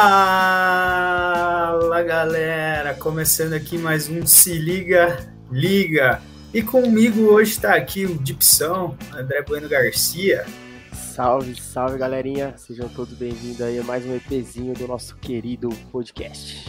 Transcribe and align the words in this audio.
Fala 0.00 1.90
galera, 2.04 2.94
começando 2.94 3.54
aqui 3.54 3.76
mais 3.76 4.08
um 4.08 4.24
Se 4.24 4.56
Liga, 4.56 5.28
Liga. 5.50 6.22
E 6.54 6.62
comigo 6.62 7.22
hoje 7.22 7.50
está 7.50 7.74
aqui 7.74 8.06
o 8.06 8.16
Dipsão, 8.16 8.96
André 9.12 9.42
Bueno 9.42 9.68
Garcia. 9.68 10.46
Salve, 10.92 11.60
salve 11.60 11.98
galerinha, 11.98 12.54
sejam 12.56 12.88
todos 12.88 13.12
bem-vindos 13.14 13.60
aí 13.60 13.76
a 13.80 13.82
mais 13.82 14.06
um 14.06 14.14
EPzinho 14.14 14.72
do 14.72 14.86
nosso 14.86 15.16
querido 15.16 15.68
podcast. 15.90 16.64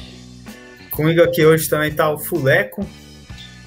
Comigo 0.90 1.22
aqui 1.22 1.46
hoje 1.46 1.70
também 1.70 1.92
está 1.92 2.12
o 2.12 2.18
Fuleco. 2.18 2.84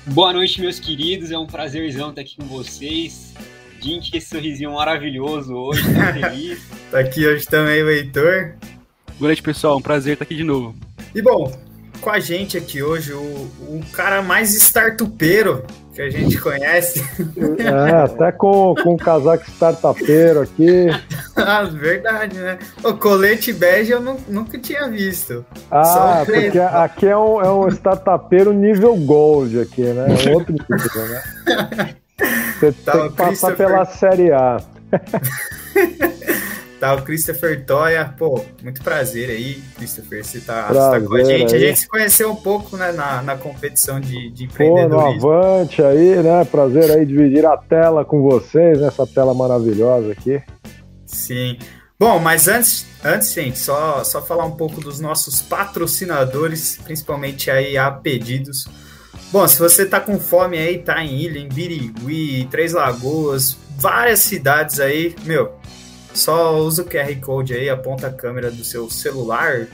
Boa 0.06 0.32
noite, 0.32 0.60
meus 0.60 0.80
queridos, 0.80 1.30
é 1.30 1.38
um 1.38 1.46
prazerzão 1.46 2.10
estar 2.10 2.23
aqui 2.23 2.34
com 2.37 2.46
vocês. 2.46 3.32
Gente, 3.80 4.16
esse 4.16 4.29
sorrisinho 4.29 4.73
maravilhoso 4.73 5.54
hoje, 5.54 5.84
tá 5.95 6.12
feliz. 6.12 6.60
tá 6.90 6.98
aqui 6.98 7.24
hoje 7.24 7.46
também 7.46 7.80
o 7.80 7.88
Heitor. 7.88 8.56
Boa 9.22 9.28
noite, 9.28 9.42
pessoal. 9.44 9.78
Um 9.78 9.80
prazer 9.80 10.14
estar 10.14 10.24
aqui 10.24 10.34
de 10.34 10.42
novo. 10.42 10.74
E 11.14 11.22
bom, 11.22 11.48
com 12.00 12.10
a 12.10 12.18
gente 12.18 12.58
aqui 12.58 12.82
hoje, 12.82 13.12
o, 13.12 13.20
o 13.20 13.80
cara 13.92 14.20
mais 14.20 14.52
startupeiro 14.52 15.62
que 15.95 16.02
a 16.02 16.10
gente 16.10 16.36
conhece. 16.38 17.00
É, 17.56 18.02
até 18.02 18.32
com, 18.32 18.74
com 18.82 18.95
o 18.95 18.96
casaco 18.96 19.48
startupeiro 19.48 20.40
aqui. 20.40 20.88
ah, 21.36 21.62
verdade, 21.62 22.36
né? 22.36 22.58
O 22.82 22.95
colete 22.95 23.52
bege 23.52 23.92
eu 23.92 24.00
não, 24.00 24.16
nunca 24.26 24.58
tinha 24.58 24.88
visto. 24.88 25.46
Ah, 25.70 26.24
porque 26.26 26.59
aqui 26.59 27.06
é 27.06 27.16
um, 27.16 27.40
é 27.40 27.48
um 27.48 27.68
startupeiro 27.68 28.52
nível 28.52 28.96
gold 28.96 29.60
aqui, 29.60 29.82
né? 29.82 30.07
É 30.26 30.30
outro 30.34 30.52
nível, 30.52 31.09
né? 31.09 31.95
Você 32.59 32.73
tá, 32.73 32.92
tem 32.92 33.10
que 33.10 33.16
passar 33.16 33.57
pela 33.57 33.84
Série 33.84 34.32
A. 34.32 34.60
tá 36.83 36.95
o 36.95 37.02
Christopher 37.02 37.65
Toya. 37.65 38.13
Pô, 38.19 38.45
muito 38.61 38.83
prazer 38.83 39.30
aí, 39.30 39.63
Christopher. 39.77 40.25
Você 40.25 40.41
tá, 40.41 40.65
prazer, 40.65 40.83
você 40.83 41.01
tá 41.01 41.07
com 41.07 41.15
a 41.15 41.25
gente. 41.25 41.55
Aí. 41.55 41.63
A 41.63 41.66
gente 41.69 41.79
se 41.79 41.88
conheceu 41.88 42.33
um 42.33 42.35
pouco 42.35 42.77
né, 42.77 42.91
na, 42.91 43.23
na 43.23 43.37
competição 43.37 44.01
de, 44.01 44.33
de 44.33 44.45
empreendedorismo. 44.47 45.21
Pô, 45.21 45.29
no 45.29 45.43
Avante 45.45 45.80
aí, 45.80 46.21
né? 46.21 46.45
Prazer 46.45 46.91
aí 46.91 47.07
dividir 47.07 47.47
a 47.47 47.57
tela 47.57 48.05
com 48.05 48.21
vocês, 48.21 48.80
nessa 48.80 49.07
tela 49.07 49.33
maravilhosa 49.33 50.10
aqui. 50.10 50.43
Sim. 51.07 51.57
Bom, 51.97 52.19
mas 52.19 52.49
antes, 52.49 52.85
antes, 53.05 53.33
gente, 53.33 53.60
só, 53.60 54.03
só 54.03 54.21
falar 54.21 54.45
um 54.45 54.57
pouco 54.57 54.80
dos 54.80 54.99
nossos 54.99 55.41
patrocinadores, 55.41 56.80
principalmente 56.83 57.49
aí 57.49 57.79
a 57.79 57.93
pedidos. 57.93 58.66
Bom, 59.30 59.47
se 59.47 59.57
você 59.57 59.87
tá 59.87 60.01
com 60.01 60.19
fome 60.19 60.59
aí, 60.59 60.79
tá 60.79 61.01
em 61.05 61.16
Ilha, 61.16 61.38
em 61.38 61.49
Birigui, 61.49 62.49
Três 62.51 62.73
Lagoas, 62.73 63.57
várias 63.79 64.19
cidades 64.19 64.81
aí, 64.81 65.15
meu, 65.25 65.53
só 66.15 66.56
usa 66.59 66.82
o 66.82 66.84
QR 66.84 67.15
Code 67.21 67.55
aí, 67.55 67.69
aponta 67.69 68.06
a 68.06 68.12
câmera 68.12 68.50
do 68.50 68.65
seu 68.65 68.91
celular 68.91 69.66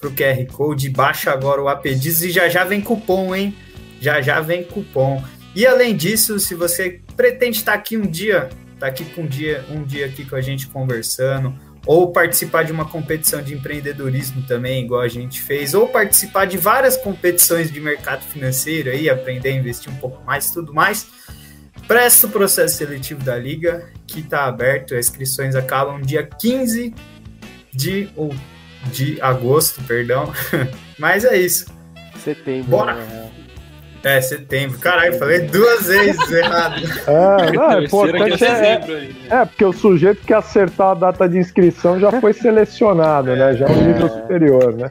pro 0.00 0.10
QR 0.10 0.44
Code, 0.52 0.90
baixa 0.90 1.30
agora 1.30 1.62
o 1.62 1.68
Apediz 1.68 2.22
e 2.22 2.30
já 2.30 2.48
já 2.48 2.64
vem 2.64 2.80
cupom, 2.80 3.34
hein? 3.34 3.54
Já 4.00 4.20
já 4.20 4.40
vem 4.40 4.64
cupom. 4.64 5.22
E 5.54 5.66
além 5.66 5.94
disso, 5.94 6.40
se 6.40 6.54
você 6.54 7.00
pretende 7.16 7.58
estar 7.58 7.74
aqui 7.74 7.96
um 7.96 8.06
dia, 8.06 8.48
tá 8.78 8.86
aqui 8.86 9.04
com 9.04 9.22
um 9.22 9.26
dia, 9.26 9.64
um 9.70 9.84
dia 9.84 10.06
aqui 10.06 10.24
com 10.24 10.34
a 10.34 10.40
gente 10.40 10.66
conversando, 10.66 11.54
ou 11.86 12.12
participar 12.12 12.62
de 12.62 12.72
uma 12.72 12.84
competição 12.84 13.42
de 13.42 13.54
empreendedorismo 13.54 14.42
também, 14.42 14.84
igual 14.84 15.00
a 15.00 15.08
gente 15.08 15.40
fez, 15.40 15.74
ou 15.74 15.88
participar 15.88 16.46
de 16.46 16.56
várias 16.56 16.96
competições 16.96 17.70
de 17.70 17.80
mercado 17.80 18.22
financeiro 18.22 18.90
aí, 18.90 19.10
aprender 19.10 19.50
a 19.50 19.52
investir 19.52 19.92
um 19.92 19.96
pouco 19.96 20.24
mais 20.24 20.50
tudo 20.50 20.72
mais. 20.72 21.06
Presta 21.86 22.26
o 22.26 22.30
processo 22.30 22.76
seletivo 22.76 23.22
da 23.22 23.36
liga, 23.36 23.88
que 24.06 24.20
está 24.20 24.44
aberto, 24.44 24.94
as 24.94 25.06
inscrições 25.06 25.54
acabam 25.54 26.00
dia 26.00 26.22
15 26.22 26.94
de, 27.72 28.08
ou, 28.16 28.34
de 28.86 29.20
agosto, 29.20 29.82
perdão. 29.82 30.32
Mas 30.98 31.24
é 31.24 31.36
isso. 31.36 31.66
Setembro. 32.22 32.70
Bora! 32.70 32.94
Né? 32.94 33.30
É, 34.04 34.20
setembro. 34.20 34.78
Caralho, 34.80 35.16
falei 35.16 35.40
duas 35.42 35.86
vezes 35.86 36.30
errado. 36.30 36.82
É, 37.06 37.52
não, 37.52 37.72
é 37.72 37.84
importante 37.84 38.44
é, 38.44 38.48
é, 38.48 39.12
é, 39.30 39.44
porque 39.44 39.64
o 39.64 39.72
sujeito 39.72 40.24
que 40.24 40.32
acertar 40.32 40.90
a 40.90 40.94
data 40.94 41.28
de 41.28 41.38
inscrição 41.38 42.00
já 42.00 42.10
foi 42.20 42.32
selecionado, 42.32 43.34
né? 43.34 43.54
Já 43.54 43.66
é 43.66 43.70
um 43.70 43.86
nível 43.86 44.08
superior, 44.08 44.74
né? 44.74 44.88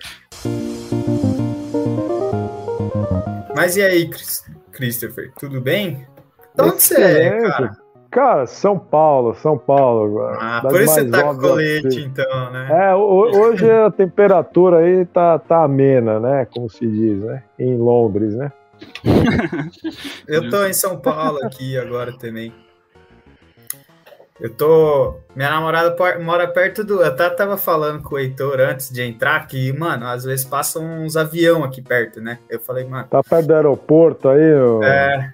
Mas 3.55 3.75
e 3.75 3.81
aí, 3.81 4.09
Christopher, 4.71 5.31
tudo 5.37 5.59
bem? 5.59 6.05
De 6.55 6.63
onde 6.63 6.81
você 6.81 7.01
é, 7.01 7.41
cara? 7.41 7.71
Cara, 8.11 8.45
São 8.45 8.77
Paulo, 8.77 9.33
São 9.35 9.57
Paulo. 9.57 10.19
Ah, 10.37 10.59
por 10.61 10.81
isso 10.81 10.93
você 10.93 11.09
tá 11.09 11.23
com 11.23 11.37
colete, 11.37 12.01
então, 12.01 12.51
né? 12.51 12.67
É, 12.69 12.93
hoje 12.93 13.71
a 13.71 13.89
temperatura 13.89 14.79
aí 14.79 15.05
tá, 15.05 15.39
tá 15.39 15.63
amena, 15.63 16.19
né? 16.19 16.45
Como 16.53 16.69
se 16.69 16.85
diz, 16.85 17.21
né? 17.21 17.41
Em 17.57 17.77
Londres, 17.77 18.35
né? 18.35 18.51
eu 20.27 20.49
tô 20.49 20.65
em 20.65 20.73
São 20.73 20.97
Paulo 20.99 21.39
aqui 21.45 21.77
agora 21.77 22.11
também. 22.17 22.53
Eu 24.41 24.49
tô. 24.49 25.19
Minha 25.35 25.51
namorada 25.51 25.95
mora 26.19 26.47
perto 26.47 26.83
do. 26.83 27.01
Eu 27.01 27.07
até 27.07 27.29
tava 27.29 27.57
falando 27.57 28.01
com 28.01 28.15
o 28.15 28.19
Heitor 28.19 28.59
antes 28.59 28.89
de 28.89 29.03
entrar 29.03 29.47
que, 29.47 29.71
mano, 29.71 30.07
às 30.07 30.25
vezes 30.25 30.43
passam 30.43 30.83
uns 30.83 31.15
avião 31.15 31.63
aqui 31.63 31.79
perto, 31.81 32.19
né? 32.19 32.39
Eu 32.49 32.59
falei, 32.59 32.83
mano. 32.83 33.07
Tá 33.07 33.21
perto 33.23 33.47
do 33.47 33.53
aeroporto 33.53 34.27
aí? 34.29 34.53
Ó. 34.55 34.83
É. 34.83 35.31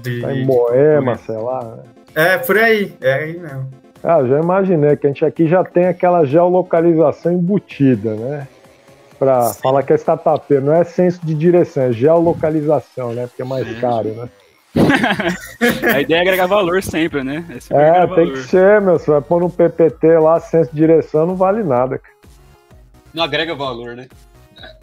De, 0.00 0.20
tá 0.20 0.32
em 0.32 0.44
Moema, 0.44 1.16
sei 1.16 1.36
lá. 1.36 1.64
Né? 1.64 1.82
É, 2.14 2.38
por 2.38 2.56
aí. 2.58 2.94
É 3.00 3.12
aí 3.14 3.38
mesmo. 3.38 3.70
Ah, 4.02 4.22
já 4.24 4.38
imaginei 4.38 4.96
que 4.96 5.06
a 5.06 5.10
gente 5.10 5.24
aqui 5.24 5.46
já 5.46 5.64
tem 5.64 5.86
aquela 5.86 6.24
geolocalização 6.24 7.32
embutida, 7.32 8.14
né? 8.14 8.46
para 9.18 9.54
falar 9.54 9.82
que 9.82 9.92
é 9.92 9.96
startupeiro. 9.96 10.64
Não 10.64 10.74
é 10.74 10.84
senso 10.84 11.24
de 11.24 11.34
direção, 11.34 11.84
é 11.84 11.92
geolocalização, 11.92 13.12
né? 13.12 13.26
Porque 13.26 13.42
é 13.42 13.44
mais 13.44 13.66
Sim. 13.66 13.80
caro, 13.80 14.08
né? 14.14 14.28
a 15.94 16.00
ideia 16.00 16.18
é 16.18 16.22
agregar 16.22 16.46
valor 16.46 16.82
sempre, 16.82 17.22
né? 17.22 17.44
É, 17.70 18.02
é 18.02 18.06
tem 18.08 18.32
que 18.32 18.42
ser, 18.42 18.80
meu. 18.80 18.98
Você 18.98 19.10
vai 19.10 19.20
pôr 19.20 19.40
no 19.40 19.48
PPT 19.48 20.18
lá, 20.18 20.40
senso 20.40 20.70
de 20.70 20.76
direção, 20.76 21.26
não 21.26 21.36
vale 21.36 21.62
nada. 21.62 22.00
Não 23.12 23.22
agrega 23.22 23.54
valor, 23.54 23.94
né? 23.94 24.08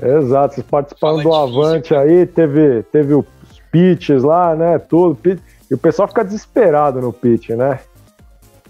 Exato. 0.01 0.55
Vocês 0.55 0.65
participaram 0.65 1.21
Fala 1.21 1.23
do 1.23 1.33
Avante 1.33 1.93
aí, 1.93 2.25
teve, 2.25 2.83
teve 2.83 3.13
os 3.13 3.25
pitches 3.71 4.23
lá, 4.23 4.55
né? 4.55 4.77
Tudo. 4.77 5.39
E 5.69 5.73
o 5.73 5.77
pessoal 5.77 6.07
fica 6.07 6.23
desesperado 6.23 6.99
no 6.99 7.13
pitch, 7.13 7.49
né? 7.49 7.79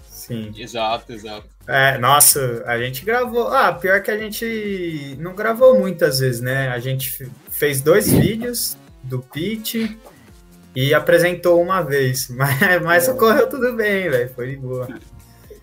Sim. 0.04 0.52
Exato, 0.56 1.12
exato. 1.12 1.46
É, 1.66 1.98
nossa, 1.98 2.62
a 2.66 2.78
gente 2.78 3.04
gravou. 3.04 3.48
Ah, 3.48 3.72
pior 3.72 4.00
que 4.02 4.10
a 4.10 4.16
gente 4.16 5.16
não 5.18 5.34
gravou 5.34 5.78
muitas 5.78 6.20
vezes, 6.20 6.40
né? 6.40 6.68
A 6.68 6.78
gente 6.78 7.28
fez 7.50 7.80
dois 7.80 8.10
vídeos 8.10 8.76
do 9.02 9.20
pitch 9.20 9.96
e 10.74 10.94
apresentou 10.94 11.60
uma 11.60 11.82
vez, 11.82 12.28
mas, 12.34 12.82
mas 12.82 13.08
é. 13.08 13.12
ocorreu 13.12 13.48
tudo 13.48 13.74
bem, 13.74 14.08
velho. 14.08 14.30
Foi 14.34 14.50
de 14.50 14.56
boa. 14.56 14.88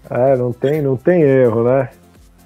É, 0.09 0.35
não 0.35 0.53
tem, 0.53 0.81
não 0.81 0.97
tem 0.97 1.21
erro, 1.21 1.63
né? 1.63 1.89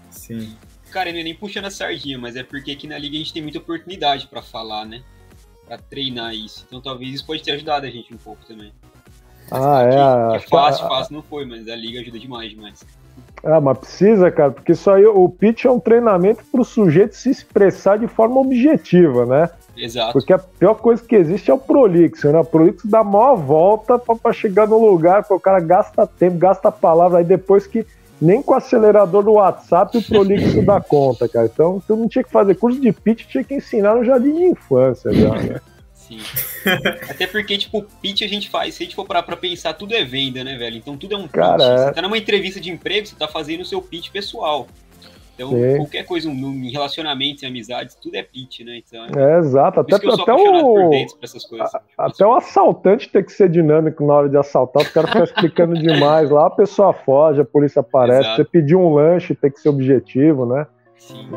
Sim. 0.10 0.56
Cara, 0.92 1.10
é 1.10 1.14
nem 1.14 1.36
puxando 1.36 1.66
a 1.66 1.72
sardinha, 1.72 2.18
mas 2.20 2.36
é 2.36 2.44
porque 2.44 2.72
aqui 2.72 2.88
na 2.88 2.98
liga 2.98 3.16
a 3.16 3.18
gente 3.18 3.34
tem 3.34 3.42
muita 3.42 3.58
oportunidade 3.58 4.28
para 4.28 4.42
falar, 4.42 4.86
né? 4.86 5.02
Pra 5.68 5.78
treinar 5.78 6.34
isso. 6.34 6.66
Então 6.68 6.82
talvez 6.82 7.14
isso 7.16 7.26
pode 7.26 7.44
ter 7.44 7.52
ajudado 7.52 7.86
a 7.86 7.90
gente 7.90 8.14
um 8.14 8.18
pouco 8.18 8.46
também. 8.46 8.72
Ah, 9.52 9.84
é. 9.84 10.38
Que, 10.38 10.44
que 10.44 10.50
fácil, 10.50 10.88
fácil 10.88 11.14
não 11.16 11.22
foi, 11.22 11.46
mas 11.46 11.68
a 11.68 11.76
liga 11.76 12.00
ajuda 12.00 12.20
demais, 12.20 12.50
demais. 12.50 12.84
Ah, 13.44 13.60
mas 13.60 13.78
precisa, 13.78 14.32
cara, 14.32 14.52
porque 14.52 14.72
isso 14.72 14.90
aí, 14.90 15.06
o 15.06 15.28
pitch 15.28 15.66
é 15.66 15.72
um 15.72 15.80
treinamento 15.80 16.44
para 16.50 16.62
o 16.62 16.66
sujeito 16.66 17.16
se 17.16 17.30
expressar 17.30 18.00
de 18.00 18.08
forma 18.08 18.40
objetiva, 18.40 19.26
né? 19.26 19.50
Exato. 19.76 20.14
Porque 20.14 20.32
a 20.32 20.38
pior 20.38 20.76
coisa 20.76 21.04
que 21.04 21.16
existe 21.16 21.52
é 21.52 21.54
o 21.54 21.58
prolixo, 21.58 22.32
né? 22.32 22.40
O 22.40 22.46
prolixo 22.46 22.88
dá 22.88 23.00
a 23.00 23.04
maior 23.04 23.36
volta 23.36 24.00
para 24.00 24.32
chegar 24.32 24.68
no 24.68 24.78
lugar, 24.78 25.24
porque 25.24 25.34
o 25.34 25.40
cara 25.40 25.60
gasta 25.60 26.08
tempo, 26.08 26.38
gasta 26.38 26.72
palavra, 26.72 27.20
aí 27.20 27.26
depois 27.26 27.68
que 27.68 27.86
nem 28.24 28.42
com 28.42 28.54
o 28.54 28.56
acelerador 28.56 29.24
do 29.24 29.34
WhatsApp 29.34 29.98
o 29.98 30.02
prolixo 30.02 30.62
dá 30.66 30.80
conta, 30.80 31.28
cara. 31.28 31.50
Então, 31.54 31.84
tu 31.86 31.96
não 31.96 32.08
tinha 32.08 32.24
que 32.24 32.32
fazer 32.32 32.56
curso 32.56 32.80
de 32.80 32.92
pitch, 32.92 33.26
tinha 33.28 33.44
que 33.44 33.56
ensinar 33.56 33.96
no 33.96 34.06
jardim 34.06 34.34
de 34.34 34.44
infância 34.46 35.14
já, 35.14 35.30
né? 35.30 35.60
Sim. 35.94 36.20
Até 37.10 37.28
porque, 37.28 37.58
tipo, 37.58 37.86
pitch 38.02 38.22
a 38.22 38.28
gente 38.28 38.50
faz, 38.50 38.76
se 38.76 38.84
a 38.84 38.86
gente 38.86 38.96
for 38.96 39.06
parar 39.06 39.24
pra 39.24 39.36
pensar, 39.36 39.74
tudo 39.74 39.94
é 39.94 40.04
venda, 40.04 40.44
né, 40.44 40.58
velho? 40.58 40.78
Então 40.78 40.98
tudo 40.98 41.16
é 41.16 41.18
um 41.18 41.24
pitch. 41.24 41.32
Cara, 41.34 41.64
é. 41.64 41.78
Você 41.78 41.94
tá 41.94 42.02
numa 42.02 42.18
entrevista 42.18 42.60
de 42.60 42.72
emprego, 42.72 43.08
você 43.08 43.16
tá 43.16 43.28
fazendo 43.28 43.62
o 43.62 43.66
seu 43.66 43.82
pitch 43.82 44.10
pessoal. 44.10 44.68
Então, 45.36 45.50
Sim. 45.50 45.78
qualquer 45.78 46.06
coisa 46.06 46.30
em 46.30 46.70
relacionamentos 46.70 47.42
e 47.42 47.46
amizades, 47.48 47.96
tudo 47.96 48.16
é 48.16 48.22
pitch, 48.22 48.60
né? 48.60 48.82
Então, 48.86 49.04
é, 49.20 49.40
exato. 49.40 49.80
Até, 49.80 49.96
até 49.96 50.34
o... 50.34 50.92
até 51.98 52.26
o 52.26 52.34
assaltante 52.36 53.10
tem 53.10 53.24
que 53.24 53.32
ser 53.32 53.50
dinâmico 53.50 54.06
na 54.06 54.14
hora 54.14 54.30
de 54.30 54.38
assaltar. 54.38 54.84
O 54.84 54.92
cara 54.92 55.08
fica 55.08 55.24
explicando 55.24 55.74
demais 55.74 56.30
lá, 56.30 56.48
a 56.48 56.52
pessoa 56.52 56.94
foge, 56.94 57.42
a 57.42 57.46
polícia 57.46 57.80
aparece. 57.80 58.22
Exato. 58.22 58.36
Você 58.36 58.46
pedir 58.46 58.76
um 58.76 58.94
lanche 58.94 59.34
tem 59.34 59.50
que 59.50 59.60
ser 59.60 59.70
objetivo, 59.70 60.46
né? 60.46 60.68
Sim. 60.98 61.28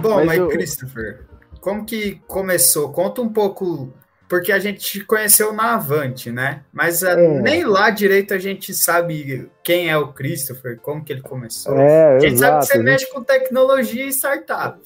Bom, 0.00 0.14
mas, 0.14 0.26
mas 0.26 0.38
eu... 0.38 0.48
Christopher, 0.48 1.26
como 1.60 1.84
que 1.84 2.22
começou? 2.26 2.90
Conta 2.90 3.20
um 3.20 3.28
pouco 3.28 3.92
porque 4.28 4.52
a 4.52 4.58
gente 4.58 5.04
conheceu 5.04 5.52
na 5.52 5.74
Avante, 5.74 6.30
né? 6.30 6.60
Mas 6.72 7.02
uh, 7.02 7.08
é. 7.08 7.40
nem 7.40 7.64
lá 7.64 7.88
direito 7.90 8.34
a 8.34 8.38
gente 8.38 8.74
sabe 8.74 9.48
quem 9.64 9.88
é 9.88 9.96
o 9.96 10.08
Christopher, 10.08 10.78
como 10.80 11.02
que 11.02 11.12
ele 11.12 11.22
começou. 11.22 11.74
É, 11.78 12.16
a 12.16 12.18
gente 12.20 12.34
exato, 12.34 12.66
sabe 12.66 12.66
que 12.66 12.66
você 12.66 12.82
mexe 12.82 13.12
com 13.12 13.22
tecnologia 13.22 14.04
e 14.04 14.12
startup. 14.12 14.78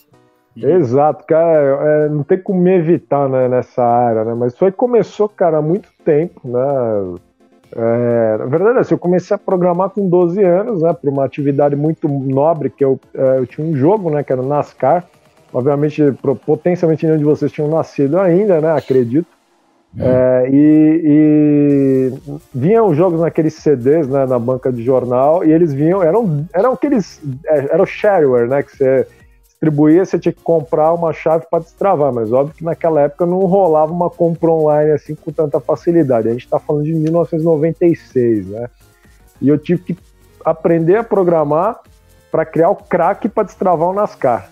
Exato, 0.57 1.25
cara, 1.27 2.05
é, 2.05 2.09
não 2.09 2.23
tem 2.23 2.39
como 2.39 2.61
me 2.61 2.77
evitar 2.77 3.29
né, 3.29 3.49
nessa 3.49 3.83
área, 3.83 4.25
né? 4.25 4.35
Mas 4.35 4.53
isso 4.53 4.65
aí 4.65 4.71
começou, 4.71 5.29
cara, 5.29 5.59
há 5.59 5.63
muito 5.63 5.89
tempo, 6.05 6.41
né? 6.45 7.19
É, 7.75 8.37
na 8.39 8.45
verdade, 8.45 8.79
assim, 8.79 8.95
eu 8.95 8.99
comecei 8.99 9.35
a 9.35 9.39
programar 9.39 9.91
com 9.91 10.09
12 10.09 10.43
anos, 10.45 10.83
né? 10.83 10.93
Por 10.93 11.09
uma 11.09 11.25
atividade 11.25 11.75
muito 11.75 12.07
nobre, 12.07 12.69
que 12.69 12.85
eu, 12.85 13.01
é, 13.15 13.39
eu 13.39 13.47
tinha 13.47 13.67
um 13.67 13.75
jogo, 13.75 14.11
né? 14.11 14.23
Que 14.23 14.33
era 14.33 14.43
o 14.43 14.47
NASCAR. 14.47 15.07
Obviamente, 15.53 16.03
potencialmente 16.47 17.05
nenhum 17.05 17.19
de 17.19 17.25
vocês 17.25 17.53
tinham 17.53 17.69
nascido 17.69 18.19
ainda, 18.19 18.61
né? 18.61 18.73
Acredito. 18.73 19.27
É, 19.99 20.49
e, 20.51 21.01
e, 21.05 22.13
vinham 22.55 22.95
jogos 22.95 23.21
naqueles 23.21 23.55
CDs, 23.55 24.09
né? 24.09 24.25
Na 24.25 24.39
banca 24.39 24.73
de 24.73 24.83
jornal, 24.83 25.45
e 25.45 25.53
eles 25.53 25.75
vinham, 25.75 26.03
eram, 26.03 26.47
eram 26.55 26.73
aqueles. 26.73 27.21
É, 27.45 27.75
era 27.75 27.83
o 27.83 27.87
shareware, 27.87 28.49
né? 28.49 28.63
Que 28.63 28.75
você 28.75 29.07
distribuía, 29.45 30.05
você 30.05 30.19
tinha 30.19 30.33
que 30.33 30.43
comprar 30.43 30.95
uma 30.95 31.13
chave 31.13 31.45
para 31.51 31.63
destravar, 31.63 32.13
mas 32.13 32.33
óbvio 32.33 32.55
que 32.55 32.65
naquela 32.65 33.03
época 33.03 33.27
não 33.27 33.41
rolava 33.41 33.93
uma 33.93 34.09
compra 34.09 34.51
online 34.51 34.93
assim 34.93 35.15
com 35.15 35.31
tanta 35.31 35.61
facilidade. 35.61 36.29
A 36.29 36.33
gente 36.33 36.47
está 36.47 36.59
falando 36.59 36.85
de 36.85 36.95
1996, 36.95 38.47
né? 38.49 38.69
E 39.41 39.49
eu 39.49 39.59
tive 39.59 39.83
que 39.83 39.99
aprender 40.45 40.97
a 40.97 41.05
programar 41.05 41.81
para 42.31 42.47
criar 42.47 42.71
o 42.71 42.77
crack 42.77 43.29
para 43.29 43.45
destravar 43.45 43.91
o 43.91 43.93
NASCAR. 43.93 44.49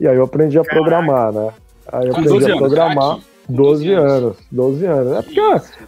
E 0.00 0.06
aí 0.06 0.16
eu 0.16 0.24
aprendi 0.24 0.58
a 0.58 0.64
Caraca. 0.64 0.80
programar, 0.80 1.32
né? 1.32 1.52
Aí 1.90 2.06
eu 2.06 2.12
aprendi 2.12 2.52
a 2.52 2.56
programar. 2.56 3.12
Anos, 3.12 3.24
12 3.48 3.92
anos, 3.92 4.36
12 4.52 4.86
anos. 4.86 5.12
É 5.18 5.22
porque 5.22 5.40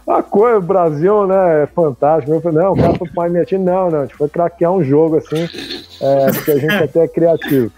a 0.07 0.23
coisa, 0.23 0.57
o 0.57 0.61
Brasil, 0.61 1.27
né, 1.27 1.63
é 1.63 1.67
fantástico. 1.67 2.33
Eu 2.33 2.41
falei, 2.41 2.63
não, 2.63 2.73
o 2.73 2.75
cara 2.75 2.97
foi 2.97 3.09
pai 3.09 3.29
minha 3.29 3.45
tia. 3.45 3.59
Não, 3.59 3.89
não, 3.89 3.99
a 3.99 4.05
gente 4.05 4.15
foi 4.15 4.27
craquear 4.27 4.71
um 4.71 4.83
jogo 4.83 5.17
assim, 5.17 5.47
é, 6.01 6.31
porque 6.31 6.51
a 6.51 6.57
gente 6.57 6.73
até 6.73 7.03
é 7.03 7.07
criativo. 7.07 7.71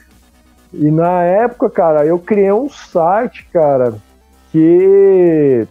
E 0.74 0.90
na 0.90 1.24
época, 1.24 1.70
cara, 1.70 2.06
eu 2.06 2.18
criei 2.18 2.52
um 2.52 2.70
site, 2.70 3.46
cara, 3.52 3.94
que 4.52 5.68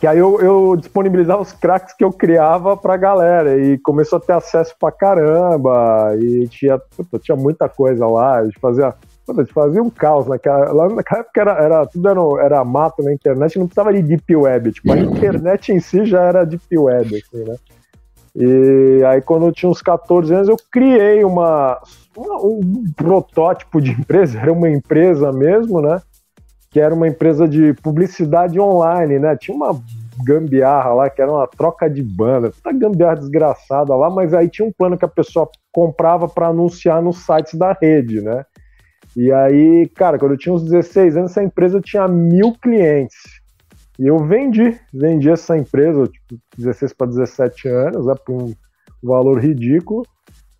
que 0.00 0.06
aí 0.06 0.18
eu, 0.18 0.40
eu, 0.40 0.76
disponibilizava 0.76 1.42
os 1.42 1.52
cracks 1.52 1.92
que 1.92 2.04
eu 2.04 2.12
criava 2.12 2.76
pra 2.76 2.96
galera 2.96 3.58
e 3.58 3.76
começou 3.78 4.18
a 4.18 4.20
ter 4.20 4.32
acesso 4.32 4.72
pra 4.78 4.92
caramba 4.92 6.14
e 6.16 6.46
tinha, 6.46 6.78
puta, 6.78 7.18
tinha 7.18 7.36
muita 7.36 7.68
coisa 7.68 8.06
lá, 8.06 8.38
a 8.38 8.44
gente 8.44 8.60
fazia, 8.60 8.94
puta, 9.28 9.42
a 9.42 9.44
gente 9.44 9.52
fazia 9.52 9.82
um 9.82 9.90
caos 9.90 10.26
naquela, 10.26 10.72
lá 10.72 10.88
naquela 10.88 11.20
época 11.20 11.40
era, 11.40 11.52
era 11.52 11.86
tudo 11.86 12.08
era, 12.08 12.44
era 12.44 12.64
mato 12.64 13.02
na 13.02 13.12
internet, 13.12 13.58
não 13.58 13.66
precisava 13.66 13.92
de 13.92 14.02
deep 14.02 14.34
web, 14.34 14.72
tipo, 14.72 14.92
a 14.92 14.98
internet 14.98 15.72
em 15.72 15.80
si 15.80 16.04
já 16.06 16.22
era 16.22 16.44
deep 16.44 16.78
web, 16.78 17.16
assim, 17.16 17.44
né? 17.44 17.56
E 18.34 19.02
aí 19.04 19.20
quando 19.20 19.46
eu 19.46 19.52
tinha 19.52 19.70
uns 19.70 19.82
14 19.82 20.32
anos 20.32 20.48
eu 20.48 20.56
criei 20.70 21.24
uma 21.24 21.80
um 22.16 22.84
protótipo 22.96 23.80
de 23.80 23.92
empresa, 23.92 24.38
era 24.40 24.52
uma 24.52 24.70
empresa 24.70 25.32
mesmo, 25.32 25.80
né? 25.80 26.00
Que 26.70 26.80
era 26.80 26.94
uma 26.94 27.08
empresa 27.08 27.46
de 27.48 27.74
publicidade 27.74 28.58
online, 28.60 29.18
né? 29.18 29.36
Tinha 29.36 29.56
uma 29.56 29.80
gambiarra 30.24 30.92
lá, 30.94 31.10
que 31.10 31.22
era 31.22 31.30
uma 31.30 31.46
troca 31.46 31.88
de 31.88 32.02
banda, 32.02 32.50
puta 32.50 32.72
gambiarra 32.72 33.16
desgraçada 33.16 33.94
lá, 33.94 34.10
mas 34.10 34.34
aí 34.34 34.48
tinha 34.48 34.66
um 34.66 34.72
plano 34.72 34.98
que 34.98 35.04
a 35.04 35.08
pessoa 35.08 35.48
comprava 35.72 36.28
para 36.28 36.48
anunciar 36.48 37.00
nos 37.00 37.24
sites 37.24 37.54
da 37.54 37.72
rede, 37.72 38.20
né? 38.20 38.44
E 39.16 39.32
aí, 39.32 39.88
cara, 39.88 40.18
quando 40.18 40.32
eu 40.32 40.38
tinha 40.38 40.54
uns 40.54 40.64
16 40.64 41.16
anos, 41.16 41.30
essa 41.30 41.42
empresa 41.42 41.80
tinha 41.80 42.06
mil 42.06 42.52
clientes. 42.60 43.16
E 43.98 44.06
eu 44.06 44.18
vendi, 44.18 44.78
vendi 44.94 45.28
essa 45.28 45.58
empresa, 45.58 46.06
tipo, 46.06 46.40
16 46.56 46.92
para 46.92 47.08
17 47.08 47.68
anos, 47.68 48.06
né, 48.06 48.14
por 48.24 48.42
um 48.42 48.54
valor 49.02 49.38
ridículo. 49.40 50.06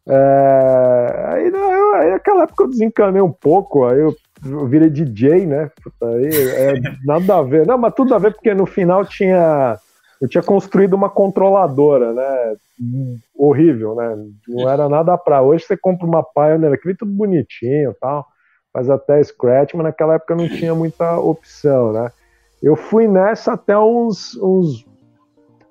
É, 0.09 1.25
aí, 1.27 1.51
né, 1.51 1.59
aí 1.97 2.11
naquela 2.11 2.45
época 2.45 2.65
eu 2.65 2.71
desencanei 2.71 3.21
um 3.21 3.31
pouco, 3.31 3.85
aí 3.85 4.01
eu, 4.01 4.17
eu 4.45 4.67
virei 4.67 4.89
DJ, 4.89 5.47
né? 5.47 5.71
Aí, 6.03 6.29
é, 6.29 6.75
nada 7.05 7.37
a 7.37 7.43
ver. 7.43 7.67
Não, 7.67 7.79
mas 7.79 7.95
tudo 7.95 8.15
a 8.15 8.19
ver, 8.19 8.33
porque 8.33 8.53
no 8.55 8.67
final 8.67 9.05
tinha. 9.05 9.79
Eu 10.21 10.29
tinha 10.29 10.43
construído 10.43 10.95
uma 10.95 11.09
controladora, 11.09 12.13
né? 12.13 12.57
Horrível, 13.37 13.95
né? 13.95 14.17
Não 14.49 14.69
era 14.69 14.89
nada 14.89 15.17
pra. 15.17 15.43
Hoje 15.43 15.65
você 15.65 15.77
compra 15.77 16.07
uma 16.07 16.25
Pioneer 16.25 16.73
aqui, 16.73 16.93
tudo 16.95 17.13
bonitinho 17.13 17.95
tal, 18.01 18.27
faz 18.79 18.91
até 18.91 19.23
Scratch, 19.23 19.75
mas 19.75 19.85
naquela 19.85 20.15
época 20.15 20.37
não 20.37 20.49
tinha 20.49 20.75
muita 20.75 21.19
opção, 21.19 21.93
né? 21.93 22.11
Eu 22.63 22.77
fui 22.77 23.09
nessa 23.09 23.55
até 23.55 23.77
uns, 23.77 24.37
uns, 24.37 24.87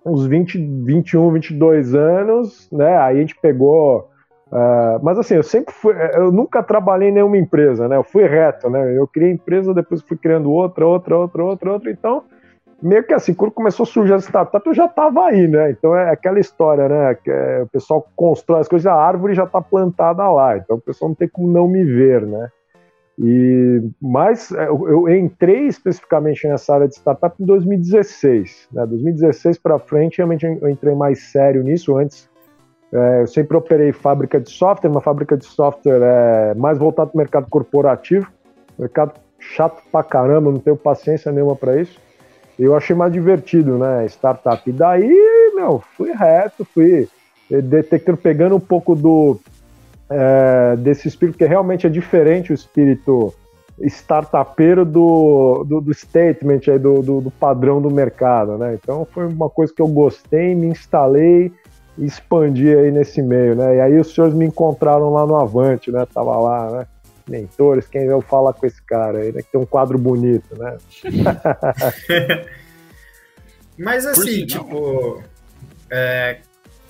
uns 0.05 0.25
20, 0.25 0.57
21, 0.83 1.31
22 1.33 1.95
anos, 1.95 2.69
né? 2.71 2.97
Aí 2.97 3.17
a 3.17 3.19
gente 3.19 3.35
pegou 3.39 4.09
Uh, 4.49 4.95
mas 5.03 5.19
assim, 5.19 5.33
eu 5.33 5.43
sempre 5.43 5.73
fui, 5.73 5.93
eu 6.13 6.31
nunca 6.31 6.63
trabalhei 6.63 7.09
em 7.09 7.11
nenhuma 7.11 7.35
empresa, 7.35 7.85
né? 7.85 7.97
Eu 7.97 8.03
fui 8.05 8.25
reto, 8.25 8.69
né? 8.69 8.97
Eu 8.97 9.05
criei 9.05 9.29
empresa, 9.29 9.73
depois 9.73 10.01
fui 10.01 10.15
criando 10.15 10.49
outra, 10.49 10.87
outra, 10.87 11.17
outra, 11.17 11.43
outra, 11.43 11.73
outra. 11.73 11.91
Então, 11.91 12.23
meio 12.81 13.03
que 13.03 13.13
assim, 13.13 13.33
quando 13.33 13.51
começou 13.51 13.83
a 13.83 13.87
surgir 13.87 14.13
a 14.13 14.19
startup, 14.19 14.65
eu 14.65 14.73
já 14.73 14.85
estava 14.85 15.25
aí, 15.25 15.49
né? 15.49 15.71
Então 15.71 15.93
é 15.93 16.09
aquela 16.11 16.39
história, 16.39 16.87
né? 16.87 17.15
Que 17.15 17.29
é, 17.29 17.63
o 17.63 17.67
pessoal 17.67 18.07
constrói 18.15 18.61
as 18.61 18.69
coisas, 18.69 18.85
a 18.85 18.95
árvore 18.95 19.33
já 19.33 19.43
está 19.43 19.61
plantada 19.61 20.25
lá, 20.29 20.55
então 20.55 20.77
o 20.77 20.81
pessoal 20.81 21.09
não 21.09 21.15
tem 21.15 21.27
como 21.27 21.51
não 21.51 21.67
me 21.67 21.83
ver, 21.83 22.21
né? 22.25 22.49
E 23.19 23.81
mas 23.99 24.51
é, 24.51 24.67
eu, 24.67 25.09
entrei 25.09 25.65
especificamente 25.65 26.47
nessa 26.47 26.75
área 26.75 26.87
de 26.87 26.95
startup 26.95 27.35
em 27.41 27.45
2016, 27.45 28.67
né? 28.71 28.85
2016 28.85 29.57
para 29.57 29.79
frente, 29.79 30.17
realmente 30.17 30.45
eu 30.45 30.69
entrei 30.69 30.93
mais 30.93 31.31
sério 31.31 31.63
nisso. 31.63 31.97
Antes 31.97 32.29
é, 32.93 33.21
eu 33.21 33.27
sempre 33.27 33.57
operei 33.57 33.91
fábrica 33.91 34.39
de 34.39 34.51
software, 34.51 34.91
uma 34.91 35.01
fábrica 35.01 35.35
de 35.35 35.45
software 35.45 35.99
é 36.01 36.53
mais 36.53 36.77
voltada 36.77 37.09
para 37.09 37.17
o 37.17 37.17
mercado 37.17 37.49
corporativo, 37.49 38.31
mercado 38.77 39.13
chato 39.39 39.81
pra 39.91 40.03
caramba, 40.03 40.51
não 40.51 40.59
tenho 40.59 40.77
paciência 40.77 41.31
nenhuma 41.31 41.55
para 41.55 41.81
isso. 41.81 41.99
Eu 42.57 42.75
achei 42.75 42.95
mais 42.95 43.13
divertido, 43.13 43.77
né, 43.77 44.05
startup. 44.05 44.67
E 44.67 44.73
daí, 44.73 45.51
meu, 45.55 45.83
fui 45.95 46.11
reto, 46.11 46.65
fui 46.65 47.07
detectando, 47.49 48.17
pegando 48.17 48.55
um 48.55 48.59
pouco 48.59 48.95
do 48.95 49.39
é, 50.09 50.75
desse 50.77 51.07
espírito, 51.07 51.37
que 51.37 51.45
realmente 51.45 51.85
é 51.85 51.89
diferente 51.89 52.51
o 52.51 52.55
espírito 52.55 53.33
startupeiro 53.79 54.83
do, 54.83 55.63
do, 55.63 55.81
do 55.81 55.93
statement 55.93 56.61
aí, 56.67 56.79
do, 56.79 57.01
do, 57.01 57.21
do 57.21 57.31
padrão 57.31 57.81
do 57.81 57.91
mercado, 57.91 58.57
né? 58.57 58.73
Então 58.81 59.07
foi 59.11 59.27
uma 59.27 59.49
coisa 59.49 59.73
que 59.73 59.81
eu 59.81 59.87
gostei, 59.87 60.55
me 60.55 60.67
instalei, 60.67 61.51
expandir 61.97 62.77
aí 62.77 62.91
nesse 62.91 63.21
meio, 63.21 63.55
né? 63.55 63.75
E 63.77 63.81
aí 63.81 63.99
os 63.99 64.13
senhores 64.13 64.35
me 64.35 64.45
encontraram 64.45 65.11
lá 65.11 65.25
no 65.25 65.35
Avante, 65.35 65.91
né? 65.91 66.05
Tava 66.11 66.35
lá, 66.37 66.71
né? 66.71 66.87
Mentores, 67.27 67.87
quem 67.87 68.03
eu 68.03 68.21
falar 68.21 68.53
com 68.53 68.65
esse 68.65 68.81
cara 68.81 69.19
aí, 69.19 69.31
né? 69.31 69.41
Que 69.41 69.51
tem 69.51 69.61
um 69.61 69.65
quadro 69.65 69.97
bonito, 69.97 70.57
né? 70.57 70.77
Mas 73.77 74.07
assim, 74.07 74.45
tipo, 74.45 75.21
é, 75.91 76.37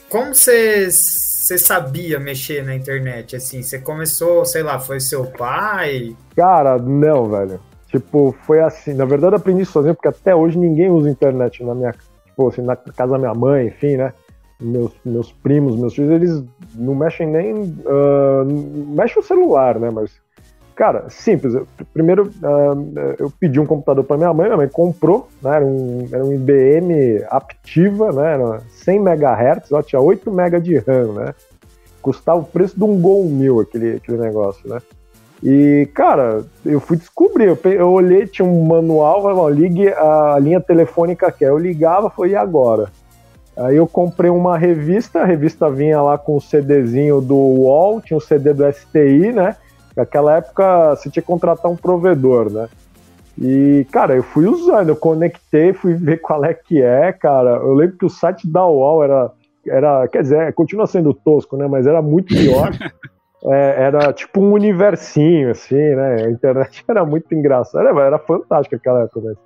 como 0.09 0.33
você 1.47 1.57
sabia 1.57 2.19
mexer 2.19 2.61
na 2.61 2.75
internet? 2.75 3.35
Assim, 3.35 3.61
você 3.61 3.79
começou, 3.79 4.43
sei 4.43 4.63
lá, 4.63 4.79
foi 4.79 4.99
seu 4.99 5.25
pai? 5.25 6.13
Cara, 6.35 6.77
não, 6.77 7.29
velho. 7.29 7.59
Tipo, 7.87 8.35
foi 8.45 8.59
assim. 8.59 8.93
Na 8.93 9.05
verdade, 9.05 9.33
eu 9.33 9.37
aprendi 9.37 9.63
sozinho, 9.63 9.95
porque 9.95 10.09
até 10.09 10.35
hoje 10.35 10.57
ninguém 10.57 10.89
usa 10.89 11.09
internet 11.09 11.63
na 11.63 11.73
minha, 11.73 11.93
tipo, 12.25 12.49
assim, 12.49 12.61
na 12.61 12.75
casa 12.75 13.13
da 13.13 13.17
minha 13.17 13.33
mãe, 13.33 13.67
enfim, 13.67 13.95
né? 13.95 14.11
meus, 14.59 14.91
meus 15.05 15.31
primos, 15.31 15.77
meus 15.77 15.93
filhos, 15.93 16.11
eles 16.11 16.43
não 16.75 16.95
mexem 16.95 17.27
nem. 17.27 17.53
Uh, 17.53 18.43
mexem 18.95 19.21
o 19.21 19.25
celular, 19.25 19.79
né? 19.79 19.89
Mas, 19.89 20.11
cara, 20.77 21.09
simples. 21.09 21.55
primeiro, 21.91 22.27
uh, 22.27 23.15
eu 23.17 23.31
pedi 23.31 23.59
um 23.59 23.65
computador 23.65 24.03
para 24.03 24.15
minha 24.15 24.31
mãe, 24.31 24.45
minha 24.45 24.57
mãe 24.57 24.69
comprou, 24.69 25.27
né? 25.41 25.55
Era 25.55 25.65
um, 25.65 26.07
era 26.11 26.23
um 26.23 26.31
IBM 26.31 27.23
Aptiva, 27.29 28.11
né? 28.11 28.35
Era 28.35 28.61
100 28.69 28.97
MHz, 28.97 29.71
ó, 29.71 29.81
tinha 29.81 29.99
8 29.99 30.29
MB 30.29 30.61
de 30.61 30.77
RAM, 30.77 31.13
né? 31.13 31.33
Custava 31.99 32.39
o 32.39 32.43
preço 32.43 32.77
de 32.77 32.83
um 32.83 33.01
Gol 33.01 33.25
1000 33.25 33.59
aquele, 33.59 33.95
aquele 33.95 34.17
negócio, 34.17 34.69
né? 34.69 34.79
E, 35.43 35.89
cara, 35.93 36.43
eu 36.63 36.79
fui 36.79 36.95
descobrir, 36.95 37.45
eu, 37.45 37.59
eu 37.71 37.89
olhei, 37.89 38.27
tinha 38.27 38.47
um 38.47 38.63
manual, 38.63 39.23
falei, 39.23 39.59
ligue 39.59 39.89
a 39.89 40.37
linha 40.39 40.61
telefônica 40.61 41.31
que 41.31 41.43
é. 41.43 41.49
Eu 41.49 41.57
ligava, 41.57 42.09
foi 42.09 42.29
e 42.29 42.35
agora? 42.35 42.91
Aí 43.55 43.75
eu 43.75 43.87
comprei 43.87 44.29
uma 44.29 44.55
revista, 44.55 45.21
a 45.21 45.25
revista 45.25 45.71
vinha 45.71 45.99
lá 46.01 46.19
com 46.19 46.35
o 46.35 46.41
CDzinho 46.41 47.19
do 47.19 47.35
UOL, 47.35 47.99
tinha 47.99 48.17
o 48.17 48.21
CD 48.21 48.53
do 48.53 48.71
STI, 48.71 49.31
né? 49.31 49.55
Naquela 49.97 50.37
época 50.37 50.95
você 50.95 51.09
tinha 51.09 51.23
que 51.23 51.27
contratar 51.27 51.71
um 51.71 51.75
provedor, 51.75 52.51
né? 52.51 52.69
E, 53.35 53.85
cara, 53.91 54.15
eu 54.15 54.21
fui 54.21 54.45
usando, 54.45 54.89
eu 54.89 54.95
conectei, 54.95 55.73
fui 55.73 55.95
ver 55.97 56.17
qual 56.17 56.45
é 56.45 56.53
que 56.53 56.79
é, 56.79 57.11
cara. 57.11 57.57
Eu 57.57 57.73
lembro 57.73 57.97
que 57.97 58.05
o 58.05 58.09
site 58.09 58.47
da 58.47 58.63
UOL 58.63 59.03
era, 59.03 59.31
era 59.65 60.07
quer 60.07 60.21
dizer, 60.21 60.53
continua 60.53 60.85
sendo 60.85 61.15
tosco, 61.15 61.57
né? 61.57 61.67
Mas 61.67 61.87
era 61.87 62.01
muito 62.01 62.33
pior. 62.33 62.69
É, 63.45 63.83
era 63.83 64.11
tipo 64.11 64.41
um 64.41 64.51
universinho, 64.51 65.51
assim, 65.51 65.75
né? 65.75 66.23
A 66.25 66.29
internet 66.31 66.83
era 66.89 67.05
muito 67.05 67.33
engraçada, 67.35 67.87
era, 67.87 68.01
era 68.01 68.17
fantástica 68.17 68.75
aquela 68.75 69.03
época, 69.03 69.21
mas 69.23 69.37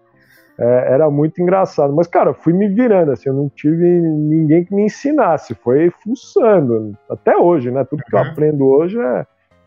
É, 0.58 0.94
era 0.94 1.10
muito 1.10 1.42
engraçado. 1.42 1.94
Mas, 1.94 2.08
cara, 2.08 2.34
fui 2.34 2.54
me 2.54 2.70
virando, 2.70 3.12
assim, 3.12 3.28
eu 3.28 3.36
não 3.36 3.50
tive 3.50 3.86
ninguém 3.86 4.64
que 4.64 4.74
me 4.74 4.86
ensinasse, 4.86 5.54
foi 5.56 5.92
fuçando. 6.02 6.98
Até 7.10 7.38
hoje, 7.38 7.70
né? 7.70 7.84
Tudo 7.84 8.02
que 8.02 8.16
eu 8.16 8.20
uhum. 8.20 8.26
aprendo 8.26 8.66
hoje 8.66 8.98
é, 8.98 9.26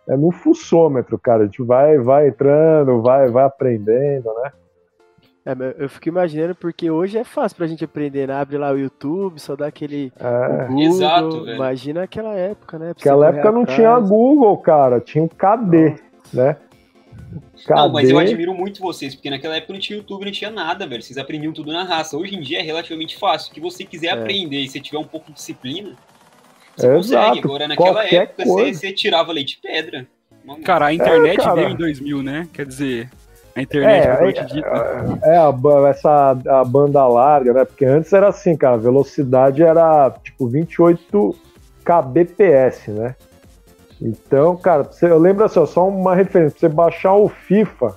é 0.08 0.16
no 0.16 0.30
fuçômetro, 0.30 1.18
cara. 1.18 1.42
A 1.42 1.46
gente 1.46 1.62
vai, 1.62 1.99
vai 1.99 2.28
entrando, 2.28 3.02
vai, 3.02 3.28
vai 3.28 3.44
aprendendo, 3.44 4.32
né? 4.42 4.52
É, 5.46 5.52
eu 5.78 5.88
fico 5.90 6.08
imaginando 6.08 6.54
porque 6.54 6.90
hoje 6.90 7.18
é 7.18 7.25
fácil 7.25 7.56
pra 7.56 7.66
gente 7.66 7.84
aprender, 7.84 8.26
né? 8.26 8.34
Abre 8.34 8.56
lá 8.56 8.73
o 8.73 8.78
YouTube, 8.78 9.38
só 9.38 9.54
dá 9.54 9.66
aquele 9.66 10.11
é. 10.18 10.66
Google. 10.66 10.82
Exato, 10.82 11.44
velho. 11.44 11.56
Imagina 11.56 12.02
aquela 12.02 12.34
época, 12.34 12.78
né? 12.78 12.90
Aquela 12.90 13.28
época 13.28 13.52
não 13.52 13.62
atrás. 13.62 13.76
tinha 13.76 13.99
Google, 13.99 14.56
cara, 14.58 15.00
tinha 15.00 15.23
um 15.23 15.28
KD, 15.28 15.90
Nossa. 15.90 16.00
né? 16.32 16.56
KD. 17.62 17.75
Não, 17.75 17.92
mas 17.92 18.08
eu 18.08 18.18
admiro 18.18 18.54
muito 18.54 18.80
vocês, 18.80 19.14
porque 19.14 19.28
naquela 19.28 19.56
época 19.56 19.75
não 19.75 19.80
tinha 19.80 19.99
YouTube, 19.99 20.25
não 20.25 20.32
tinha 20.32 20.50
nada, 20.50 20.87
velho. 20.87 21.02
Vocês 21.02 21.18
aprendiam 21.18 21.52
tudo 21.52 21.70
na 21.70 21.84
raça. 21.84 22.16
Hoje 22.16 22.34
em 22.34 22.40
dia 22.40 22.61
é 22.61 22.62
relativamente 22.62 23.18
fácil. 23.18 23.50
O 23.50 23.54
que 23.54 23.61
você 23.61 23.84
quiser 23.84 24.08
é. 24.08 24.11
aprender 24.12 24.61
e 24.61 24.68
você 24.68 24.80
tiver 24.80 24.99
um 24.99 25.04
pouco 25.04 25.26
de 25.26 25.34
disciplina, 25.34 25.94
você 26.76 26.87
é 26.87 26.95
consegue. 26.95 27.23
Exato. 27.23 27.38
Agora, 27.47 27.69
naquela 27.69 27.93
Qualquer 27.93 28.23
época, 28.23 28.45
você, 28.45 28.75
você, 28.75 28.93
tirava 28.93 29.33
leite 29.33 29.57
de 29.57 29.62
pedra. 29.62 30.07
Cara, 30.64 30.87
a 30.87 30.95
internet 30.95 31.40
é, 31.40 31.43
cara. 31.43 31.54
veio 31.54 31.71
em 31.71 31.76
2000, 31.76 32.23
né? 32.23 32.49
Quer 32.52 32.66
dizer, 32.66 33.11
a 33.57 33.62
internet, 33.62 34.38
é, 34.38 35.31
é, 35.31 35.35
é, 35.35 35.38
a, 35.38 35.88
essa 35.88 36.31
a 36.31 36.64
banda 36.64 37.07
larga, 37.07 37.52
né? 37.52 37.64
Porque 37.64 37.85
antes 37.85 38.12
era 38.12 38.28
assim, 38.28 38.57
cara, 38.57 38.75
a 38.75 38.78
velocidade 38.78 39.62
era 39.62 40.11
tipo 40.23 40.49
28 40.49 41.35
kbps, 41.85 42.88
né? 42.88 43.14
Então, 44.02 44.57
cara, 44.57 44.83
você, 44.83 45.07
eu 45.07 45.19
lembro 45.19 45.45
assim, 45.45 45.61
ó, 45.61 45.66
só 45.66 45.88
uma 45.88 46.16
referência, 46.16 46.59
pra 46.59 46.69
você 46.69 46.75
baixar 46.75 47.14
o 47.14 47.28
FIFA 47.28 47.97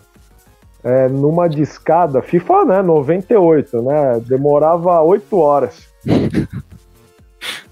é, 0.83 1.09
numa 1.09 1.49
discada, 1.49 2.21
FIFA, 2.21 2.65
né, 2.65 2.81
98, 2.83 3.81
né? 3.81 4.21
Demorava 4.27 5.01
8 5.01 5.37
horas. 5.37 5.87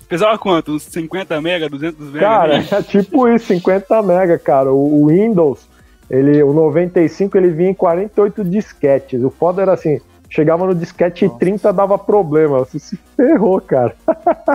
Pesava 0.08 0.38
quanto? 0.38 0.74
Uns 0.74 0.84
50 0.84 1.42
mega, 1.42 1.70
200 1.70 2.08
mega? 2.08 2.20
Cara, 2.20 2.58
é 2.58 2.82
tipo 2.84 3.28
isso, 3.28 3.48
50 3.48 4.02
mega, 4.04 4.38
cara. 4.38 4.72
O 4.72 5.08
Windows 5.08 5.68
ele, 6.10 6.44
o 6.44 6.54
95 6.54 7.38
ele 7.38 7.50
vinha 7.50 7.72
em 7.72 7.74
48 7.74 8.44
disquetes. 8.44 9.24
O 9.24 9.30
foda 9.30 9.62
era 9.62 9.74
assim, 9.74 10.00
chegava 10.30 10.66
no 10.66 10.76
disquete 10.76 11.26
Nossa. 11.26 11.40
30 11.40 11.74
dava 11.74 11.98
problema. 11.98 12.60
Você 12.60 12.80
se 12.80 13.00
ferrou, 13.16 13.60
cara. 13.60 13.96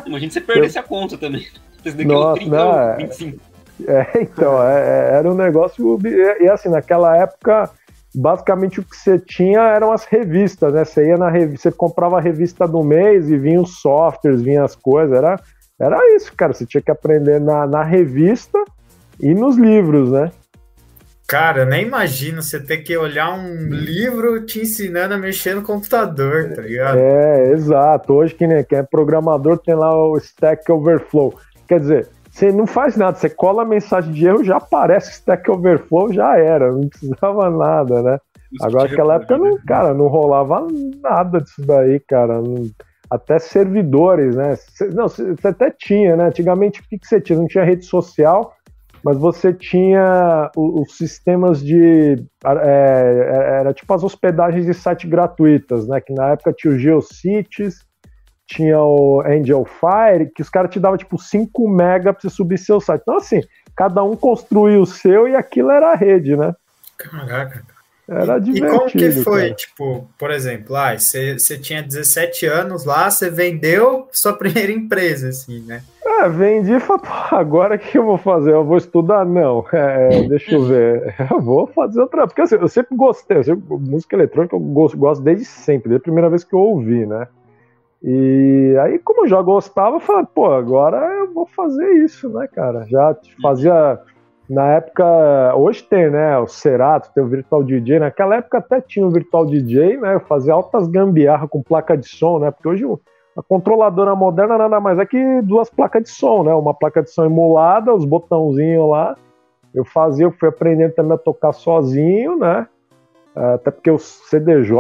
Imagina 0.07 0.33
você 0.33 0.41
perdesse 0.41 0.79
Eu... 0.79 0.83
a 0.83 0.85
conta 0.85 1.19
também. 1.19 1.47
Nossa, 2.07 2.41
30 2.41 2.57
não, 2.57 2.97
25. 2.99 3.51
É, 3.89 4.21
então, 4.21 4.63
é, 4.63 4.79
é, 4.79 5.17
era 5.17 5.31
um 5.31 5.35
negócio. 5.35 5.99
E, 6.05 6.49
assim, 6.49 6.69
naquela 6.69 7.17
época, 7.17 7.71
basicamente 8.15 8.81
o 8.81 8.85
que 8.85 8.97
você 8.97 9.19
tinha 9.19 9.61
eram 9.61 9.93
as 9.93 10.05
revistas, 10.05 10.73
né? 10.73 10.85
Você 10.85 11.09
ia 11.09 11.17
na 11.17 11.31
revista, 11.31 11.71
você 11.71 11.77
comprava 11.77 12.19
a 12.19 12.21
revista 12.21 12.67
do 12.67 12.83
mês 12.83 13.31
e 13.31 13.37
vinha 13.37 13.61
os 13.61 13.81
softwares, 13.81 14.43
vinha 14.43 14.65
as 14.65 14.75
coisas. 14.75 15.17
Era, 15.17 15.41
era 15.81 16.17
isso, 16.17 16.33
cara. 16.35 16.53
Você 16.53 16.67
tinha 16.67 16.83
que 16.83 16.91
aprender 16.91 17.41
na, 17.41 17.67
na 17.67 17.83
revista 17.83 18.59
e 19.21 19.35
nos 19.35 19.57
livros, 19.57 20.11
né? 20.11 20.31
Cara, 21.31 21.61
eu 21.61 21.67
nem 21.67 21.87
imagino 21.87 22.43
você 22.43 22.59
ter 22.59 22.79
que 22.79 22.97
olhar 22.97 23.33
um 23.33 23.69
livro 23.69 24.45
te 24.45 24.63
ensinando 24.63 25.15
a 25.15 25.19
mexer 25.19 25.55
no 25.55 25.63
computador, 25.63 26.53
tá 26.57 26.63
ligado? 26.63 26.99
É, 26.99 27.53
exato. 27.53 28.15
Hoje, 28.15 28.35
quem 28.35 28.53
é, 28.53 28.65
quem 28.65 28.79
é 28.79 28.83
programador 28.83 29.57
tem 29.59 29.77
lá 29.77 29.95
o 29.95 30.17
Stack 30.19 30.71
Overflow. 30.73 31.39
Quer 31.69 31.79
dizer, 31.79 32.09
você 32.41 32.53
não 32.53 32.67
faz 32.67 32.97
nada, 32.97 33.19
você 33.19 33.29
cola 33.29 33.63
a 33.63 33.67
mensagem 33.67 34.13
de 34.13 34.27
erro, 34.27 34.43
já 34.43 34.57
aparece 34.57 35.13
Stack 35.13 35.51
Overflow, 35.51 36.11
já 36.11 36.39
era, 36.39 36.73
não 36.73 36.89
precisava 36.89 37.51
nada, 37.51 38.03
né? 38.03 38.19
Isso 38.51 38.67
Agora, 38.67 38.89
naquela 38.89 39.15
época, 39.17 39.39
não, 39.39 39.59
cara, 39.67 39.95
não 39.95 40.07
rolava 40.09 40.67
nada 41.03 41.41
disso 41.41 41.61
daí, 41.67 42.01
cara. 42.01 42.41
Não, 42.41 42.69
até 43.11 43.39
servidores, 43.39 44.35
né? 44.35 44.55
Não, 44.95 45.07
você 45.07 45.49
até 45.49 45.71
tinha, 45.71 46.17
né? 46.17 46.29
Antigamente, 46.29 46.81
o 46.81 46.85
que, 46.89 46.99
que 46.99 47.07
você 47.07 47.21
tinha? 47.21 47.39
Não 47.39 47.47
tinha 47.47 47.63
rede 47.63 47.85
social, 47.85 48.55
mas 49.05 49.19
você 49.19 49.53
tinha 49.53 50.51
os, 50.57 50.97
sistemas 50.97 51.63
de. 51.63 52.25
É, 52.45 53.59
era 53.61 53.75
tipo 53.75 53.93
as 53.93 54.03
hospedagens 54.03 54.65
de 54.65 54.73
site 54.73 55.07
gratuitas, 55.07 55.87
né? 55.87 56.01
Que 56.01 56.13
na 56.15 56.31
época 56.31 56.55
tinha 56.57 56.73
o 56.73 56.79
GeoCities, 56.79 57.85
tinha 58.51 58.81
o 58.81 59.23
Angel 59.25 59.65
Fire, 59.65 60.31
que 60.35 60.43
os 60.43 60.51
caras 60.51 60.73
te 60.73 60.81
davam 60.81 60.99
tipo 60.99 61.17
5 61.17 61.69
mega 61.69 62.13
pra 62.13 62.21
você 62.21 62.29
subir 62.29 62.59
seu 62.59 62.81
site. 62.81 63.03
Então, 63.03 63.17
assim, 63.17 63.41
cada 63.77 64.03
um 64.03 64.17
construía 64.17 64.81
o 64.81 64.87
seu 64.87 65.29
e 65.29 65.37
aquilo 65.37 65.71
era 65.71 65.93
a 65.93 65.95
rede, 65.95 66.37
né? 66.37 66.55
Caraca, 66.99 67.63
era 68.09 68.39
e, 68.39 68.41
divertido. 68.41 68.67
E 68.67 68.79
como 68.79 68.91
que 68.91 69.13
foi, 69.23 69.43
cara. 69.43 69.55
tipo, 69.55 70.11
por 70.19 70.33
exemplo, 70.33 70.75
ah, 70.75 70.99
você, 70.99 71.39
você 71.39 71.57
tinha 71.57 71.81
17 71.81 72.45
anos 72.47 72.85
lá, 72.85 73.09
você 73.09 73.31
vendeu 73.31 74.09
sua 74.11 74.33
primeira 74.37 74.73
empresa, 74.73 75.29
assim, 75.29 75.61
né? 75.61 75.83
É, 76.05 76.29
vendi 76.29 76.73
e 76.73 76.81
falei, 76.81 77.05
agora 77.31 77.77
o 77.77 77.79
que 77.79 77.97
eu 77.97 78.05
vou 78.05 78.19
fazer? 78.19 78.53
Eu 78.53 78.65
vou 78.65 78.79
estudar? 78.79 79.25
Não, 79.25 79.65
é, 79.73 80.23
deixa 80.25 80.57
eu 80.57 80.65
ver. 80.65 81.15
Eu 81.31 81.41
vou 81.41 81.69
fazer 81.69 82.01
outra. 82.01 82.27
Porque 82.27 82.43
assim, 82.43 82.57
eu 82.57 82.69
sempre 82.69 82.97
gostei, 82.97 83.37
eu 83.37 83.45
sempre, 83.45 83.63
música 83.69 84.17
eletrônica 84.17 84.57
eu 84.57 84.61
gosto, 84.61 84.99
gosto 84.99 85.23
desde 85.23 85.45
sempre, 85.45 85.91
desde 85.91 86.03
a 86.03 86.03
primeira 86.03 86.29
vez 86.29 86.43
que 86.43 86.53
eu 86.53 86.59
ouvi, 86.59 87.07
né? 87.07 87.29
E 88.03 88.77
aí, 88.83 88.99
como 88.99 89.25
eu 89.25 89.29
já 89.29 89.43
gostava, 89.43 89.97
eu 89.97 90.01
falei, 90.01 90.27
pô, 90.35 90.47
agora 90.47 90.97
eu 91.19 91.33
vou 91.33 91.47
fazer 91.47 91.87
isso, 92.03 92.29
né, 92.31 92.49
cara? 92.49 92.87
Já 92.89 93.15
fazia 93.43 94.01
na 94.49 94.67
época, 94.73 95.55
hoje 95.55 95.83
tem, 95.85 96.11
né? 96.11 96.37
O 96.39 96.47
Serato, 96.47 97.13
tem 97.15 97.23
o 97.23 97.29
Virtual 97.29 97.63
DJ. 97.63 98.01
Naquela 98.01 98.37
época 98.37 98.59
até 98.59 98.81
tinha 98.81 99.07
o 99.07 99.11
Virtual 99.11 99.47
DJ, 99.47 99.99
né? 99.99 100.15
Eu 100.15 100.21
fazia 100.21 100.55
altas 100.55 100.89
gambiarra 100.89 101.47
com 101.47 101.63
placa 101.63 101.97
de 101.97 102.09
som, 102.09 102.39
né? 102.39 102.51
Porque 102.51 102.69
hoje 102.69 102.85
a 103.37 103.43
controladora 103.43 104.17
moderna 104.17 104.59
nada 104.59 104.81
mais 104.81 104.99
é 104.99 105.07
que 105.07 105.41
duas 105.43 105.71
placas 105.71 106.03
de 106.03 106.11
som, 106.11 106.43
né? 106.43 106.53
Uma 106.53 106.75
placa 106.75 107.03
de 107.03 107.11
som 107.11 107.25
emulada, 107.25 107.95
os 107.95 108.05
botãozinhos 108.05 108.91
lá. 108.91 109.17
Eu 109.73 109.85
fazia, 109.85 110.27
eu 110.27 110.33
fui 110.33 110.49
aprendendo 110.49 110.95
também 110.95 111.13
a 111.13 111.19
tocar 111.19 111.53
sozinho, 111.53 112.37
né? 112.37 112.67
Até 113.35 113.71
porque 113.71 113.91
o 113.91 113.99
CDJ, 113.99 114.75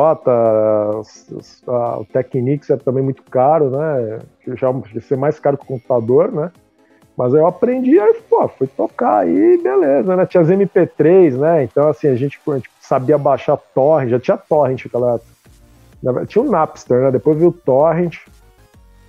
o 1.66 2.04
Technics 2.12 2.68
é 2.70 2.76
também 2.76 3.02
muito 3.02 3.22
caro, 3.22 3.70
né? 3.70 4.18
Já 4.56 4.72
ser 5.00 5.16
mais 5.16 5.38
caro 5.38 5.56
que 5.56 5.64
o 5.64 5.66
computador, 5.66 6.32
né? 6.32 6.50
Mas 7.16 7.32
eu 7.32 7.46
aprendi, 7.46 7.98
aí, 8.00 8.14
pô, 8.28 8.48
fui 8.48 8.66
tocar 8.66 9.18
aí, 9.18 9.60
beleza, 9.62 10.16
né? 10.16 10.26
Tinha 10.26 10.40
as 10.40 10.48
MP3, 10.48 11.36
né? 11.36 11.64
Então, 11.64 11.88
assim, 11.88 12.08
a 12.08 12.16
gente, 12.16 12.40
a 12.48 12.54
gente 12.54 12.70
sabia 12.80 13.18
baixar 13.18 13.56
torrent, 13.56 14.10
já 14.10 14.18
tinha 14.18 14.36
torrent 14.36 14.86
aquela. 14.86 15.20
Tinha 16.26 16.42
o 16.42 16.50
Napster, 16.50 17.02
né? 17.02 17.10
Depois 17.10 17.36
veio 17.36 17.50
o 17.50 17.52
torrent. 17.52 18.18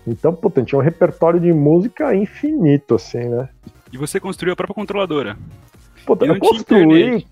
Então, 0.06 0.34
puta, 0.34 0.62
tinha 0.62 0.78
um 0.78 0.84
repertório 0.84 1.40
de 1.40 1.54
música 1.54 2.14
infinito, 2.14 2.96
assim, 2.96 3.30
né? 3.30 3.50
E 3.94 3.98
você 3.98 4.20
construiu 4.20 4.54
a 4.54 4.56
própria 4.56 4.76
controladora? 4.76 5.38
Puta, 6.06 6.26
eu, 6.26 6.36
eu 6.36 6.40
construí. 6.40 7.26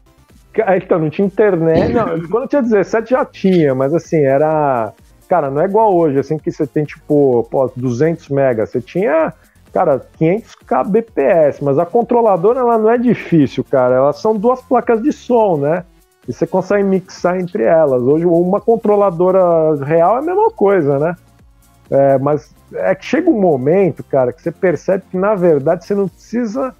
Então, 0.75 0.99
não 0.99 1.09
tinha 1.09 1.25
internet. 1.25 1.93
Não, 1.93 2.27
quando 2.27 2.43
eu 2.43 2.47
tinha 2.47 2.61
17 2.61 3.11
já 3.11 3.23
tinha, 3.25 3.75
mas 3.75 3.93
assim, 3.93 4.23
era. 4.23 4.93
Cara, 5.27 5.51
não 5.51 5.61
é 5.61 5.65
igual 5.65 5.95
hoje, 5.95 6.17
assim, 6.17 6.39
que 6.39 6.51
você 6.51 6.65
tem 6.65 6.83
tipo, 6.83 7.47
pô, 7.51 7.71
200 7.75 8.29
megas. 8.29 8.71
Você 8.71 8.81
tinha 8.81 9.31
cara, 9.71 10.01
500 10.17 10.55
kbps, 10.55 11.59
mas 11.61 11.77
a 11.77 11.85
controladora 11.85 12.59
ela 12.59 12.77
não 12.77 12.89
é 12.89 12.97
difícil, 12.97 13.63
cara. 13.63 13.95
Elas 13.95 14.19
são 14.19 14.35
duas 14.35 14.61
placas 14.61 15.01
de 15.01 15.11
som, 15.11 15.57
né? 15.57 15.83
E 16.27 16.33
você 16.33 16.45
consegue 16.45 16.83
mixar 16.83 17.39
entre 17.39 17.63
elas. 17.63 18.01
Hoje, 18.01 18.25
uma 18.25 18.59
controladora 18.59 19.75
real 19.83 20.17
é 20.17 20.19
a 20.19 20.21
mesma 20.21 20.51
coisa, 20.51 20.99
né? 20.99 21.15
É, 21.89 22.17
mas 22.19 22.53
é 22.73 22.93
que 22.93 23.05
chega 23.05 23.29
um 23.29 23.39
momento, 23.39 24.03
cara, 24.03 24.31
que 24.31 24.41
você 24.41 24.51
percebe 24.51 25.03
que 25.09 25.17
na 25.17 25.33
verdade 25.33 25.85
você 25.85 25.95
não 25.95 26.07
precisa 26.07 26.75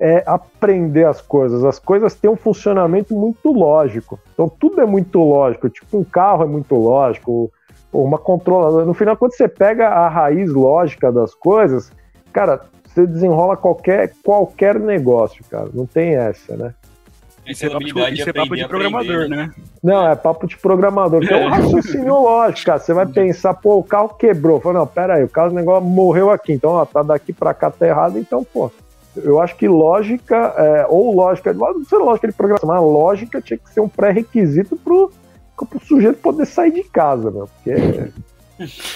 é, 0.00 0.22
aprender 0.26 1.04
as 1.04 1.20
coisas. 1.20 1.62
As 1.62 1.78
coisas 1.78 2.14
têm 2.14 2.30
um 2.30 2.36
funcionamento 2.36 3.14
muito 3.14 3.52
lógico. 3.52 4.18
Então 4.32 4.48
tudo 4.48 4.80
é 4.80 4.86
muito 4.86 5.22
lógico. 5.22 5.68
Tipo, 5.68 5.98
um 5.98 6.04
carro 6.04 6.42
é 6.42 6.46
muito 6.46 6.74
lógico. 6.74 7.52
Uma 7.92 8.16
controladora. 8.16 8.86
No 8.86 8.94
final, 8.94 9.16
quando 9.16 9.34
você 9.34 9.46
pega 9.46 9.88
a 9.88 10.08
raiz 10.08 10.50
lógica 10.50 11.12
das 11.12 11.34
coisas, 11.34 11.92
cara, 12.32 12.62
você 12.84 13.06
desenrola 13.06 13.56
qualquer, 13.56 14.12
qualquer 14.24 14.78
negócio, 14.80 15.44
cara. 15.50 15.68
Não 15.74 15.84
tem 15.84 16.14
essa, 16.14 16.56
né? 16.56 16.74
Isso 17.46 17.66
é, 17.66 17.70
papo 17.70 17.84
de, 17.84 18.14
isso 18.14 18.30
é 18.30 18.32
papo 18.32 18.56
de 18.56 18.68
programador, 18.68 19.28
né? 19.28 19.50
Não, 19.82 20.08
é 20.08 20.14
papo 20.14 20.46
de 20.46 20.56
programador. 20.56 21.24
Então, 21.24 21.38
é 21.38 21.46
um 21.46 21.50
raciocínio 21.50 22.14
lógico, 22.14 22.66
cara. 22.66 22.78
Você 22.78 22.94
vai 22.94 23.06
pensar, 23.08 23.54
pô, 23.54 23.78
o 23.78 23.84
carro 23.84 24.10
quebrou. 24.10 24.60
Fala, 24.60 24.78
não, 24.78 24.86
pera 24.86 25.14
aí, 25.14 25.24
o 25.24 25.28
carro 25.28 25.50
o 25.50 25.54
negócio 25.54 25.84
morreu 25.84 26.30
aqui. 26.30 26.52
Então, 26.52 26.70
ó, 26.70 26.84
tá 26.84 27.02
daqui 27.02 27.32
pra 27.32 27.52
cá, 27.52 27.70
tá 27.70 27.86
errado. 27.86 28.18
Então, 28.18 28.44
pô, 28.44 28.70
eu 29.16 29.40
acho 29.40 29.56
que 29.56 29.68
lógica, 29.68 30.36
é, 30.56 30.86
ou 30.88 31.14
lógica, 31.14 31.52
não 31.52 31.84
sei 31.84 31.98
lógica 31.98 32.28
de 32.28 32.34
programação, 32.34 32.68
mas 32.68 32.80
lógica 32.80 33.40
tinha 33.40 33.58
que 33.58 33.70
ser 33.70 33.80
um 33.80 33.88
pré-requisito 33.88 34.76
pro, 34.76 35.12
pro 35.56 35.84
sujeito 35.84 36.18
poder 36.18 36.46
sair 36.46 36.72
de 36.72 36.84
casa, 36.84 37.30
meu. 37.30 37.48
Porque 37.48 38.10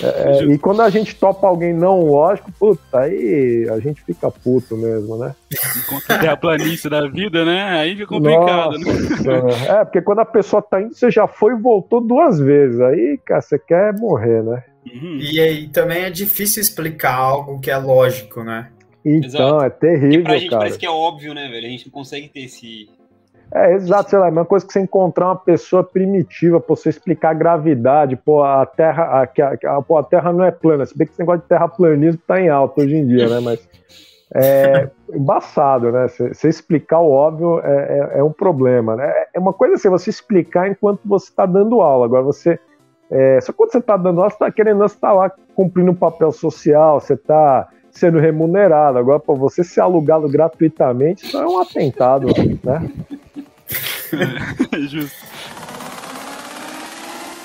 É, 0.02 0.40
é, 0.40 0.44
e 0.44 0.58
quando 0.58 0.82
a 0.82 0.90
gente 0.90 1.14
topa 1.16 1.46
alguém 1.46 1.72
não 1.72 2.02
lógico, 2.02 2.52
puta, 2.52 2.98
aí 2.98 3.66
a 3.70 3.78
gente 3.78 4.02
fica 4.02 4.30
puto 4.30 4.76
mesmo, 4.76 5.16
né? 5.16 5.34
Enquanto 5.78 6.10
a 6.10 6.36
planície 6.36 6.90
da 6.90 7.08
vida, 7.08 7.44
né? 7.44 7.62
Aí 7.78 7.92
fica 7.92 8.06
complicado, 8.06 8.78
né? 8.78 8.84
Nossa, 8.84 9.56
né? 9.56 9.66
É, 9.68 9.84
porque 9.84 10.02
quando 10.02 10.18
a 10.18 10.26
pessoa 10.26 10.60
tá 10.60 10.82
indo, 10.82 10.94
você 10.94 11.10
já 11.10 11.26
foi 11.26 11.54
e 11.54 11.60
voltou 11.60 12.00
duas 12.02 12.38
vezes. 12.38 12.78
Aí, 12.80 13.18
cara, 13.24 13.40
você 13.40 13.58
quer 13.58 13.94
morrer, 13.98 14.42
né? 14.42 14.62
Uhum. 14.86 15.18
E 15.18 15.40
aí 15.40 15.68
também 15.68 16.02
é 16.02 16.10
difícil 16.10 16.60
explicar 16.60 17.14
algo 17.14 17.58
que 17.58 17.70
é 17.70 17.76
lógico, 17.78 18.44
né? 18.44 18.68
Então, 19.04 19.58
Exato. 19.60 19.64
é 19.64 19.70
terrível, 19.70 20.20
e 20.20 20.22
pra 20.24 20.38
gente 20.38 20.50
cara. 20.50 20.60
parece 20.60 20.78
que 20.78 20.86
é 20.86 20.90
óbvio, 20.90 21.34
né, 21.34 21.48
velho? 21.48 21.66
A 21.66 21.70
gente 21.70 21.86
não 21.86 21.92
consegue 21.92 22.28
ter 22.28 22.40
esse, 22.40 22.88
é, 23.52 23.72
exato, 23.74 24.10
sei 24.10 24.18
lá, 24.18 24.26
é 24.26 24.28
a 24.28 24.32
mesma 24.32 24.44
coisa 24.44 24.66
que 24.66 24.72
você 24.72 24.80
encontrar 24.80 25.26
uma 25.26 25.36
pessoa 25.36 25.84
primitiva, 25.84 26.58
pra 26.58 26.74
você 26.74 26.88
explicar 26.88 27.30
a 27.30 27.34
gravidade, 27.34 28.16
pô, 28.16 28.42
a 28.42 28.66
Terra, 28.66 29.04
a, 29.04 29.22
a, 29.22 29.76
a, 29.76 29.82
pô, 29.82 29.96
a 29.96 30.02
Terra 30.02 30.32
não 30.32 30.44
é 30.44 30.50
plana, 30.50 30.84
se 30.84 30.98
bem 30.98 31.06
que 31.06 31.12
esse 31.12 31.20
negócio 31.20 31.42
de 31.42 31.48
terraplanismo 31.48 32.20
tá 32.26 32.40
em 32.40 32.48
alta 32.48 32.80
hoje 32.80 32.96
em 32.96 33.06
dia, 33.06 33.28
né, 33.28 33.38
mas 33.38 33.68
é 34.34 34.90
embaçado, 35.14 35.92
né, 35.92 36.08
você 36.08 36.48
explicar 36.48 36.98
o 36.98 37.12
óbvio 37.12 37.60
é, 37.60 37.98
é, 38.14 38.18
é, 38.18 38.24
um 38.24 38.32
problema, 38.32 38.96
né, 38.96 39.12
é 39.32 39.38
uma 39.38 39.52
coisa 39.52 39.74
assim, 39.74 39.88
você 39.88 40.10
explicar 40.10 40.68
enquanto 40.68 41.02
você 41.04 41.28
está 41.28 41.46
dando 41.46 41.80
aula, 41.80 42.06
agora 42.06 42.24
você, 42.24 42.58
é, 43.08 43.40
só 43.40 43.52
quando 43.52 43.70
você 43.70 43.78
está 43.78 43.96
dando 43.96 44.18
aula, 44.18 44.30
você 44.30 44.34
está 44.34 44.50
querendo, 44.50 44.78
você 44.78 44.98
tá 44.98 45.12
lá 45.12 45.30
cumprindo 45.54 45.92
um 45.92 45.94
papel 45.94 46.32
social, 46.32 46.98
você 46.98 47.14
está 47.14 47.68
sendo 47.94 48.18
remunerado, 48.18 48.98
agora, 48.98 49.20
para 49.20 49.34
você 49.34 49.62
ser 49.64 49.80
alugado 49.80 50.28
gratuitamente, 50.28 51.24
isso 51.26 51.38
é 51.38 51.46
um 51.46 51.58
atentado, 51.58 52.26
né, 52.62 52.90
Justo. 54.88 55.24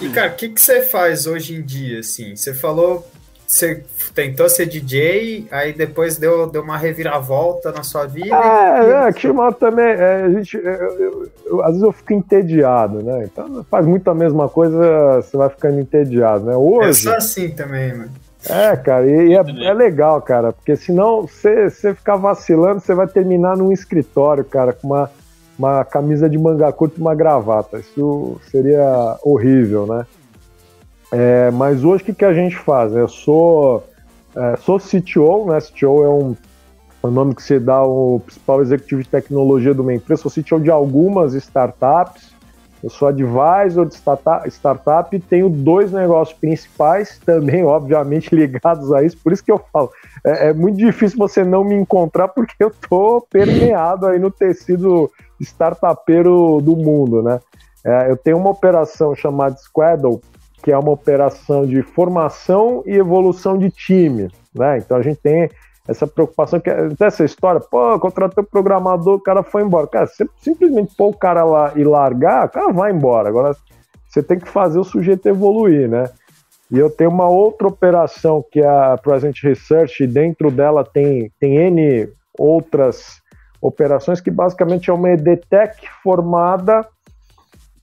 E, 0.01 0.09
cara, 0.09 0.31
o 0.31 0.35
que, 0.35 0.49
que 0.49 0.61
você 0.61 0.81
faz 0.81 1.27
hoje 1.27 1.55
em 1.55 1.61
dia, 1.61 1.99
assim? 1.99 2.35
Você 2.35 2.53
falou, 2.53 3.05
você 3.45 3.83
tentou 4.13 4.47
ser 4.47 4.65
DJ, 4.65 5.47
aí 5.51 5.73
depois 5.73 6.17
deu, 6.17 6.47
deu 6.47 6.61
uma 6.61 6.77
reviravolta 6.77 7.71
na 7.71 7.83
sua 7.83 8.05
vida. 8.05 8.35
É, 8.35 8.83
e... 8.83 9.09
é 9.09 9.13
que 9.13 9.27
também, 9.59 9.85
é, 9.85 10.23
a 10.23 10.29
gente, 10.29 10.55
eu, 10.55 10.63
eu, 10.63 11.31
eu, 11.45 11.61
às 11.61 11.69
vezes 11.69 11.83
eu 11.83 11.91
fico 11.91 12.13
entediado, 12.13 13.01
né? 13.03 13.25
Então 13.25 13.65
faz 13.69 13.85
muito 13.85 14.09
a 14.09 14.15
mesma 14.15 14.47
coisa, 14.47 15.21
você 15.21 15.35
vai 15.35 15.49
ficando 15.49 15.79
entediado, 15.79 16.45
né? 16.45 16.55
Hoje... 16.55 16.87
Eu 16.87 16.93
sou 16.93 17.13
assim 17.15 17.49
também, 17.49 17.93
mano. 17.93 18.11
É, 18.47 18.75
cara, 18.77 19.05
e, 19.05 19.33
é, 19.33 19.67
é, 19.67 19.73
legal, 19.73 20.21
cara, 20.21 20.53
porque 20.53 20.75
senão 20.75 21.23
você, 21.23 21.69
você 21.69 21.93
ficar 21.93 22.15
vacilando, 22.15 22.79
você 22.79 22.95
vai 22.95 23.07
terminar 23.07 23.57
num 23.57 23.71
escritório, 23.71 24.45
cara, 24.45 24.71
com 24.71 24.87
uma 24.87 25.09
uma 25.59 25.83
camisa 25.83 26.29
de 26.29 26.37
manga 26.37 26.71
curta 26.71 26.97
e 26.97 27.01
uma 27.01 27.13
gravata. 27.13 27.77
Isso 27.77 28.39
seria 28.49 29.17
horrível, 29.21 29.85
né? 29.85 30.05
É, 31.11 31.51
mas 31.51 31.83
hoje 31.83 32.01
o 32.01 32.05
que, 32.05 32.13
que 32.13 32.23
a 32.23 32.33
gente 32.33 32.55
faz? 32.55 32.93
Eu 32.93 33.09
sou, 33.09 33.83
é, 34.33 34.55
sou 34.55 34.79
CTO, 34.79 35.47
né? 35.51 35.59
CTO 35.59 36.03
é 36.03 36.09
um, 36.09 36.37
é 37.03 37.07
um 37.07 37.11
nome 37.11 37.35
que 37.35 37.43
se 37.43 37.59
dá 37.59 37.75
ao 37.75 38.21
principal 38.21 38.61
executivo 38.61 39.03
de 39.03 39.09
tecnologia 39.09 39.73
de 39.73 39.81
uma 39.81 39.93
empresa. 39.93 40.21
Sou 40.21 40.31
CTO 40.31 40.61
de 40.61 40.71
algumas 40.71 41.33
startups. 41.33 42.28
Eu 42.81 42.89
sou 42.89 43.07
advisor 43.07 43.85
de 43.85 43.95
startup 44.49 45.15
e 45.15 45.19
tenho 45.19 45.49
dois 45.49 45.91
negócios 45.91 46.37
principais, 46.37 47.19
também, 47.19 47.63
obviamente, 47.63 48.33
ligados 48.35 48.91
a 48.93 49.03
isso. 49.03 49.17
Por 49.17 49.33
isso 49.33 49.43
que 49.43 49.51
eu 49.51 49.61
falo, 49.71 49.91
é, 50.25 50.49
é 50.49 50.53
muito 50.53 50.77
difícil 50.77 51.17
você 51.17 51.43
não 51.43 51.63
me 51.63 51.75
encontrar, 51.75 52.29
porque 52.29 52.55
eu 52.59 52.71
tô 52.89 53.25
permeado 53.29 54.07
aí 54.07 54.17
no 54.17 54.31
tecido 54.31 55.11
startupeiro 55.39 56.61
do 56.61 56.75
mundo, 56.75 57.21
né? 57.21 57.39
É, 57.83 58.11
eu 58.11 58.17
tenho 58.17 58.37
uma 58.37 58.49
operação 58.49 59.15
chamada 59.15 59.55
Squaddle, 59.57 60.21
que 60.61 60.71
é 60.71 60.77
uma 60.77 60.91
operação 60.91 61.65
de 61.65 61.81
formação 61.81 62.83
e 62.85 62.91
evolução 62.91 63.57
de 63.57 63.69
time, 63.69 64.29
né? 64.53 64.77
Então 64.77 64.97
a 64.97 65.01
gente 65.01 65.19
tem 65.21 65.49
essa 65.89 66.05
preocupação, 66.05 66.59
que 66.59 66.69
é 66.69 66.87
essa 66.99 67.25
história, 67.25 67.59
pô, 67.59 67.99
contratou 67.99 68.43
o 68.43 68.47
programador, 68.47 69.15
o 69.15 69.19
cara 69.19 69.41
foi 69.41 69.63
embora. 69.63 69.87
Cara, 69.87 70.05
você 70.05 70.23
simplesmente 70.37 70.95
pôr 70.95 71.07
o 71.07 71.17
cara 71.17 71.43
lá 71.43 71.73
e 71.75 71.83
largar, 71.83 72.45
o 72.45 72.49
cara 72.49 72.71
vai 72.71 72.91
embora. 72.91 73.27
Agora 73.27 73.55
você 74.07 74.21
tem 74.21 74.37
que 74.37 74.47
fazer 74.47 74.77
o 74.77 74.83
sujeito 74.83 75.27
evoluir, 75.27 75.89
né? 75.89 76.07
E 76.71 76.77
eu 76.77 76.91
tenho 76.91 77.09
uma 77.09 77.27
outra 77.27 77.67
operação 77.67 78.45
que 78.51 78.59
é 78.59 78.67
a 78.67 78.99
Present 79.01 79.41
Research, 79.41 80.03
e 80.03 80.07
dentro 80.07 80.51
dela 80.51 80.83
tem, 80.83 81.31
tem 81.39 81.55
N 81.57 82.07
outras 82.37 83.19
operações 83.59 84.21
que 84.21 84.29
basicamente 84.29 84.91
é 84.91 84.93
uma 84.93 85.09
EDTech 85.09 85.89
formada 86.03 86.87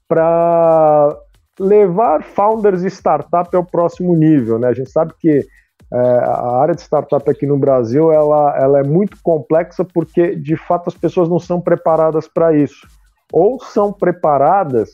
para 0.07 1.19
levar 1.59 2.23
founders 2.23 2.85
e 2.85 2.87
startup 2.87 3.55
ao 3.57 3.65
próximo 3.65 4.15
nível, 4.15 4.61
né? 4.61 4.69
A 4.69 4.73
gente 4.73 4.91
sabe 4.91 5.13
que 5.19 5.45
é, 5.93 5.99
a 5.99 6.57
área 6.61 6.75
de 6.75 6.81
startup 6.81 7.29
aqui 7.31 7.47
no 7.47 7.57
Brasil 7.57 8.13
ela, 8.13 8.57
ela 8.59 8.81
é 8.81 8.83
muito 8.83 9.17
complexa 9.23 9.85
porque 9.85 10.35
de 10.35 10.57
fato 10.57 10.89
as 10.89 10.95
pessoas 10.95 11.29
não 11.29 11.39
são 11.39 11.61
preparadas 11.61 12.27
para 12.27 12.57
isso 12.57 12.87
ou 13.33 13.61
são 13.61 13.93
preparadas 13.93 14.91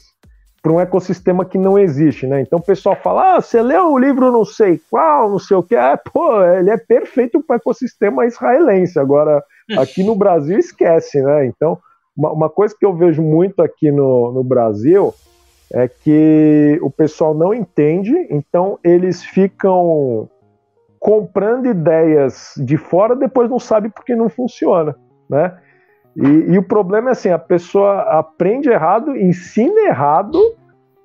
para 0.62 0.72
um 0.72 0.80
ecossistema 0.80 1.44
que 1.44 1.58
não 1.58 1.76
existe, 1.76 2.24
né? 2.24 2.40
Então 2.40 2.60
o 2.60 2.62
pessoal 2.62 2.94
fala, 2.94 3.36
ah, 3.36 3.40
você 3.40 3.60
leu 3.60 3.92
o 3.92 3.98
livro 3.98 4.30
não 4.30 4.44
sei 4.44 4.80
qual, 4.88 5.28
não 5.28 5.38
sei 5.38 5.56
o 5.56 5.62
que, 5.62 5.74
é, 5.74 5.96
pô, 5.96 6.40
ele 6.44 6.70
é 6.70 6.76
perfeito 6.76 7.42
para 7.42 7.54
o 7.54 7.56
ecossistema 7.56 8.24
israelense. 8.26 8.96
Agora 8.96 9.42
Aqui 9.76 10.02
no 10.02 10.14
Brasil 10.14 10.58
esquece, 10.58 11.20
né? 11.22 11.46
Então, 11.46 11.78
uma, 12.16 12.32
uma 12.32 12.50
coisa 12.50 12.74
que 12.78 12.84
eu 12.84 12.94
vejo 12.94 13.22
muito 13.22 13.62
aqui 13.62 13.90
no, 13.90 14.32
no 14.32 14.44
Brasil 14.44 15.14
é 15.72 15.88
que 15.88 16.78
o 16.82 16.90
pessoal 16.90 17.34
não 17.34 17.54
entende, 17.54 18.12
então 18.30 18.78
eles 18.84 19.22
ficam 19.24 20.28
comprando 21.02 21.66
ideias 21.66 22.54
de 22.56 22.76
fora, 22.76 23.16
depois 23.16 23.50
não 23.50 23.58
sabe 23.58 23.88
porque 23.88 24.14
não 24.14 24.28
funciona, 24.28 24.94
né? 25.28 25.58
E, 26.16 26.52
e, 26.52 26.58
o 26.58 26.62
problema 26.62 27.08
é 27.08 27.12
assim, 27.12 27.30
a 27.30 27.38
pessoa 27.38 28.02
aprende 28.18 28.68
errado, 28.68 29.16
ensina 29.16 29.80
errado, 29.80 30.38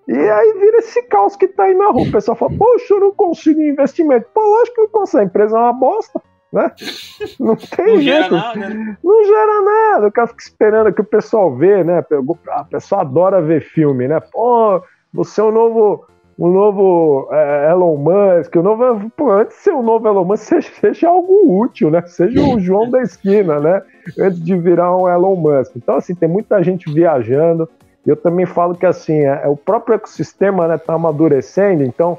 e 0.07 0.15
aí 0.15 0.53
vira 0.59 0.77
esse 0.77 1.01
caos 1.03 1.35
que 1.35 1.47
tá 1.47 1.63
aí 1.63 1.73
na 1.73 1.89
rua. 1.89 2.03
O 2.03 2.11
pessoal 2.11 2.35
fala, 2.35 2.51
poxa, 2.57 2.93
eu 2.93 2.99
não 2.99 3.11
consigo 3.11 3.59
investimento. 3.59 4.27
Pô, 4.33 4.41
lógico 4.41 4.75
que 4.75 4.81
não 4.81 4.89
consegue, 4.89 5.23
a 5.23 5.25
empresa 5.25 5.57
é 5.57 5.61
uma 5.61 5.73
bosta 5.73 6.21
né? 6.51 6.71
Não 7.39 7.55
tem 7.55 7.87
não 7.87 8.01
jeito. 8.01 8.29
Gera 8.29 8.31
nada, 8.31 8.69
né? 8.69 8.97
Não 9.03 9.25
gera 9.25 9.61
nada. 9.61 10.07
O 10.07 10.11
cara 10.11 10.27
fica 10.27 10.43
esperando 10.43 10.93
que 10.93 11.01
o 11.01 11.05
pessoal 11.05 11.53
vê, 11.55 11.83
né? 11.83 12.03
A 12.51 12.63
pessoa 12.63 13.01
adora 13.01 13.41
ver 13.41 13.61
filme, 13.61 14.07
né? 14.07 14.19
Pô, 14.31 14.81
você 15.13 15.41
é 15.41 15.43
o 15.43 15.51
novo, 15.51 16.05
o 16.37 16.47
novo 16.47 17.27
é, 17.31 17.71
Elon 17.71 17.97
Musk, 17.97 18.55
o 18.55 18.61
novo. 18.61 19.11
Pô, 19.15 19.31
antes 19.31 19.57
de 19.57 19.63
ser 19.63 19.71
o 19.71 19.81
novo 19.81 20.07
Elon 20.07 20.23
Musk, 20.23 20.43
seja, 20.47 20.69
seja 20.79 21.09
algo 21.09 21.61
útil, 21.61 21.89
né? 21.89 22.03
Seja 22.05 22.41
o 22.41 22.59
João 22.59 22.89
da 22.89 23.01
esquina, 23.01 23.59
né? 23.59 23.81
Antes 24.19 24.43
de 24.43 24.55
virar 24.55 24.95
um 24.95 25.09
Elon 25.09 25.35
Musk. 25.35 25.75
Então, 25.75 25.95
assim, 25.95 26.13
tem 26.13 26.29
muita 26.29 26.63
gente 26.63 26.91
viajando. 26.91 27.67
Eu 28.05 28.15
também 28.15 28.45
falo 28.45 28.75
que 28.75 28.85
assim, 28.85 29.25
é, 29.25 29.41
é 29.43 29.47
o 29.47 29.57
próprio 29.57 29.95
ecossistema 29.95 30.63
está 30.63 30.73
né, 30.75 30.77
tá 30.77 30.93
amadurecendo, 30.93 31.83
então 31.83 32.17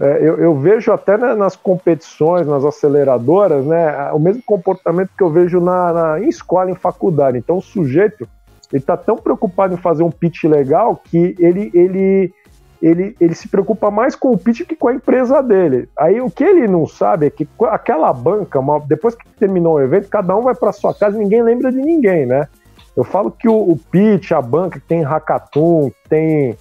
é, 0.00 0.18
eu, 0.20 0.36
eu, 0.38 0.54
vejo 0.54 0.90
até 0.90 1.16
né, 1.16 1.32
nas 1.34 1.54
competições, 1.54 2.44
nas 2.44 2.64
aceleradoras, 2.64 3.64
né, 3.64 4.10
o 4.12 4.18
mesmo 4.18 4.42
comportamento 4.44 5.10
que 5.16 5.22
eu 5.22 5.30
vejo 5.30 5.60
na, 5.60 5.92
na 5.92 6.20
em 6.20 6.28
escola, 6.28 6.70
em 6.70 6.74
faculdade. 6.74 7.38
Então, 7.38 7.58
o 7.58 7.62
sujeito 7.62 8.28
ele 8.72 8.82
está 8.82 8.96
tão 8.96 9.16
preocupado 9.16 9.74
em 9.74 9.78
fazer 9.78 10.02
um 10.02 10.10
pitch 10.10 10.44
legal 10.44 11.00
que 11.02 11.34
ele, 11.38 11.70
ele, 11.72 12.32
ele, 12.80 13.16
ele 13.20 13.34
se 13.34 13.48
preocupa 13.48 13.90
mais 13.90 14.14
com 14.14 14.30
o 14.30 14.38
pitch 14.38 14.62
que 14.66 14.76
com 14.76 14.88
a 14.88 14.94
empresa 14.94 15.42
dele. 15.42 15.88
Aí 15.98 16.20
o 16.20 16.30
que 16.30 16.44
ele 16.44 16.66
não 16.68 16.86
sabe 16.86 17.26
é 17.26 17.30
que 17.30 17.48
aquela 17.62 18.12
banca, 18.12 18.58
uma, 18.60 18.80
depois 18.80 19.14
que 19.14 19.28
terminou 19.38 19.74
o 19.74 19.80
evento, 19.80 20.08
cada 20.08 20.36
um 20.36 20.42
vai 20.42 20.54
para 20.54 20.72
sua 20.72 20.94
casa 20.94 21.16
e 21.16 21.20
ninguém 21.20 21.42
lembra 21.42 21.72
de 21.72 21.78
ninguém, 21.78 22.26
né? 22.26 22.48
Eu 22.96 23.04
falo 23.04 23.30
que 23.30 23.48
o, 23.48 23.54
o 23.54 23.76
pitch, 23.76 24.32
a 24.32 24.42
banca 24.42 24.80
que 24.80 24.86
tem 24.86 25.02
hackathon, 25.02 25.90
tem 26.08 26.56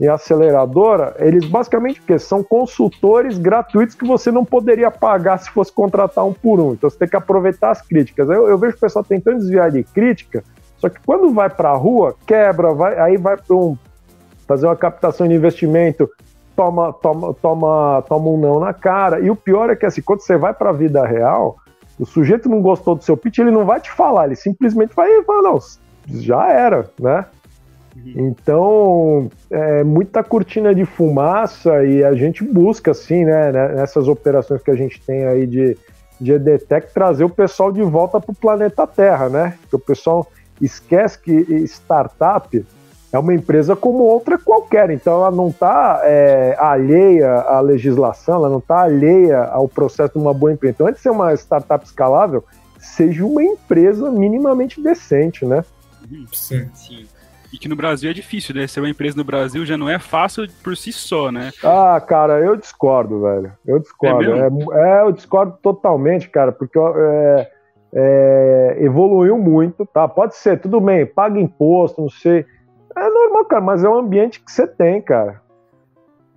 e 0.00 0.08
aceleradora, 0.08 1.16
eles 1.18 1.44
basicamente 1.44 2.00
porque 2.00 2.18
são 2.20 2.42
consultores 2.42 3.36
gratuitos 3.36 3.96
que 3.96 4.06
você 4.06 4.30
não 4.30 4.44
poderia 4.44 4.90
pagar 4.90 5.38
se 5.38 5.50
fosse 5.50 5.72
contratar 5.72 6.24
um 6.24 6.32
por 6.32 6.60
um. 6.60 6.72
Então 6.72 6.88
você 6.88 6.96
tem 6.96 7.08
que 7.08 7.16
aproveitar 7.16 7.72
as 7.72 7.82
críticas. 7.82 8.28
Eu, 8.30 8.48
eu 8.48 8.56
vejo 8.56 8.76
o 8.76 8.80
pessoal 8.80 9.04
tentando 9.04 9.38
desviar 9.38 9.72
de 9.72 9.82
crítica, 9.82 10.44
só 10.76 10.88
que 10.88 11.00
quando 11.04 11.32
vai 11.32 11.50
para 11.50 11.70
a 11.70 11.76
rua, 11.76 12.14
quebra, 12.24 12.72
vai, 12.72 12.98
aí 12.98 13.16
vai 13.16 13.36
para 13.36 13.56
um, 13.56 13.76
fazer 14.48 14.66
uma 14.66 14.74
captação 14.74 15.28
de 15.28 15.34
investimento, 15.34 16.10
toma, 16.56 16.92
toma, 16.92 17.34
toma, 17.34 18.02
toma 18.08 18.30
um 18.30 18.40
não 18.40 18.58
na 18.58 18.72
cara. 18.72 19.20
E 19.20 19.30
o 19.30 19.36
pior 19.36 19.68
é 19.68 19.76
que 19.76 19.86
assim, 19.86 20.00
quando 20.00 20.22
você 20.22 20.36
vai 20.36 20.54
para 20.54 20.70
a 20.70 20.72
vida 20.72 21.06
real, 21.06 21.58
o 22.00 22.06
sujeito 22.06 22.48
não 22.48 22.62
gostou 22.62 22.94
do 22.94 23.04
seu 23.04 23.16
pitch, 23.16 23.38
ele 23.38 23.50
não 23.50 23.66
vai 23.66 23.80
te 23.80 23.90
falar, 23.90 24.26
ele 24.26 24.36
simplesmente 24.36 24.94
vai 24.94 25.22
falar, 25.22 25.42
não, 25.42 25.58
já 26.08 26.50
era, 26.50 26.90
né? 26.98 27.26
Uhum. 27.96 28.12
Então, 28.16 29.30
é 29.50 29.84
muita 29.84 30.22
cortina 30.22 30.74
de 30.74 30.84
fumaça 30.84 31.84
e 31.84 32.02
a 32.02 32.14
gente 32.14 32.44
busca, 32.44 32.92
assim, 32.92 33.24
né, 33.24 33.52
né, 33.52 33.68
nessas 33.74 34.08
operações 34.08 34.62
que 34.62 34.70
a 34.70 34.76
gente 34.76 35.00
tem 35.00 35.26
aí 35.26 35.46
de, 35.46 35.76
de 36.20 36.32
EDTEC, 36.32 36.94
trazer 36.94 37.24
o 37.24 37.28
pessoal 37.28 37.72
de 37.72 37.82
volta 37.82 38.20
para 38.20 38.32
o 38.32 38.34
planeta 38.34 38.86
Terra, 38.86 39.28
né? 39.28 39.54
Porque 39.62 39.76
o 39.76 39.80
pessoal 39.80 40.26
esquece 40.60 41.18
que 41.18 41.32
startup 41.66 42.64
é 43.12 43.18
uma 43.18 43.34
empresa 43.34 43.74
como 43.74 44.04
outra 44.04 44.38
qualquer, 44.38 44.90
então 44.90 45.14
ela 45.14 45.30
não 45.30 45.48
está 45.48 46.02
é, 46.04 46.54
alheia 46.58 47.32
à 47.40 47.60
legislação, 47.60 48.36
ela 48.36 48.50
não 48.50 48.58
está 48.58 48.82
alheia 48.82 49.44
ao 49.44 49.66
processo 49.68 50.12
de 50.14 50.18
uma 50.18 50.34
boa 50.34 50.52
empresa. 50.52 50.74
Então, 50.74 50.86
antes 50.86 50.98
de 50.98 51.04
ser 51.04 51.10
uma 51.10 51.32
startup 51.34 51.84
escalável, 51.84 52.44
seja 52.78 53.24
uma 53.24 53.42
empresa 53.42 54.10
minimamente 54.10 54.82
decente, 54.82 55.46
né? 55.46 55.64
Sim, 56.32 56.68
sim. 56.74 57.06
E 57.52 57.56
que 57.56 57.68
no 57.68 57.76
Brasil 57.76 58.10
é 58.10 58.12
difícil, 58.12 58.54
né? 58.54 58.66
Ser 58.66 58.80
uma 58.80 58.90
empresa 58.90 59.16
no 59.16 59.24
Brasil 59.24 59.64
já 59.64 59.76
não 59.76 59.88
é 59.88 59.98
fácil 59.98 60.46
por 60.62 60.76
si 60.76 60.92
só, 60.92 61.32
né? 61.32 61.50
Ah, 61.64 61.98
cara, 62.00 62.40
eu 62.40 62.56
discordo, 62.56 63.22
velho. 63.22 63.52
Eu 63.66 63.78
discordo. 63.78 64.32
É, 64.32 64.48
é, 64.48 64.98
é 64.98 65.02
eu 65.02 65.12
discordo 65.12 65.58
totalmente, 65.62 66.28
cara, 66.28 66.52
porque 66.52 66.78
é, 66.78 67.50
é, 67.94 68.76
evoluiu 68.80 69.38
muito, 69.38 69.86
tá? 69.86 70.06
Pode 70.06 70.36
ser, 70.36 70.60
tudo 70.60 70.78
bem, 70.78 71.06
paga 71.06 71.40
imposto, 71.40 72.02
não 72.02 72.10
sei. 72.10 72.44
É 72.98 73.10
normal, 73.10 73.44
cara, 73.44 73.62
mas 73.62 73.84
é 73.84 73.88
um 73.88 73.96
ambiente 73.96 74.40
que 74.40 74.50
você 74.50 74.66
tem, 74.66 75.00
cara. 75.00 75.40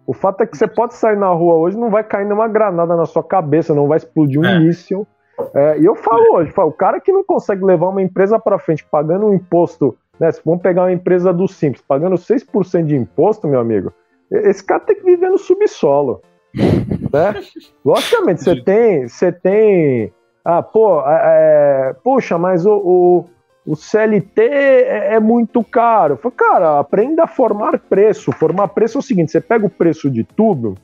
O 0.05 0.13
fato 0.13 0.41
é 0.41 0.47
que 0.47 0.57
você 0.57 0.67
pode 0.67 0.93
sair 0.93 1.17
na 1.17 1.29
rua 1.29 1.55
hoje 1.55 1.77
não 1.77 1.89
vai 1.89 2.03
cair 2.03 2.25
nenhuma 2.25 2.47
granada 2.47 2.95
na 2.95 3.05
sua 3.05 3.23
cabeça, 3.23 3.73
não 3.73 3.87
vai 3.87 3.97
explodir 3.97 4.39
um 4.39 4.45
é. 4.45 4.59
míssil. 4.59 5.07
É, 5.53 5.79
e 5.79 5.85
eu 5.85 5.95
falo 5.95 6.35
hoje, 6.35 6.51
falo, 6.51 6.69
o 6.69 6.73
cara 6.73 6.99
que 6.99 7.11
não 7.11 7.23
consegue 7.23 7.63
levar 7.63 7.87
uma 7.87 8.01
empresa 8.01 8.37
para 8.37 8.59
frente 8.59 8.85
pagando 8.85 9.25
um 9.25 9.33
imposto, 9.33 9.97
né? 10.19 10.31
Se 10.31 10.41
vamos 10.45 10.61
pegar 10.61 10.83
uma 10.83 10.91
empresa 10.91 11.33
do 11.33 11.47
Simples, 11.47 11.83
pagando 11.87 12.15
6% 12.15 12.85
de 12.85 12.95
imposto, 12.95 13.47
meu 13.47 13.59
amigo, 13.59 13.91
esse 14.29 14.63
cara 14.63 14.81
tem 14.81 14.95
que 14.95 15.03
viver 15.03 15.29
no 15.29 15.37
subsolo. 15.37 16.21
Né? 17.11 17.41
Logicamente, 17.83 18.41
você 18.41 18.61
tem, 18.63 19.05
você 19.05 19.31
tem. 19.33 20.13
Ah, 20.45 20.63
pô, 20.63 21.01
é, 21.05 21.93
puxa, 22.01 22.37
mas 22.37 22.65
o, 22.65 22.71
o 22.73 23.25
o 23.65 23.75
CLT 23.75 24.41
é, 24.41 25.13
é 25.15 25.19
muito 25.19 25.63
caro. 25.63 26.17
Falei, 26.17 26.35
cara, 26.35 26.79
aprenda 26.79 27.23
a 27.23 27.27
formar 27.27 27.77
preço. 27.77 28.31
Formar 28.31 28.69
preço 28.69 28.97
é 28.97 28.99
o 28.99 29.03
seguinte: 29.03 29.31
você 29.31 29.41
pega 29.41 29.65
o 29.65 29.69
preço 29.69 30.09
de 30.09 30.23
tudo 30.23 30.75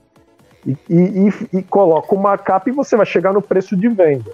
e, 0.66 0.78
e, 0.90 1.28
e, 1.28 1.58
e 1.58 1.64
coloca 1.64 2.14
o 2.14 2.20
markup 2.20 2.70
e 2.70 2.74
você 2.74 2.96
vai 2.96 3.06
chegar 3.06 3.34
no 3.34 3.42
preço 3.42 3.76
de 3.76 3.88
venda. 3.88 4.32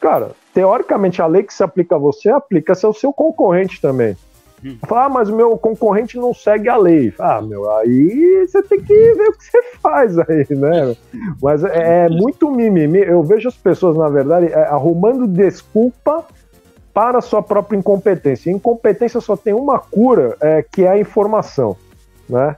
Cara, 0.00 0.30
teoricamente 0.54 1.20
a 1.20 1.26
lei 1.26 1.42
que 1.42 1.52
se 1.52 1.62
aplica 1.62 1.96
a 1.96 1.98
você 1.98 2.28
aplica-se 2.30 2.86
ao 2.86 2.94
seu 2.94 3.12
concorrente 3.12 3.80
também. 3.80 4.16
Hum. 4.64 4.76
Fala, 4.86 5.04
ah, 5.04 5.08
mas 5.08 5.28
o 5.28 5.36
meu 5.36 5.56
concorrente 5.56 6.16
não 6.16 6.34
segue 6.34 6.68
a 6.68 6.76
lei. 6.76 7.12
Ah, 7.18 7.40
meu, 7.40 7.70
aí 7.76 8.46
você 8.46 8.62
tem 8.62 8.80
que 8.80 8.94
ver 8.94 9.28
o 9.28 9.32
que 9.32 9.44
você 9.44 9.62
faz 9.80 10.18
aí, 10.18 10.46
né? 10.50 10.96
Mas 11.42 11.64
é, 11.64 12.06
é 12.06 12.08
muito 12.08 12.50
mimimi. 12.50 13.00
Eu 13.00 13.22
vejo 13.22 13.48
as 13.48 13.56
pessoas, 13.56 13.96
na 13.96 14.08
verdade, 14.08 14.46
é, 14.46 14.64
arrumando 14.64 15.26
desculpa 15.26 16.24
para 16.92 17.18
a 17.18 17.22
sua 17.22 17.42
própria 17.42 17.76
incompetência. 17.76 18.50
Incompetência 18.50 19.20
só 19.20 19.36
tem 19.36 19.52
uma 19.54 19.78
cura, 19.78 20.36
é, 20.40 20.62
que 20.62 20.84
é 20.84 20.88
a 20.88 20.98
informação, 20.98 21.76
né? 22.28 22.56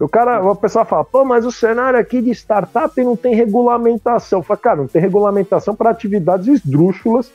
O 0.00 0.08
cara, 0.08 0.42
o 0.44 0.56
pessoal 0.56 0.84
fala, 0.84 1.04
pô, 1.04 1.24
mas 1.24 1.46
o 1.46 1.52
cenário 1.52 1.98
aqui 1.98 2.20
de 2.20 2.30
startup 2.30 3.00
não 3.04 3.14
tem 3.14 3.34
regulamentação. 3.34 4.42
Fala, 4.42 4.58
cara, 4.58 4.76
não 4.78 4.88
tem 4.88 5.00
regulamentação 5.00 5.76
para 5.76 5.90
atividades 5.90 6.48
esdrúxulas 6.48 7.30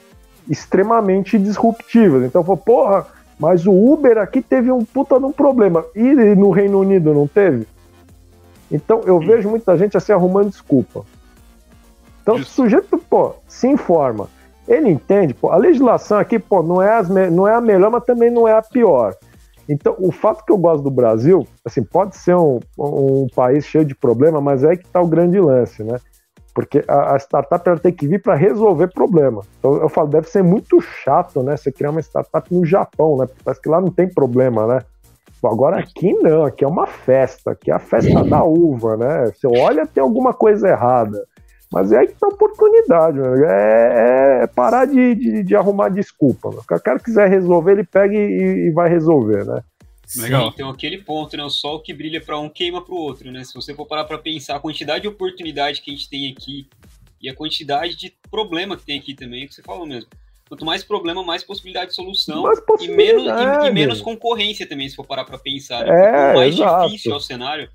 extremamente 0.50 1.38
disruptivas. 1.38 2.24
Então, 2.24 2.44
fala, 2.44 2.58
porra, 2.58 3.08
mas 3.40 3.66
o 3.66 3.72
Uber 3.72 4.18
aqui 4.18 4.42
teve 4.42 4.70
um 4.70 4.84
puta 4.84 5.18
de 5.18 5.26
um 5.26 5.32
problema. 5.32 5.86
E 5.96 6.02
no 6.36 6.50
Reino 6.50 6.80
Unido 6.80 7.14
não 7.14 7.28
teve? 7.28 7.66
Então, 8.70 9.02
eu 9.06 9.20
vejo 9.20 9.48
muita 9.50 9.78
gente 9.78 9.96
assim 9.96 10.12
arrumando 10.12 10.50
desculpa. 10.50 11.06
Então, 12.22 12.36
o 12.36 12.44
sujeito, 12.44 12.98
pô, 12.98 13.36
se 13.48 13.68
informa. 13.68 14.28
Ele 14.68 14.90
entende, 14.90 15.34
pô, 15.34 15.50
a 15.50 15.58
legislação 15.58 16.18
aqui, 16.18 16.38
pô, 16.38 16.62
não 16.62 16.82
é, 16.82 16.98
as 16.98 17.10
não 17.10 17.48
é 17.48 17.56
a 17.56 17.62
melhor, 17.62 17.90
mas 17.90 18.04
também 18.04 18.30
não 18.30 18.48
é 18.48 18.54
a 18.54 18.62
pior. 18.62 19.16
Então, 19.70 19.96
o 20.00 20.12
fato 20.12 20.46
que 20.46 20.52
eu 20.52 20.58
gosto 20.58 20.84
do 20.84 20.92
Brasil, 20.92 21.46
assim, 21.66 21.84
pode 21.84 22.16
ser 22.16 22.36
um, 22.36 22.60
um 22.78 23.28
país 23.36 23.66
cheio 23.66 23.84
de 23.84 23.94
problema, 23.94 24.40
mas 24.40 24.64
é 24.64 24.76
que 24.76 24.86
está 24.86 25.02
o 25.02 25.08
grande 25.08 25.40
lance, 25.40 25.84
né? 25.84 26.00
Porque 26.54 26.84
a, 26.88 27.16
a 27.16 27.20
startup 27.20 27.68
ela 27.68 27.78
tem 27.78 27.92
que 27.92 28.08
vir 28.08 28.22
para 28.22 28.34
resolver 28.34 28.88
problema. 28.88 29.42
Então, 29.60 29.76
eu 29.76 29.90
falo, 29.90 30.08
deve 30.08 30.30
ser 30.30 30.42
muito 30.42 30.80
chato, 30.82 31.44
né? 31.44 31.58
Você 31.58 31.72
criar 31.72 31.92
uma 31.92 32.00
startup 32.02 32.54
no 32.54 32.66
Japão, 32.66 33.18
né? 33.18 33.28
Parece 33.44 33.62
que 33.62 33.70
lá 33.70 33.82
não 33.82 33.92
tem 33.92 34.08
problema, 34.08 34.66
né? 34.66 34.82
Agora 35.44 35.78
aqui 35.78 36.14
não, 36.14 36.46
aqui 36.46 36.64
é 36.64 36.68
uma 36.68 36.88
festa, 36.88 37.52
aqui 37.52 37.70
é 37.70 37.76
a 37.76 37.80
festa 37.80 38.24
da 38.24 38.44
uva, 38.44 38.98
né? 38.98 39.26
Você 39.26 39.48
olha, 39.48 39.86
tem 39.86 40.02
alguma 40.02 40.34
coisa 40.34 40.68
errada. 40.68 41.24
Mas 41.72 41.92
é 41.92 41.98
aí 41.98 42.08
que 42.08 42.14
tá 42.14 42.28
a 42.28 42.30
oportunidade, 42.30 43.20
é, 43.46 44.44
é, 44.44 44.48
parar 44.48 44.86
de, 44.86 45.16
de, 45.16 45.44
de, 45.44 45.56
arrumar 45.56 45.90
desculpa. 45.90 46.52
Se 46.52 46.60
o 46.60 46.80
cara 46.80 47.00
quiser 47.00 47.30
resolver, 47.30 47.74
ele 47.74 47.84
pega 47.84 48.16
e, 48.16 48.68
e 48.68 48.72
vai 48.72 48.90
resolver, 48.90 49.46
né? 49.46 49.62
Legal. 50.16 50.44
Sim, 50.44 50.52
então 50.54 50.70
aquele 50.70 51.00
ponto, 51.00 51.36
né? 51.36 51.44
O 51.44 51.50
sol 51.50 51.82
que 51.82 51.94
brilha 51.94 52.22
para 52.22 52.40
um 52.40 52.48
queima 52.48 52.82
para 52.82 52.94
o 52.94 52.98
outro, 52.98 53.30
né? 53.32 53.44
Se 53.44 53.54
você 53.54 53.74
for 53.74 53.86
parar 53.86 54.06
para 54.06 54.18
pensar 54.18 54.56
a 54.56 54.60
quantidade 54.60 55.02
de 55.02 55.08
oportunidade 55.10 55.82
que 55.82 55.92
a 55.92 55.94
gente 55.94 56.10
tem 56.10 56.32
aqui 56.32 56.68
e 57.22 57.30
a 57.30 57.36
quantidade 57.36 57.98
de 57.98 58.14
problema 58.32 58.78
que 58.78 58.86
tem 58.86 58.98
aqui 58.98 59.14
também, 59.14 59.44
é 59.44 59.48
que 59.48 59.54
você 59.54 59.62
falou 59.62 59.86
mesmo. 59.86 60.10
Quanto 60.48 60.64
mais 60.64 60.82
problema, 60.82 61.22
mais 61.24 61.44
possibilidade 61.44 61.90
de 61.90 61.96
solução 61.96 62.46
e, 62.80 62.88
menos, 62.88 63.24
e, 63.26 63.68
e, 63.68 63.72
menos 63.72 64.00
concorrência 64.00 64.66
também, 64.66 64.88
se 64.88 64.96
for 64.96 65.06
parar 65.06 65.26
para 65.26 65.38
pensar. 65.38 65.84
Né? 65.84 66.32
É, 66.32 66.34
mais 66.34 66.56
exato. 66.56 66.86
difícil 66.86 67.12
é 67.12 67.16
o 67.16 67.20
cenário, 67.20 67.70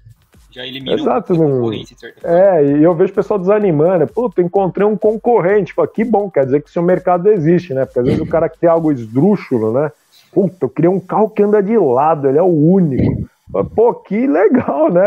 já 0.52 0.66
elimina 0.66 0.94
Exato, 0.94 1.34
forma. 1.34 1.74
É, 2.22 2.64
e 2.64 2.82
eu 2.82 2.94
vejo 2.94 3.12
o 3.12 3.14
pessoal 3.14 3.38
desanimando. 3.38 4.06
Puta, 4.06 4.42
encontrei 4.42 4.86
um 4.86 4.96
concorrente. 4.96 5.72
Fala, 5.72 5.88
que 5.88 6.04
bom, 6.04 6.30
quer 6.30 6.44
dizer 6.44 6.62
que 6.62 6.68
o 6.68 6.72
seu 6.72 6.82
mercado 6.82 7.28
existe, 7.30 7.72
né? 7.72 7.86
Porque 7.86 8.00
às 8.00 8.06
vezes 8.06 8.20
o 8.20 8.26
cara 8.26 8.48
que 8.48 8.58
tem 8.58 8.68
algo 8.68 8.92
esdrúxulo, 8.92 9.72
né? 9.72 9.90
Puta, 10.32 10.66
eu 10.66 10.68
queria 10.68 10.90
um 10.90 11.00
carro 11.00 11.30
que 11.30 11.42
anda 11.42 11.62
de 11.62 11.76
lado, 11.76 12.28
ele 12.28 12.38
é 12.38 12.42
o 12.42 12.46
único. 12.46 13.28
Pô, 13.74 13.94
que 13.94 14.26
legal, 14.26 14.90
né? 14.90 15.02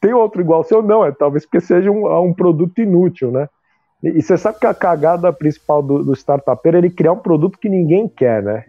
Tem 0.00 0.12
outro 0.12 0.40
igual 0.40 0.64
seu? 0.64 0.82
Não, 0.82 1.04
é 1.04 1.12
talvez 1.12 1.44
porque 1.44 1.60
seja 1.60 1.90
um, 1.90 2.06
um 2.22 2.32
produto 2.32 2.80
inútil, 2.80 3.30
né? 3.30 3.48
E, 4.02 4.18
e 4.18 4.22
você 4.22 4.36
sabe 4.36 4.58
que 4.58 4.66
a 4.66 4.74
cagada 4.74 5.32
principal 5.32 5.82
do, 5.82 6.04
do 6.04 6.12
startupeiro 6.14 6.76
é 6.76 6.80
ele 6.80 6.90
criar 6.90 7.12
um 7.12 7.18
produto 7.18 7.58
que 7.58 7.68
ninguém 7.68 8.08
quer, 8.08 8.42
né? 8.42 8.64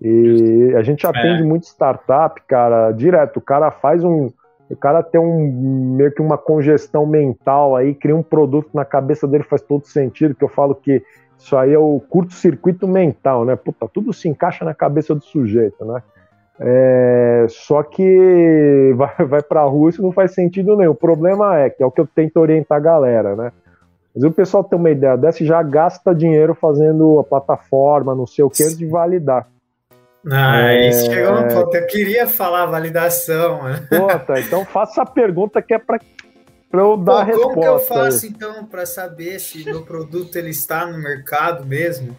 E 0.00 0.74
a 0.76 0.82
gente 0.82 1.06
atende 1.06 1.42
é. 1.42 1.44
muito 1.44 1.64
startup, 1.64 2.40
cara, 2.48 2.90
direto. 2.90 3.36
O 3.36 3.40
cara 3.42 3.70
faz 3.70 4.02
um, 4.02 4.30
o 4.72 4.76
cara 4.76 5.02
tem 5.02 5.20
um 5.20 5.96
meio 5.96 6.10
que 6.12 6.22
uma 6.22 6.38
congestão 6.38 7.04
mental 7.04 7.76
aí, 7.76 7.94
cria 7.94 8.16
um 8.16 8.22
produto 8.22 8.70
na 8.72 8.84
cabeça 8.84 9.28
dele, 9.28 9.44
faz 9.44 9.60
todo 9.60 9.86
sentido, 9.86 10.34
que 10.34 10.42
eu 10.42 10.48
falo 10.48 10.74
que 10.74 11.02
isso 11.38 11.56
aí 11.56 11.74
é 11.74 11.78
o 11.78 12.00
curto-circuito 12.00 12.86
mental, 12.88 13.44
né? 13.44 13.56
Puta, 13.56 13.88
tudo 13.92 14.12
se 14.12 14.28
encaixa 14.28 14.64
na 14.64 14.72
cabeça 14.72 15.14
do 15.14 15.22
sujeito, 15.22 15.84
né? 15.84 16.02
É, 16.58 17.46
só 17.48 17.82
que 17.82 18.92
vai, 18.96 19.26
vai 19.26 19.42
pra 19.42 19.62
rua 19.64 19.90
isso 19.90 20.00
não 20.00 20.12
faz 20.12 20.32
sentido 20.32 20.76
nenhum. 20.76 20.92
O 20.92 20.94
problema 20.94 21.58
é, 21.58 21.68
que 21.68 21.82
é 21.82 21.86
o 21.86 21.90
que 21.90 22.00
eu 22.00 22.06
tento 22.06 22.38
orientar 22.38 22.78
a 22.78 22.80
galera, 22.80 23.36
né? 23.36 23.52
Mas 24.14 24.24
o 24.24 24.30
pessoal 24.30 24.62
tem 24.62 24.78
uma 24.78 24.90
ideia 24.90 25.16
dessa 25.16 25.42
e 25.42 25.46
já 25.46 25.62
gasta 25.62 26.14
dinheiro 26.14 26.54
fazendo 26.54 27.18
a 27.18 27.24
plataforma, 27.24 28.14
não 28.14 28.26
sei 28.26 28.44
o 28.44 28.50
que, 28.50 28.62
antes 28.62 28.78
de 28.78 28.86
validar. 28.86 29.48
Ah, 30.30 30.72
é... 30.72 30.88
isso 30.88 31.06
chegou 31.06 31.40
no 31.40 31.48
ponto. 31.48 31.76
Eu 31.76 31.86
queria 31.86 32.26
falar 32.26 32.66
validação. 32.66 33.60
Puta, 33.88 34.40
então 34.40 34.64
faça 34.64 35.02
a 35.02 35.06
pergunta 35.06 35.60
que 35.60 35.74
é 35.74 35.78
para 35.78 35.98
eu 36.72 36.96
dar 36.96 37.12
Pô, 37.12 37.18
a 37.18 37.24
resposta. 37.24 37.48
Como 37.48 37.60
que 37.60 37.66
eu 37.66 37.78
faço, 37.80 38.26
então, 38.26 38.64
para 38.64 38.86
saber 38.86 39.40
se 39.40 39.64
meu 39.64 39.82
produto 39.82 40.36
ele 40.36 40.50
está 40.50 40.86
no 40.86 40.98
mercado 40.98 41.66
mesmo? 41.66 42.16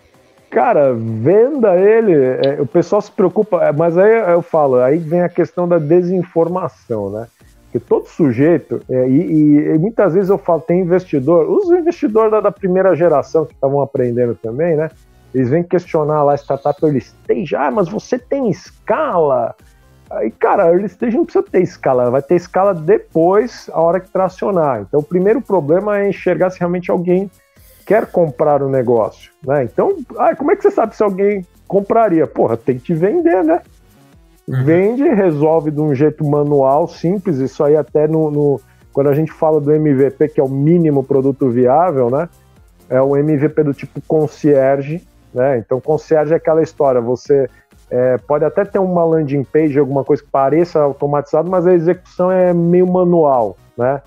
Cara, 0.54 0.94
venda 0.94 1.76
ele. 1.76 2.13
É, 2.13 2.62
o 2.62 2.66
pessoal 2.66 3.02
se 3.02 3.12
preocupa, 3.12 3.63
é, 3.63 3.72
mas 3.72 3.98
aí 3.98 4.32
eu 4.32 4.42
falo, 4.44 4.80
aí 4.80 5.00
vem 5.00 5.22
a 5.22 5.30
questão 5.30 5.68
da 5.68 5.80
desinformação, 5.80 7.10
né? 7.10 7.28
Porque 7.63 7.80
todo 7.80 8.08
sujeito, 8.08 8.80
é, 8.88 9.10
e, 9.10 9.74
e, 9.74 9.78
muitas 9.80 10.13
vezes 10.13 10.30
eu 10.30 10.38
falo, 10.38 10.62
tem 10.62 10.82
investidor, 10.82 11.50
os 11.50 11.72
investidores 11.72 12.30
da, 12.30 12.39
da 12.39 12.52
primeira 12.52 12.96
geração 12.96 13.46
que 13.46 13.54
estavam 13.54 13.82
aprendendo 13.82 14.36
também, 14.36 14.76
né? 14.76 14.92
Eles 15.34 15.50
vêm 15.50 15.63
questionar 15.63 16.24
lá 16.24 16.34
a 16.34 16.38
startup 16.38 16.84
early 16.84 17.00
stage, 17.00 17.56
ah, 17.56 17.72
mas 17.72 17.89
você 17.89 18.19
tem 18.19 18.50
escala? 18.50 19.56
Aí, 20.12 20.30
cara, 20.30 20.67
early 20.67 20.86
stage 20.86 21.17
não 21.17 21.26
precisa 21.26 21.43
ter 21.43 21.62
escala, 21.62 22.12
vai 22.12 22.22
ter 22.22 22.36
escala 22.36 22.74
depois, 22.74 23.69
a 23.74 23.82
hora 23.82 24.00
que 24.00 24.10
tracionar. 24.10 24.82
Então, 24.82 25.00
o 25.00 25.04
primeiro 25.04 25.41
problema 25.41 26.00
é 26.00 26.10
enxergar 26.10 26.52
se 26.52 26.60
realmente 26.60 26.91
alguém 26.91 27.32
quer 27.86 28.06
comprar 28.06 28.62
o 28.62 28.69
negócio, 28.69 29.32
né? 29.46 29.63
Então, 29.63 29.98
ah, 30.17 30.36
como 30.36 30.52
é 30.52 30.56
que 30.56 30.62
você 30.62 30.72
sabe 30.72 30.96
se 30.96 31.04
alguém 31.04 31.46
compraria? 31.67 32.28
Porra, 32.28 32.56
tem 32.56 32.78
que 32.78 32.93
vender, 32.93 33.43
né? 33.43 33.62
Uhum. 34.48 34.63
Vende, 34.63 35.04
resolve 35.04 35.72
de 35.72 35.80
um 35.80 35.96
jeito 35.96 36.24
manual, 36.24 36.88
simples, 36.88 37.39
isso 37.39 37.63
aí 37.63 37.76
até 37.76 38.08
no, 38.08 38.30
no, 38.30 38.62
quando 38.91 39.10
a 39.10 39.15
gente 39.15 39.32
fala 39.32 39.60
do 39.60 39.72
MVP, 39.72 40.30
que 40.30 40.39
é 40.39 40.43
o 40.43 40.50
mínimo 40.50 41.04
produto 41.04 41.50
viável, 41.50 42.10
né? 42.10 42.30
É 42.89 43.02
o 43.02 43.17
MVP 43.17 43.63
do 43.63 43.74
tipo 43.74 44.02
concierge, 44.08 45.02
né? 45.34 45.58
Então, 45.58 45.82
concierge 45.82 46.34
é 46.34 46.38
aquela 46.38 46.62
história, 46.62 47.02
você 47.02 47.50
é, 47.89 48.17
pode 48.17 48.46
até 48.46 48.65
ter 48.65 48.80
uma 48.80 49.04
landing 49.04 49.43
page, 49.43 49.78
alguma 49.78 50.04
coisa 50.04 50.24
que 50.24 50.30
pareça 50.30 50.80
automatizado, 50.80 51.50
mas 51.50 51.67
a 51.67 51.74
execução 51.74 52.32
é 52.32 52.54
meio 52.54 52.88
manual, 52.88 53.58
né? 53.78 54.02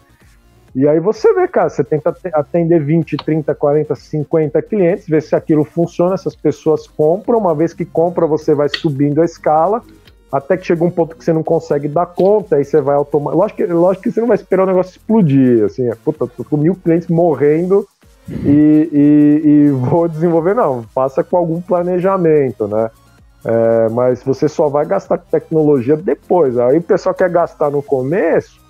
E 0.75 0.87
aí 0.87 1.01
você 1.01 1.33
vê, 1.33 1.49
cara, 1.49 1.71
você 1.71 1.83
tenta 1.83 2.15
atender 2.35 2.85
20, 2.85 3.17
30, 3.17 3.55
40, 3.55 3.95
50 3.95 4.61
clientes, 4.61 5.09
ver 5.09 5.23
se 5.23 5.35
aquilo 5.35 5.65
funciona, 5.65 6.19
se 6.19 6.29
as 6.29 6.37
pessoas 6.37 6.87
compram, 6.87 7.39
uma 7.39 7.55
vez 7.55 7.73
que 7.73 7.85
compra, 7.85 8.27
você 8.27 8.55
vai 8.55 8.69
subindo 8.69 9.23
a 9.23 9.25
escala, 9.25 9.83
até 10.31 10.55
que 10.55 10.67
chega 10.67 10.85
um 10.85 10.91
ponto 10.91 11.17
que 11.17 11.25
você 11.25 11.33
não 11.33 11.43
consegue 11.43 11.89
dar 11.89 12.05
conta, 12.05 12.57
aí 12.57 12.65
você 12.65 12.79
vai 12.81 12.95
automático. 12.95 13.39
Lógico 13.39 13.57
que, 13.57 13.73
lógico 13.73 14.03
que 14.03 14.12
você 14.12 14.21
não 14.21 14.29
vai 14.29 14.35
esperar 14.35 14.65
o 14.65 14.67
negócio 14.67 14.91
explodir, 14.91 15.65
assim, 15.65 15.89
é, 15.89 15.95
puta, 15.95 16.27
tô 16.27 16.45
com 16.45 16.59
mil 16.59 16.75
clientes 16.75 17.09
morrendo 17.09 17.89
e, 18.29 18.91
e, 18.93 19.49
e, 19.49 19.71
vou 19.71 20.09
desenvolver, 20.09 20.55
não, 20.55 20.85
passa 20.95 21.23
com 21.23 21.37
algum 21.37 21.61
planejamento, 21.61 22.67
né? 22.67 22.91
É, 23.45 23.89
mas 23.91 24.25
você 24.25 24.49
só 24.49 24.69
vai 24.69 24.85
gastar 24.85 25.19
tecnologia 25.19 25.97
depois. 25.97 26.59
Aí 26.59 26.79
o 26.79 26.83
pessoal 26.83 27.15
quer 27.15 27.31
gastar 27.31 27.71
no 27.71 27.81
começo, 27.81 28.61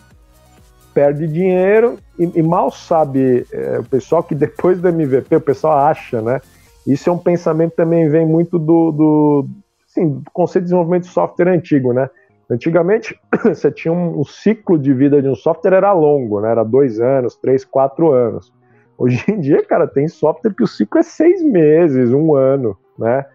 perde 0.93 1.27
dinheiro 1.27 1.99
e, 2.19 2.31
e 2.35 2.43
mal 2.43 2.71
sabe 2.71 3.47
é, 3.51 3.79
o 3.79 3.85
pessoal 3.85 4.23
que 4.23 4.35
depois 4.35 4.79
do 4.79 4.89
MVP 4.89 5.37
o 5.37 5.41
pessoal 5.41 5.79
acha, 5.79 6.21
né? 6.21 6.41
Isso 6.87 7.09
é 7.09 7.13
um 7.13 7.19
pensamento 7.19 7.75
também 7.75 8.09
vem 8.09 8.27
muito 8.27 8.59
do, 8.59 8.93
do, 8.93 9.47
assim, 9.89 10.09
do 10.09 10.31
conceito 10.31 10.65
de 10.65 10.67
desenvolvimento 10.67 11.05
de 11.05 11.11
software 11.11 11.49
antigo, 11.49 11.93
né? 11.93 12.11
Antigamente, 12.49 13.19
você 13.43 13.73
tinha 13.73 13.93
um, 13.93 14.21
um, 14.21 14.25
ciclo 14.25 14.79
de 14.79 14.93
vida 14.93 15.21
de 15.21 15.29
um 15.29 15.35
software 15.35 15.75
era 15.75 15.93
longo, 15.93 16.41
né? 16.41 16.51
Era 16.51 16.63
dois 16.63 17.01
anos, 17.01 17.35
três, 17.35 17.65
quatro 17.65 18.13
anos. 18.13 18.53
Hoje 18.99 19.23
em 19.29 19.41
dia, 19.41 19.63
cara, 19.65 19.87
tem 19.87 20.09
software 20.09 20.55
que 20.55 20.63
o 20.63 20.67
ciclo 20.67 21.01
é 21.01 21.03
seis 21.03 21.43
meses, 21.43 22.13
um 22.13 22.35
ano, 22.35 22.77
né? 22.99 23.27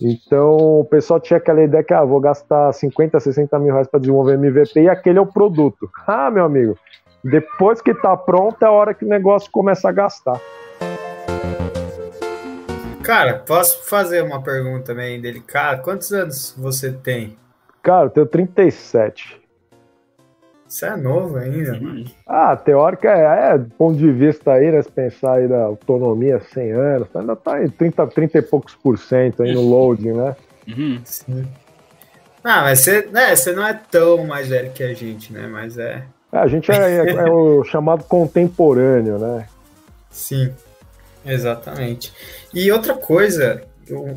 Então, 0.00 0.56
o 0.80 0.84
pessoal 0.84 1.18
tinha 1.18 1.38
aquela 1.38 1.62
ideia 1.62 1.82
que, 1.82 1.92
ah, 1.92 2.04
vou 2.04 2.20
gastar 2.20 2.72
50, 2.72 3.18
60 3.18 3.58
mil 3.58 3.72
reais 3.72 3.88
para 3.88 3.98
desenvolver 3.98 4.34
MVP 4.34 4.82
e 4.82 4.88
aquele 4.88 5.18
é 5.18 5.20
o 5.20 5.26
produto. 5.26 5.90
Ah, 6.06 6.30
meu 6.30 6.44
amigo, 6.44 6.76
depois 7.24 7.80
que 7.80 7.92
tá 7.94 8.16
pronto 8.16 8.62
é 8.62 8.66
a 8.66 8.70
hora 8.70 8.94
que 8.94 9.04
o 9.04 9.08
negócio 9.08 9.50
começa 9.50 9.88
a 9.88 9.92
gastar. 9.92 10.40
Cara, 13.02 13.38
posso 13.38 13.88
fazer 13.88 14.22
uma 14.22 14.42
pergunta 14.42 14.92
também 14.92 15.20
delicada? 15.20 15.82
Quantos 15.82 16.12
anos 16.12 16.54
você 16.56 16.92
tem? 16.92 17.36
Cara, 17.82 18.06
eu 18.06 18.10
tenho 18.10 18.26
37. 18.26 19.40
Você 20.68 20.84
é 20.84 20.96
novo 20.96 21.36
ainda, 21.38 21.80
mano. 21.80 22.04
Ah, 22.26 22.54
teórica 22.54 23.08
é, 23.08 23.54
é, 23.54 23.58
ponto 23.78 23.98
de 23.98 24.12
vista 24.12 24.52
aí, 24.52 24.70
né? 24.70 24.82
Se 24.82 24.92
pensar 24.92 25.36
aí 25.36 25.48
da 25.48 25.64
autonomia 25.64 26.40
100 26.52 26.72
anos, 26.72 27.08
ainda 27.14 27.34
tá 27.34 27.62
em 27.64 27.70
30, 27.70 28.06
30 28.08 28.38
e 28.38 28.42
poucos 28.42 28.74
por 28.74 28.98
cento 28.98 29.42
aí 29.42 29.54
no 29.54 29.62
loading, 29.62 30.12
né? 30.12 30.36
Uhum. 30.68 31.00
Sim. 31.04 31.46
Ah, 32.44 32.62
mas 32.62 32.80
você, 32.80 33.08
né, 33.10 33.34
você 33.34 33.52
não 33.52 33.66
é 33.66 33.72
tão 33.90 34.26
mais 34.26 34.48
velho 34.48 34.70
que 34.72 34.82
a 34.82 34.92
gente, 34.92 35.32
né? 35.32 35.46
Mas 35.46 35.78
é. 35.78 36.04
é 36.30 36.38
a 36.38 36.46
gente 36.46 36.70
é, 36.70 36.76
é, 36.76 37.10
é 37.12 37.30
o 37.30 37.64
chamado 37.68 38.04
contemporâneo, 38.04 39.18
né? 39.18 39.46
Sim, 40.10 40.52
exatamente. 41.24 42.12
E 42.52 42.70
outra 42.70 42.94
coisa, 42.94 43.62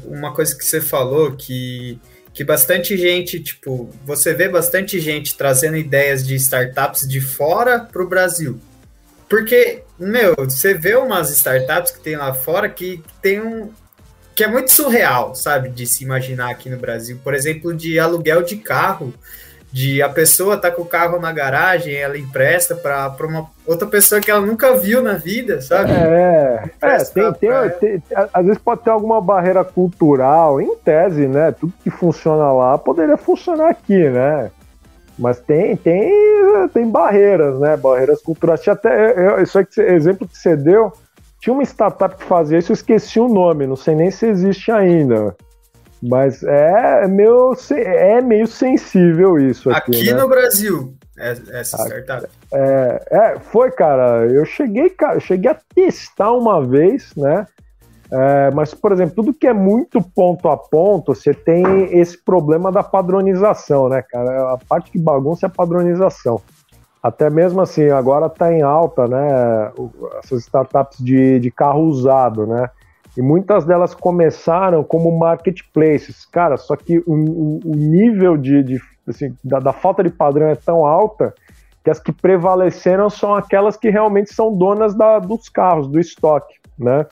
uma 0.06 0.34
coisa 0.34 0.56
que 0.56 0.66
você 0.66 0.82
falou 0.82 1.32
que 1.32 1.98
que 2.34 2.44
bastante 2.44 2.98
gente, 2.98 3.40
tipo, 3.40 3.90
você 4.06 4.34
vê 4.34 4.48
bastante 4.48 5.00
gente 5.00 5.36
trazendo 5.36 5.76
ideias 5.76 6.26
de 6.26 6.36
startups 6.36 7.08
de 7.08 7.20
fora 7.20 7.80
para 7.80 8.02
o 8.02 8.08
Brasil. 8.08 8.60
Porque, 9.28 9.84
meu, 9.98 10.36
você 10.38 10.74
vê 10.74 10.96
umas 10.96 11.30
startups 11.30 11.92
que 11.92 12.00
tem 12.02 12.16
lá 12.16 12.34
fora 12.34 12.70
que 12.70 13.02
tem 13.22 13.42
um. 13.42 13.72
que 14.36 14.44
é 14.44 14.48
muito 14.48 14.72
surreal, 14.72 15.36
sabe, 15.36 15.70
de 15.70 15.86
se 15.86 16.04
imaginar 16.04 16.50
aqui 16.52 16.70
no 16.70 16.78
Brasil. 16.78 17.20
Por 17.24 17.34
exemplo, 17.34 17.74
de 17.74 18.00
aluguel 18.00 18.44
de 18.44 18.58
carro 18.58 19.14
de 19.72 20.02
a 20.02 20.10
pessoa 20.10 20.58
tá 20.58 20.70
com 20.70 20.82
o 20.82 20.88
carro 20.88 21.20
na 21.20 21.32
garagem, 21.32 21.96
ela 21.96 22.18
empresta 22.18 22.76
para 22.76 23.16
uma 23.22 23.50
outra 23.66 23.88
pessoa 23.88 24.20
que 24.20 24.30
ela 24.30 24.46
nunca 24.46 24.76
viu 24.76 25.02
na 25.02 25.14
vida, 25.14 25.62
sabe? 25.62 25.92
É, 25.92 26.64
é 26.82 26.98
tem, 27.06 27.34
tem, 27.34 27.50
tem, 27.80 28.04
às 28.34 28.46
vezes 28.46 28.62
pode 28.62 28.82
ter 28.82 28.90
alguma 28.90 29.22
barreira 29.22 29.64
cultural, 29.64 30.60
em 30.60 30.76
tese, 30.76 31.26
né? 31.26 31.54
Tudo 31.54 31.74
que 31.82 31.90
funciona 31.90 32.52
lá 32.52 32.78
poderia 32.78 33.16
funcionar 33.16 33.70
aqui, 33.70 34.10
né? 34.10 34.52
Mas 35.18 35.40
tem, 35.40 35.78
tem, 35.78 36.12
tem 36.74 36.90
barreiras, 36.90 37.60
né? 37.60 37.78
Barreiras 37.78 38.22
culturais. 38.22 38.62
Tinha 38.62 38.74
até, 38.74 39.14
eu, 39.18 39.42
isso 39.42 39.58
aí, 39.58 39.66
exemplo 39.78 40.28
que 40.28 40.38
você 40.38 40.56
deu, 40.56 40.92
tinha 41.40 41.54
uma 41.54 41.64
startup 41.64 42.16
que 42.16 42.24
fazia 42.24 42.58
isso, 42.58 42.72
eu 42.72 42.76
esqueci 42.76 43.20
o 43.20 43.30
nome, 43.30 43.66
não 43.66 43.76
sei 43.76 43.96
nem 43.96 44.12
se 44.12 44.26
existe 44.26 44.72
ainda. 44.72 45.36
Mas 46.02 46.42
é 46.44 47.08
meio, 47.08 47.54
é 47.76 48.22
meio 48.22 48.48
sensível 48.48 49.38
isso 49.40 49.70
aqui. 49.70 49.92
Aqui 49.92 50.14
né? 50.14 50.20
no 50.20 50.28
Brasil, 50.28 50.96
é, 51.18 51.32
essa 51.52 51.78
startup. 51.78 52.28
É, 52.52 53.06
é, 53.12 53.40
foi, 53.40 53.72
cara. 53.72 54.26
Eu 54.26 54.44
cheguei, 54.44 54.90
cara, 54.90 55.16
eu 55.16 55.22
cheguei 55.22 55.52
a 55.52 55.58
testar 55.76 56.32
uma 56.32 56.66
vez, 56.66 57.14
né? 57.16 57.46
É, 58.12 58.52
mas, 58.52 58.74
por 58.74 58.92
exemplo, 58.92 59.16
tudo 59.16 59.34
que 59.34 59.48
é 59.48 59.54
muito 59.54 60.02
ponto 60.02 60.50
a 60.50 60.58
ponto, 60.58 61.16
você 61.16 61.34
tem 61.34 61.64
esse 61.98 62.18
problema 62.18 62.72
da 62.72 62.84
padronização, 62.84 63.88
né, 63.88 64.02
cara? 64.02 64.54
A 64.54 64.58
parte 64.58 64.92
que 64.92 65.00
bagunça 65.00 65.46
é 65.46 65.48
a 65.48 65.50
padronização. 65.50 66.42
Até 67.02 67.30
mesmo 67.30 67.62
assim, 67.62 67.90
agora 67.90 68.26
está 68.26 68.52
em 68.52 68.62
alta, 68.62 69.08
né? 69.08 69.72
Essas 70.22 70.42
startups 70.42 70.98
de, 71.00 71.40
de 71.40 71.50
carro 71.50 71.84
usado, 71.84 72.46
né? 72.46 72.70
E 73.18 73.22
muitas 73.22 73.66
delas 73.66 73.94
começaram 73.94 74.84
como 74.84 75.12
marketplaces. 75.18 76.26
Cara, 76.26 76.58
só 76.58 76.76
que 76.76 77.00
o, 77.00 77.14
o, 77.14 77.60
o 77.66 77.76
nível 77.76 78.38
de, 78.38 78.64
de 78.64 78.82
assim, 79.08 79.36
da, 79.44 79.60
da, 79.60 79.74
falta 79.74 80.04
de 80.04 80.10
padrão 80.10 80.48
é 80.48 80.56
tão 80.56 80.86
alta 80.86 81.34
que 81.84 81.90
as 81.90 82.00
que 82.00 82.12
prevaleceram 82.12 83.10
são 83.10 83.36
aquelas 83.36 83.76
que 83.76 83.90
realmente 83.90 84.34
são 84.34 84.56
donas 84.56 84.96
da, 84.96 85.20
dos 85.20 85.50
carros, 85.50 85.88
do 85.88 86.00
estoque, 86.00 86.56
né? 86.78 87.06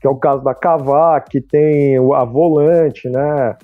Que 0.00 0.06
é 0.06 0.10
o 0.10 0.16
caso 0.16 0.42
da 0.42 0.54
Cavac, 0.54 1.30
que 1.30 1.40
tem 1.40 1.96
a 1.96 2.24
Volante, 2.24 3.08
né? 3.08 3.56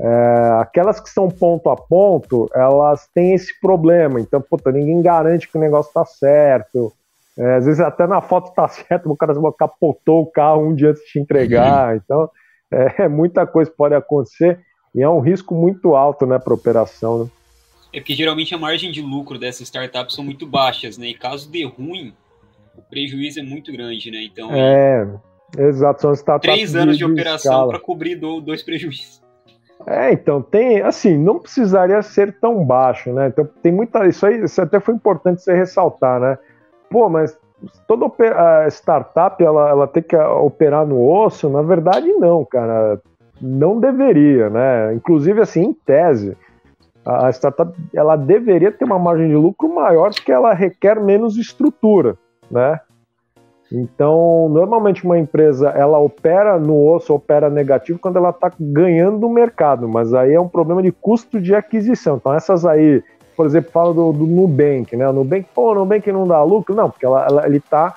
É, 0.00 0.58
aquelas 0.60 0.98
que 0.98 1.08
são 1.08 1.28
ponto 1.28 1.70
a 1.70 1.76
ponto, 1.76 2.48
elas 2.54 3.06
têm 3.14 3.34
esse 3.34 3.60
problema. 3.60 4.20
Então, 4.20 4.40
puta, 4.40 4.72
ninguém 4.72 5.00
garante 5.00 5.48
que 5.48 5.56
o 5.56 5.60
negócio 5.60 5.92
tá 5.92 6.04
certo. 6.04 6.92
É, 7.36 7.56
às 7.56 7.66
vezes 7.66 7.80
até 7.80 8.06
na 8.06 8.20
foto 8.20 8.54
tá 8.54 8.66
certo, 8.68 9.10
o 9.10 9.16
cara 9.16 9.34
capotou 9.58 10.22
o 10.22 10.30
carro 10.30 10.68
um 10.68 10.74
dia 10.74 10.90
antes 10.90 11.02
de 11.02 11.12
te 11.12 11.18
entregar. 11.18 11.90
Uhum. 11.90 11.96
Então, 11.96 12.30
é, 12.70 13.08
muita 13.08 13.46
coisa 13.46 13.70
pode 13.70 13.94
acontecer 13.94 14.60
e 14.94 15.02
é 15.02 15.08
um 15.08 15.20
risco 15.20 15.54
muito 15.54 15.96
alto, 15.96 16.24
né, 16.24 16.38
para 16.38 16.54
operação. 16.54 17.24
Né? 17.24 17.30
É 17.92 18.00
porque 18.00 18.14
geralmente 18.14 18.54
a 18.54 18.58
margem 18.58 18.90
de 18.90 19.02
lucro 19.02 19.38
dessas 19.38 19.62
startups 19.62 20.14
são 20.14 20.24
muito 20.24 20.46
baixas, 20.46 20.98
né? 20.98 21.06
E 21.08 21.14
caso 21.14 21.50
dê 21.50 21.64
ruim, 21.64 22.12
o 22.76 22.82
prejuízo 22.82 23.38
é 23.38 23.42
muito 23.42 23.72
grande, 23.72 24.10
né? 24.10 24.22
Então. 24.24 24.50
É, 24.52 25.06
exato. 25.58 26.02
São 26.02 26.12
startups. 26.12 26.54
Três 26.54 26.74
anos 26.74 26.98
de, 26.98 27.04
de 27.04 27.12
operação 27.12 27.68
para 27.68 27.78
cobrir 27.78 28.16
do, 28.16 28.40
dois 28.40 28.62
prejuízos. 28.62 29.22
É, 29.86 30.12
então 30.12 30.40
tem, 30.40 30.80
assim, 30.80 31.16
não 31.16 31.38
precisaria 31.38 32.00
ser 32.02 32.38
tão 32.40 32.64
baixo, 32.64 33.12
né? 33.12 33.28
Então 33.28 33.48
tem 33.62 33.70
muita, 33.70 34.06
isso 34.06 34.24
aí, 34.26 34.42
isso 34.42 34.60
até 34.60 34.80
foi 34.80 34.94
importante 34.94 35.42
você 35.42 35.54
ressaltar, 35.54 36.20
né? 36.20 36.38
Pô, 36.94 37.08
mas 37.08 37.36
toda 37.88 38.06
startup 38.68 39.42
ela, 39.42 39.68
ela 39.68 39.86
tem 39.88 40.00
que 40.00 40.14
operar 40.16 40.86
no 40.86 41.04
osso? 41.04 41.48
Na 41.48 41.60
verdade, 41.60 42.06
não, 42.12 42.44
cara. 42.44 43.00
Não 43.42 43.80
deveria, 43.80 44.48
né? 44.48 44.94
Inclusive, 44.94 45.40
assim, 45.40 45.64
em 45.64 45.72
tese, 45.72 46.36
a 47.04 47.28
startup 47.30 47.74
ela 47.92 48.14
deveria 48.14 48.70
ter 48.70 48.84
uma 48.84 48.98
margem 48.98 49.28
de 49.28 49.34
lucro 49.34 49.68
maior 49.74 50.14
porque 50.14 50.30
ela 50.30 50.54
requer 50.54 51.00
menos 51.00 51.36
estrutura, 51.36 52.16
né? 52.48 52.78
Então, 53.72 54.48
normalmente 54.50 55.04
uma 55.04 55.18
empresa 55.18 55.70
ela 55.70 55.98
opera 55.98 56.60
no 56.60 56.86
osso, 56.94 57.12
opera 57.12 57.50
negativo 57.50 57.98
quando 57.98 58.18
ela 58.18 58.30
está 58.30 58.52
ganhando 58.58 59.26
o 59.26 59.32
mercado, 59.32 59.88
mas 59.88 60.14
aí 60.14 60.32
é 60.32 60.40
um 60.40 60.48
problema 60.48 60.80
de 60.80 60.92
custo 60.92 61.40
de 61.40 61.56
aquisição. 61.56 62.16
Então, 62.18 62.32
essas 62.32 62.64
aí 62.64 63.02
por 63.34 63.46
exemplo, 63.46 63.70
fala 63.70 63.92
do, 63.92 64.12
do 64.12 64.26
Nubank, 64.26 64.96
né? 64.96 65.08
O 65.08 65.12
Nubank, 65.12 65.46
pô, 65.54 65.72
o 65.72 65.74
Nubank 65.74 66.10
não 66.12 66.26
dá 66.26 66.42
lucro, 66.42 66.74
não, 66.74 66.90
porque 66.90 67.06
ela, 67.06 67.26
ela 67.28 67.46
ele 67.46 67.58
está 67.58 67.94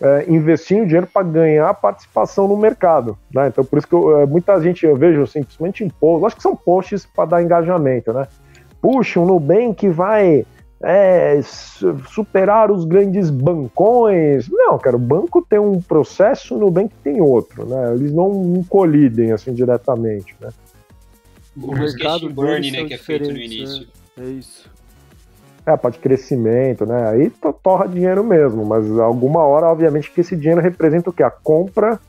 é, 0.00 0.24
investindo 0.28 0.86
dinheiro 0.86 1.08
para 1.12 1.26
ganhar 1.26 1.72
participação 1.74 2.46
no 2.46 2.56
mercado, 2.56 3.18
né? 3.34 3.48
Então, 3.48 3.64
por 3.64 3.78
isso 3.78 3.88
que 3.88 3.94
eu, 3.94 4.20
é, 4.20 4.26
muita 4.26 4.60
gente 4.60 4.86
eu 4.86 4.96
vejo 4.96 5.26
simplesmente 5.26 5.84
em 5.84 5.88
posts, 5.88 6.26
acho 6.26 6.36
que 6.36 6.42
são 6.42 6.54
posts 6.54 7.06
para 7.06 7.30
dar 7.30 7.42
engajamento, 7.42 8.12
né? 8.12 8.26
Puxa, 8.80 9.20
o 9.20 9.26
Nubank 9.26 9.88
vai 9.88 10.46
é, 10.80 11.40
superar 12.08 12.70
os 12.70 12.84
grandes 12.84 13.28
bancões. 13.30 14.48
Não, 14.48 14.78
cara, 14.78 14.94
o 14.94 15.00
banco 15.00 15.42
tem 15.42 15.58
um 15.58 15.80
processo, 15.82 16.54
o 16.54 16.58
Nubank 16.58 16.94
tem 17.02 17.20
outro, 17.20 17.66
né? 17.66 17.94
Eles 17.94 18.12
não 18.12 18.64
colidem 18.68 19.32
assim 19.32 19.52
diretamente, 19.52 20.36
né? 20.40 20.50
O, 21.56 21.72
o 21.72 21.76
mercado 21.76 22.30
burn, 22.30 22.70
né, 22.70 22.84
que 22.84 22.94
é 22.94 22.98
feito 22.98 23.32
no 23.32 23.36
início. 23.36 23.80
Né? 23.80 23.86
É 24.18 24.24
isso. 24.24 24.70
É, 25.66 25.70
a 25.70 25.76
parte 25.76 25.96
de 25.96 26.00
crescimento, 26.00 26.86
né? 26.86 27.10
Aí 27.10 27.30
torra 27.62 27.86
dinheiro 27.86 28.24
mesmo, 28.24 28.64
mas 28.64 28.88
alguma 28.98 29.40
hora, 29.40 29.66
obviamente, 29.66 30.10
que 30.10 30.20
esse 30.20 30.34
dinheiro 30.34 30.60
representa 30.60 31.10
o 31.10 31.12
quê? 31.12 31.22
A 31.22 31.30
compra 31.30 32.00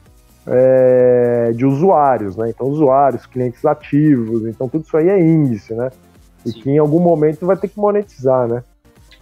é, 0.48 1.52
de 1.54 1.66
usuários, 1.66 2.36
né? 2.36 2.50
Então, 2.50 2.68
usuários, 2.68 3.26
clientes 3.26 3.66
ativos, 3.66 4.46
então 4.48 4.70
tudo 4.70 4.86
isso 4.86 4.98
aí 4.98 5.10
é 5.10 5.20
índice, 5.20 5.74
né? 5.74 5.90
E 6.46 6.52
Sim. 6.52 6.62
que 6.62 6.70
em 6.70 6.78
algum 6.78 7.00
momento 7.00 7.46
vai 7.46 7.58
ter 7.58 7.68
que 7.68 7.78
monetizar, 7.78 8.48
né? 8.48 8.64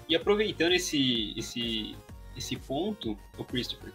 E 0.08 0.15
aproveitando 0.15 0.73
esse, 0.73 1.34
esse, 1.36 1.95
esse 2.38 2.56
ponto, 2.56 3.17
o 3.38 3.43
Christopher, 3.43 3.91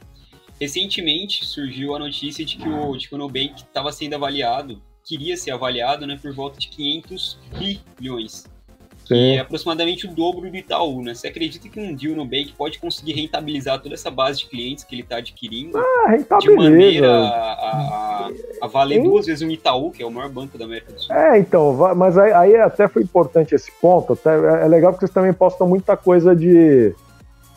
recentemente 0.61 1.47
surgiu 1.47 1.95
a 1.95 1.99
notícia 1.99 2.45
de 2.45 2.57
que 2.57 2.69
o, 2.69 2.97
de 2.97 3.09
que 3.09 3.15
o 3.15 3.19
Nubank 3.19 3.55
estava 3.57 3.91
sendo 3.93 4.15
avaliado 4.15 4.83
queria 5.05 5.37
ser 5.37 5.51
avaliado 5.51 6.07
né, 6.07 6.19
por 6.21 6.33
volta 6.33 6.59
de 6.59 6.69
500 6.69 7.39
bilhões. 7.99 8.45
Que 9.05 9.37
é 9.37 9.41
aproximadamente 9.41 10.07
o 10.07 10.11
dobro 10.11 10.51
do 10.51 10.57
Itaú, 10.57 11.03
né? 11.03 11.15
Você 11.15 11.29
acredita 11.29 11.69
que 11.69 11.79
um 11.79 11.95
dia 11.95 12.13
o 12.13 12.17
Nubank 12.17 12.53
pode 12.57 12.79
conseguir 12.79 13.13
rentabilizar 13.13 13.81
toda 13.81 13.95
essa 13.95 14.11
base 14.11 14.41
de 14.41 14.47
clientes 14.47 14.85
que 14.85 14.95
ele 14.95 15.03
está 15.03 15.17
adquirindo 15.17 15.79
ah, 15.79 16.39
de 16.39 16.51
maneira 16.55 17.11
a, 17.11 17.53
a, 17.53 18.31
a 18.63 18.67
valer 18.67 19.03
duas 19.03 19.27
vezes 19.27 19.47
o 19.47 19.51
Itaú, 19.51 19.91
que 19.91 20.03
é 20.03 20.07
o 20.07 20.11
maior 20.11 20.31
banco 20.31 20.57
da 20.57 20.65
América 20.65 20.93
do 20.93 21.01
Sul? 21.01 21.15
É, 21.15 21.39
então, 21.39 21.95
mas 21.97 22.17
aí, 22.17 22.33
aí 22.33 22.57
até 22.57 22.89
foi 22.89 23.03
importante 23.03 23.55
esse 23.55 23.71
ponto. 23.81 24.13
Até, 24.13 24.35
é 24.65 24.69
legal 24.69 24.93
porque 24.93 25.07
vocês 25.07 25.15
também 25.15 25.33
postam 25.33 25.67
muita 25.67 25.97
coisa 25.97 26.35
de, 26.35 26.95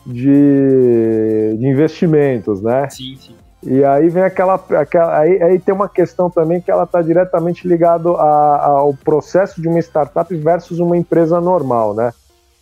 de, 0.06 1.56
de 1.58 1.66
investimentos, 1.66 2.60
né? 2.60 2.88
Sim, 2.90 3.16
sim. 3.16 3.34
E 3.66 3.84
aí 3.84 4.08
vem 4.08 4.22
aquela. 4.22 4.54
aquela 4.54 5.18
aí, 5.18 5.42
aí 5.42 5.58
tem 5.58 5.74
uma 5.74 5.88
questão 5.88 6.30
também 6.30 6.60
que 6.60 6.70
ela 6.70 6.84
está 6.84 7.02
diretamente 7.02 7.66
ligada 7.66 8.08
ao 8.08 8.94
processo 8.94 9.60
de 9.60 9.68
uma 9.68 9.80
startup 9.80 10.34
versus 10.34 10.78
uma 10.78 10.96
empresa 10.96 11.40
normal, 11.40 11.94
né? 11.94 12.12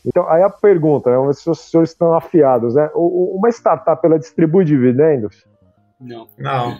Então, 0.06 0.28
aí 0.28 0.42
a 0.42 0.50
pergunta, 0.50 1.10
né, 1.10 1.32
se 1.32 1.48
os 1.48 1.60
senhores 1.60 1.90
estão 1.90 2.14
afiados, 2.14 2.74
né? 2.74 2.90
Uma 2.94 3.48
startup, 3.50 4.04
ela 4.04 4.18
distribui 4.18 4.64
dividendos? 4.64 5.44
Não. 6.00 6.26
Não. 6.38 6.78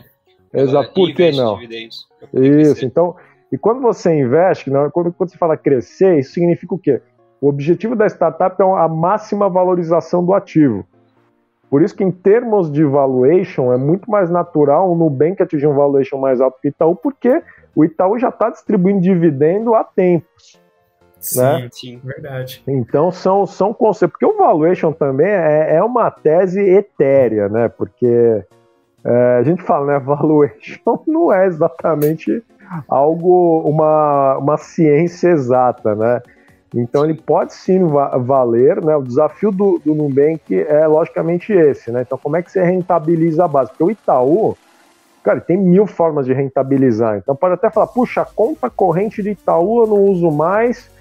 Exato, 0.53 0.93
por 0.93 1.13
que 1.13 1.31
não? 1.31 1.59
Isso, 2.33 2.85
então, 2.85 3.15
e 3.51 3.57
quando 3.57 3.81
você 3.81 4.13
investe, 4.13 4.69
né, 4.69 4.89
quando, 4.91 5.11
quando 5.11 5.29
você 5.29 5.37
fala 5.37 5.57
crescer, 5.57 6.19
isso 6.19 6.33
significa 6.33 6.75
o 6.75 6.79
quê? 6.79 7.01
O 7.41 7.47
objetivo 7.49 7.95
da 7.95 8.05
startup 8.07 8.61
é 8.61 8.65
a 8.65 8.87
máxima 8.87 9.49
valorização 9.49 10.23
do 10.25 10.33
ativo. 10.33 10.85
Por 11.69 11.81
isso 11.81 11.95
que, 11.95 12.03
em 12.03 12.11
termos 12.11 12.71
de 12.71 12.83
valuation, 12.83 13.73
é 13.73 13.77
muito 13.77 14.09
mais 14.09 14.29
natural 14.29 14.91
o 14.91 14.95
Nubank 14.95 15.41
atingir 15.41 15.67
um 15.67 15.75
valuation 15.75 16.17
mais 16.17 16.39
alto 16.39 16.59
que 16.61 16.67
o 16.67 16.69
Itaú, 16.69 16.95
porque 16.95 17.41
o 17.75 17.83
Itaú 17.83 18.17
já 18.17 18.29
está 18.29 18.49
distribuindo 18.49 19.01
dividendo 19.01 19.73
há 19.75 19.83
tempos. 19.83 20.63
Sim, 21.19 21.39
né? 21.39 21.69
sim, 21.71 22.01
verdade. 22.03 22.63
Então 22.67 23.11
são, 23.11 23.45
são 23.45 23.73
conceitos. 23.73 24.13
Porque 24.13 24.25
o 24.25 24.37
valuation 24.37 24.91
também 24.91 25.27
é, 25.27 25.75
é 25.75 25.83
uma 25.83 26.11
tese 26.11 26.61
etérea, 26.61 27.49
né? 27.49 27.67
Porque 27.67 28.43
é, 29.03 29.37
a 29.39 29.43
gente 29.43 29.63
fala, 29.63 29.93
né? 29.93 29.99
Valuation 30.05 31.03
não 31.07 31.33
é 31.33 31.47
exatamente 31.47 32.43
algo, 32.87 33.61
uma, 33.61 34.37
uma 34.37 34.57
ciência 34.57 35.29
exata, 35.29 35.95
né? 35.95 36.21
Então 36.75 37.05
ele 37.05 37.13
pode 37.13 37.53
sim 37.53 37.79
valer, 37.85 38.83
né? 38.83 38.95
O 38.97 39.01
desafio 39.01 39.49
do, 39.49 39.79
do 39.83 39.95
Nubank 39.95 40.53
é 40.53 40.85
logicamente 40.85 41.53
esse, 41.53 41.89
né? 41.89 42.01
Então 42.01 42.17
como 42.17 42.35
é 42.35 42.41
que 42.41 42.51
você 42.51 42.61
rentabiliza 42.61 43.45
a 43.45 43.47
base? 43.47 43.69
Porque 43.69 43.83
o 43.83 43.91
Itaú, 43.91 44.57
cara, 45.23 45.39
tem 45.39 45.57
mil 45.57 45.87
formas 45.87 46.25
de 46.25 46.33
rentabilizar. 46.33 47.17
Então 47.17 47.35
pode 47.35 47.53
até 47.53 47.69
falar, 47.69 47.87
puxa, 47.87 48.21
a 48.21 48.25
conta 48.25 48.69
corrente 48.69 49.23
de 49.23 49.31
Itaú 49.31 49.83
eu 49.83 49.87
não 49.87 50.03
uso 50.03 50.29
mais 50.29 50.93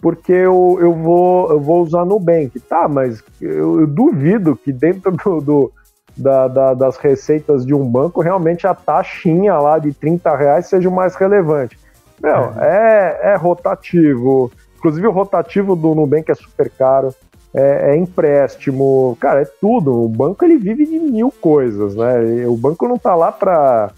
porque 0.00 0.32
eu, 0.32 0.78
eu, 0.80 0.92
vou, 0.92 1.50
eu 1.50 1.58
vou 1.58 1.82
usar 1.82 2.04
Nubank. 2.04 2.60
Tá, 2.60 2.86
mas 2.86 3.24
eu, 3.40 3.80
eu 3.80 3.86
duvido 3.86 4.54
que 4.54 4.72
dentro 4.72 5.10
do, 5.10 5.40
do 5.40 5.72
da, 6.16 6.48
da, 6.48 6.74
das 6.74 6.96
receitas 6.96 7.66
de 7.66 7.74
um 7.74 7.86
banco 7.86 8.20
realmente 8.20 8.66
a 8.66 8.74
taxinha 8.74 9.58
lá 9.58 9.78
de 9.78 9.92
30 9.92 10.36
reais 10.36 10.66
seja 10.66 10.88
o 10.88 10.92
mais 10.92 11.14
relevante. 11.14 11.78
Meu, 12.22 12.52
é, 12.58 13.18
é, 13.22 13.32
é 13.32 13.36
rotativo, 13.36 14.50
Inclusive 14.86 15.08
o 15.08 15.10
rotativo 15.10 15.74
do 15.74 15.96
Nubank 15.96 16.30
é 16.30 16.34
super 16.36 16.70
caro, 16.70 17.12
é, 17.52 17.90
é, 17.90 17.96
empréstimo, 17.96 19.18
cara, 19.20 19.42
é 19.42 19.44
tudo. 19.44 20.04
O 20.04 20.08
banco 20.08 20.44
ele 20.44 20.56
vive 20.56 20.86
de 20.86 20.96
mil 21.00 21.32
coisas, 21.40 21.96
né? 21.96 22.46
O 22.46 22.56
banco 22.56 22.86
não 22.86 22.96
tá 22.96 23.16
lá 23.16 23.32
para 23.32 23.90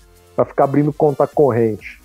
ficar 0.46 0.64
abrindo 0.64 0.90
conta 0.90 1.26
corrente. 1.26 2.00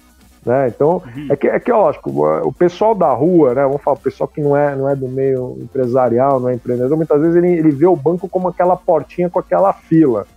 Né? 0.45 0.67
Então, 0.67 1.01
uhum. 1.15 1.27
é, 1.29 1.35
que, 1.37 1.47
é 1.47 1.57
que, 1.61 1.71
lógico, 1.71 2.09
o 2.45 2.51
pessoal 2.51 2.93
da 2.93 3.09
rua, 3.13 3.53
né? 3.53 3.63
Vamos 3.63 3.81
falar, 3.81 3.95
o 3.95 4.01
pessoal 4.01 4.27
que 4.27 4.41
não 4.41 4.57
é, 4.57 4.75
não 4.75 4.89
é 4.89 4.95
do 4.97 5.07
meio 5.07 5.57
empresarial, 5.61 6.41
não 6.41 6.49
é 6.49 6.55
empreendedor, 6.55 6.97
muitas 6.97 7.21
vezes 7.21 7.37
ele, 7.37 7.53
ele 7.53 7.71
vê 7.71 7.85
o 7.85 7.95
banco 7.95 8.27
como 8.27 8.49
aquela 8.49 8.75
portinha 8.75 9.29
com 9.29 9.39
aquela 9.39 9.71
fila. 9.71 10.27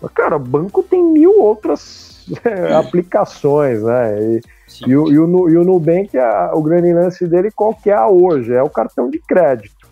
Mas, 0.00 0.12
cara, 0.12 0.36
o 0.36 0.38
banco 0.38 0.80
tem 0.84 1.02
mil 1.02 1.40
outras 1.40 2.24
é, 2.44 2.72
aplicações, 2.72 3.82
né? 3.82 4.22
E, 4.22 4.55
e 4.86 4.96
o, 4.96 5.08
e, 5.12 5.18
o, 5.18 5.48
e 5.48 5.56
o 5.56 5.64
Nubank, 5.64 6.16
a, 6.18 6.50
o 6.54 6.62
grande 6.62 6.92
lance 6.92 7.26
dele, 7.26 7.50
qual 7.50 7.74
que 7.74 7.90
é 7.90 8.04
hoje? 8.04 8.52
É 8.52 8.62
o 8.62 8.70
cartão 8.70 9.08
de 9.08 9.18
crédito. 9.18 9.86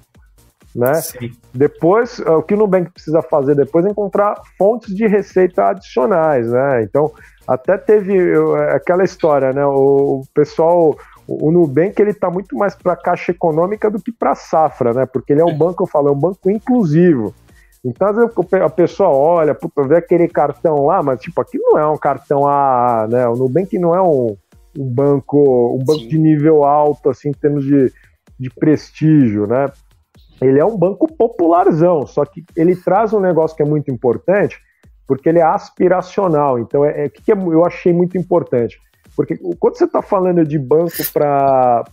Né? 0.75 0.95
Sim. 0.95 1.31
Depois, 1.53 2.19
o 2.19 2.43
que 2.43 2.55
o 2.55 2.57
Nubank 2.57 2.91
precisa 2.91 3.23
fazer 3.23 3.55
depois 3.55 3.87
é 3.87 3.91
encontrar 3.91 4.35
fontes 4.59 4.93
de 4.95 5.07
receita 5.07 5.69
adicionais, 5.69 6.51
né? 6.51 6.83
Então, 6.83 7.13
até 7.47 7.79
teve 7.79 8.33
aquela 8.75 9.05
história, 9.05 9.53
né? 9.53 9.65
O, 9.65 10.21
o 10.21 10.23
pessoal, 10.35 10.97
o 11.29 11.53
Nubank, 11.53 12.01
ele 12.03 12.13
tá 12.13 12.29
muito 12.29 12.57
mais 12.57 12.75
para 12.75 12.97
caixa 12.97 13.31
econômica 13.31 13.89
do 13.89 14.03
que 14.03 14.11
para 14.11 14.35
safra, 14.35 14.93
né? 14.93 15.07
Porque 15.07 15.33
ele 15.33 15.43
é 15.43 15.45
um 15.45 15.57
banco, 15.57 15.85
eu 15.85 15.87
falo, 15.87 16.09
é 16.09 16.13
um 16.13 16.19
banco 16.19 16.51
inclusivo. 16.51 17.33
Então, 17.85 18.09
às 18.09 18.17
vezes 18.17 18.33
a 18.55 18.71
pessoa 18.71 19.11
olha, 19.11 19.55
puta, 19.55 19.83
vê 19.83 19.99
aquele 19.99 20.27
cartão 20.27 20.87
lá, 20.87 21.03
mas 21.03 21.21
tipo, 21.21 21.39
aqui 21.41 21.59
não 21.59 21.79
é 21.79 21.87
um 21.87 21.99
cartão 21.99 22.49
A, 22.49 23.07
né? 23.09 23.29
O 23.29 23.37
Nubank 23.37 23.79
não 23.79 23.95
é 23.95 24.03
um, 24.03 24.35
um 24.79 24.87
banco, 24.87 25.77
um 25.81 25.85
banco 25.85 26.01
Sim. 26.01 26.09
de 26.09 26.19
nível 26.19 26.65
alto, 26.65 27.11
assim, 27.11 27.31
em 27.31 27.33
termos 27.33 27.65
de, 27.65 27.93
de 28.39 28.51
prestígio, 28.51 29.47
né? 29.47 29.71
Ele 30.41 30.59
é 30.59 30.65
um 30.65 30.77
banco 30.77 31.13
popularzão, 31.13 32.07
só 32.07 32.25
que 32.25 32.45
ele 32.57 32.75
traz 32.75 33.13
um 33.13 33.21
negócio 33.21 33.57
que 33.57 33.63
é 33.63 33.67
muito 33.67 33.91
importante, 33.91 34.59
porque 35.07 35.29
ele 35.29 35.39
é 35.39 35.45
aspiracional. 35.45 36.59
Então, 36.59 36.85
é, 36.85 37.05
é 37.05 37.09
que, 37.09 37.23
que 37.23 37.33
eu 37.33 37.65
achei 37.65 37.93
muito 37.93 38.19
importante. 38.19 38.79
Porque 39.17 39.37
quando 39.61 39.77
você 39.77 39.85
está 39.85 40.03
falando 40.03 40.45
de 40.45 40.59
banco 40.59 40.97
para 41.13 41.85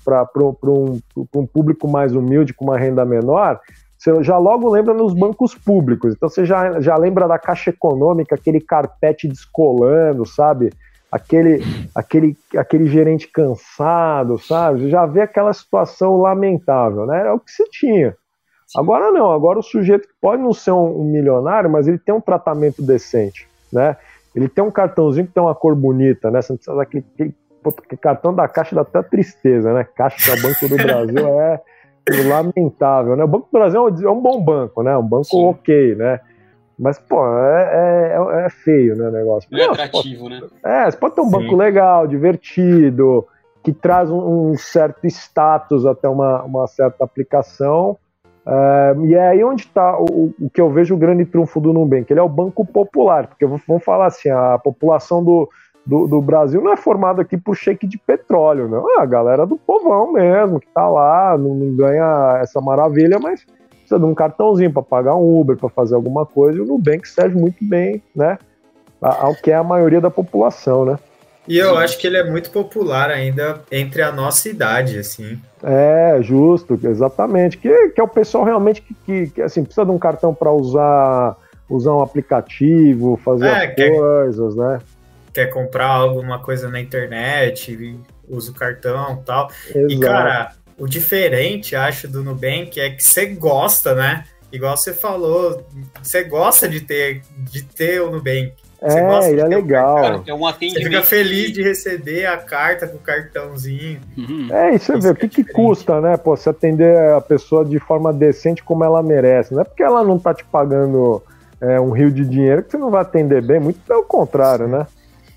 um, 0.65 0.99
um 1.35 1.45
público 1.45 1.87
mais 1.87 2.15
humilde, 2.15 2.53
com 2.53 2.65
uma 2.65 2.77
renda 2.77 3.05
menor, 3.05 3.59
você 3.97 4.23
já 4.23 4.37
logo 4.39 4.67
lembra 4.67 4.95
nos 4.95 5.13
bancos 5.13 5.53
públicos. 5.53 6.13
Então 6.15 6.27
você 6.27 6.43
já, 6.43 6.81
já 6.81 6.97
lembra 6.97 7.27
da 7.27 7.37
Caixa 7.37 7.69
Econômica, 7.69 8.33
aquele 8.33 8.59
carpete 8.59 9.27
descolando, 9.27 10.25
sabe? 10.25 10.71
Aquele, 11.11 11.61
aquele, 11.93 12.37
aquele 12.55 12.85
gerente 12.87 13.27
cansado, 13.27 14.39
sabe? 14.39 14.89
Já 14.89 15.05
vê 15.05 15.21
aquela 15.21 15.53
situação 15.53 16.17
lamentável, 16.17 17.05
né? 17.05 17.27
É 17.27 17.31
o 17.31 17.39
que 17.39 17.51
se 17.51 17.63
tinha. 17.69 18.15
Agora 18.75 19.11
não, 19.11 19.31
agora 19.31 19.59
o 19.59 19.63
sujeito 19.63 20.07
pode 20.21 20.41
não 20.41 20.53
ser 20.53 20.71
um, 20.71 21.01
um, 21.01 21.03
milionário, 21.03 21.69
mas 21.69 21.87
ele 21.87 21.97
tem 21.97 22.15
um 22.15 22.21
tratamento 22.21 22.81
decente, 22.81 23.45
né? 23.71 23.97
Ele 24.33 24.47
tem 24.47 24.63
um 24.63 24.71
cartãozinho 24.71 25.27
que 25.27 25.33
tem 25.33 25.43
uma 25.43 25.53
cor 25.53 25.75
bonita, 25.75 26.31
né? 26.31 26.41
Você 26.41 26.53
não 26.53 26.57
precisa 26.57 26.77
daquele 26.77 27.05
aquele 27.13 27.35
cartão 27.99 28.33
da 28.33 28.47
Caixa 28.47 28.73
dá 28.73 28.81
até 28.81 29.03
tristeza, 29.03 29.73
né? 29.73 29.83
Caixa 29.83 30.35
do 30.35 30.41
Banco 30.41 30.67
do 30.69 30.77
Brasil 30.77 31.27
é 31.41 31.61
lamentável, 32.27 33.15
né? 33.17 33.23
O 33.25 33.27
Banco 33.27 33.47
do 33.51 33.59
Brasil 33.59 33.87
é 33.87 34.09
um 34.09 34.21
bom 34.21 34.41
banco, 34.41 34.81
né? 34.81 34.97
Um 34.97 35.07
banco 35.07 35.25
Sim. 35.25 35.45
ok, 35.45 35.95
né? 35.95 36.19
Mas, 36.81 36.97
pô, 36.97 37.23
é, 37.27 38.15
é, 38.15 38.45
é 38.45 38.49
feio, 38.49 38.95
né, 38.95 39.07
o 39.07 39.11
negócio. 39.11 39.47
Não 39.51 39.59
é 39.59 39.65
atrativo, 39.65 40.23
pode, 40.23 40.41
né? 40.41 40.47
É, 40.65 40.89
você 40.89 40.97
pode 40.97 41.13
ter 41.13 41.21
um 41.21 41.25
Sim. 41.25 41.31
banco 41.31 41.55
legal, 41.55 42.07
divertido, 42.07 43.27
que 43.63 43.71
traz 43.71 44.09
um, 44.09 44.49
um 44.49 44.57
certo 44.57 45.05
status 45.05 45.85
até 45.85 46.09
uma, 46.09 46.41
uma 46.41 46.65
certa 46.65 47.03
aplicação. 47.03 47.99
É, 48.47 48.95
e 49.03 49.13
é 49.13 49.27
aí 49.27 49.43
onde 49.43 49.61
está 49.61 49.95
o, 49.95 50.33
o, 50.41 50.49
que 50.49 50.59
eu 50.59 50.71
vejo 50.71 50.95
o 50.95 50.97
grande 50.97 51.23
trunfo 51.23 51.61
do 51.61 51.71
Nubank. 51.71 52.11
Ele 52.11 52.19
é 52.19 52.23
o 52.23 52.27
banco 52.27 52.65
popular, 52.65 53.27
porque 53.27 53.45
vamos 53.45 53.83
falar 53.83 54.07
assim, 54.07 54.29
a 54.31 54.57
população 54.57 55.23
do, 55.23 55.47
do, 55.85 56.07
do, 56.07 56.19
Brasil 56.19 56.63
não 56.63 56.73
é 56.73 56.77
formada 56.77 57.21
aqui 57.21 57.37
por 57.37 57.55
shake 57.55 57.85
de 57.85 57.99
petróleo, 57.99 58.67
não. 58.67 58.89
É 58.97 59.03
a 59.03 59.05
galera 59.05 59.45
do 59.45 59.55
povão 59.55 60.13
mesmo, 60.13 60.59
que 60.59 60.65
está 60.65 60.89
lá, 60.89 61.37
não, 61.37 61.53
não 61.53 61.75
ganha 61.75 62.39
essa 62.41 62.59
maravilha, 62.59 63.19
mas 63.19 63.45
precisa 63.91 63.99
de 63.99 64.05
um 64.05 64.15
cartãozinho 64.15 64.71
para 64.71 64.81
pagar 64.81 65.15
um 65.15 65.39
Uber, 65.39 65.57
para 65.57 65.69
fazer 65.69 65.95
alguma 65.95 66.25
coisa, 66.25 66.57
e 66.57 66.61
o 66.61 66.65
Nubank 66.65 67.07
serve 67.07 67.37
muito 67.37 67.57
bem, 67.61 68.01
né? 68.15 68.37
Ao 69.01 69.35
que 69.35 69.51
é 69.51 69.55
a 69.55 69.63
maioria 69.63 69.99
da 69.99 70.09
população, 70.09 70.85
né? 70.85 70.97
E 71.47 71.57
eu 71.57 71.75
acho 71.75 71.97
que 71.97 72.05
ele 72.05 72.17
é 72.17 72.23
muito 72.23 72.51
popular 72.51 73.09
ainda 73.09 73.61
entre 73.71 74.03
a 74.03 74.11
nossa 74.11 74.47
idade, 74.47 74.97
assim. 74.99 75.39
É, 75.63 76.19
justo, 76.21 76.79
exatamente. 76.83 77.57
Que, 77.57 77.89
que 77.89 77.99
é 77.99 78.03
o 78.03 78.07
pessoal 78.07 78.43
realmente 78.43 78.81
que, 78.81 78.93
que, 78.93 79.27
que 79.31 79.41
assim, 79.41 79.63
precisa 79.63 79.83
de 79.83 79.91
um 79.91 79.97
cartão 79.97 80.35
para 80.35 80.51
usar, 80.51 81.35
usar 81.67 81.95
um 81.95 82.01
aplicativo, 82.01 83.19
fazer 83.25 83.47
é, 83.47 83.89
coisas, 83.89 84.53
quer, 84.53 84.61
né? 84.61 84.79
Quer 85.33 85.47
comprar 85.47 85.87
alguma 85.87 86.37
coisa 86.37 86.69
na 86.69 86.79
internet, 86.79 87.97
usa 88.29 88.51
o 88.51 88.53
cartão 88.53 89.19
e 89.19 89.25
tal. 89.25 89.49
Exato. 89.73 89.93
E, 89.93 89.99
cara, 89.99 90.51
o 90.81 90.87
diferente, 90.87 91.75
acho, 91.75 92.07
do 92.07 92.23
Nubank 92.23 92.79
é 92.79 92.89
que 92.89 93.03
você 93.03 93.27
gosta, 93.27 93.93
né? 93.93 94.23
Igual 94.51 94.75
você 94.75 94.91
falou, 94.91 95.63
você 96.01 96.23
gosta 96.23 96.67
de 96.67 96.81
ter, 96.81 97.21
de 97.37 97.61
ter 97.61 98.01
o 98.01 98.09
Nubank. 98.09 98.53
Você 98.81 98.97
é, 98.97 99.01
gosta 99.03 99.29
ele 99.29 99.41
é 99.41 99.45
legal. 99.45 100.23
é 100.25 100.33
um 100.33 100.47
atendimento. 100.47 100.81
Você 100.81 100.89
fica 100.89 101.03
feliz 101.03 101.51
de 101.53 101.61
receber 101.61 102.25
a 102.25 102.35
carta 102.37 102.87
com 102.87 102.97
o 102.97 102.99
cartãozinho. 102.99 104.01
Uhum. 104.17 104.47
É, 104.51 104.73
e 104.73 104.79
você 104.79 104.97
vê, 104.97 105.11
o 105.11 105.15
que, 105.15 105.27
é 105.27 105.29
que 105.29 105.43
custa, 105.43 106.01
né? 106.01 106.17
Pô, 106.17 106.35
você 106.35 106.49
atender 106.49 106.97
a 107.11 107.21
pessoa 107.21 107.63
de 107.63 107.77
forma 107.77 108.11
decente 108.11 108.63
como 108.63 108.83
ela 108.83 109.03
merece. 109.03 109.53
Não 109.53 109.61
é 109.61 109.63
porque 109.63 109.83
ela 109.83 110.03
não 110.03 110.17
tá 110.17 110.33
te 110.33 110.43
pagando 110.45 111.21
é, 111.61 111.79
um 111.79 111.91
rio 111.91 112.11
de 112.11 112.25
dinheiro 112.25 112.63
que 112.63 112.71
você 112.71 112.77
não 112.79 112.89
vai 112.89 113.03
atender 113.03 113.43
bem, 113.43 113.59
muito 113.59 113.79
pelo 113.81 114.03
contrário, 114.03 114.65
Sim. 114.65 114.71
né? 114.71 114.87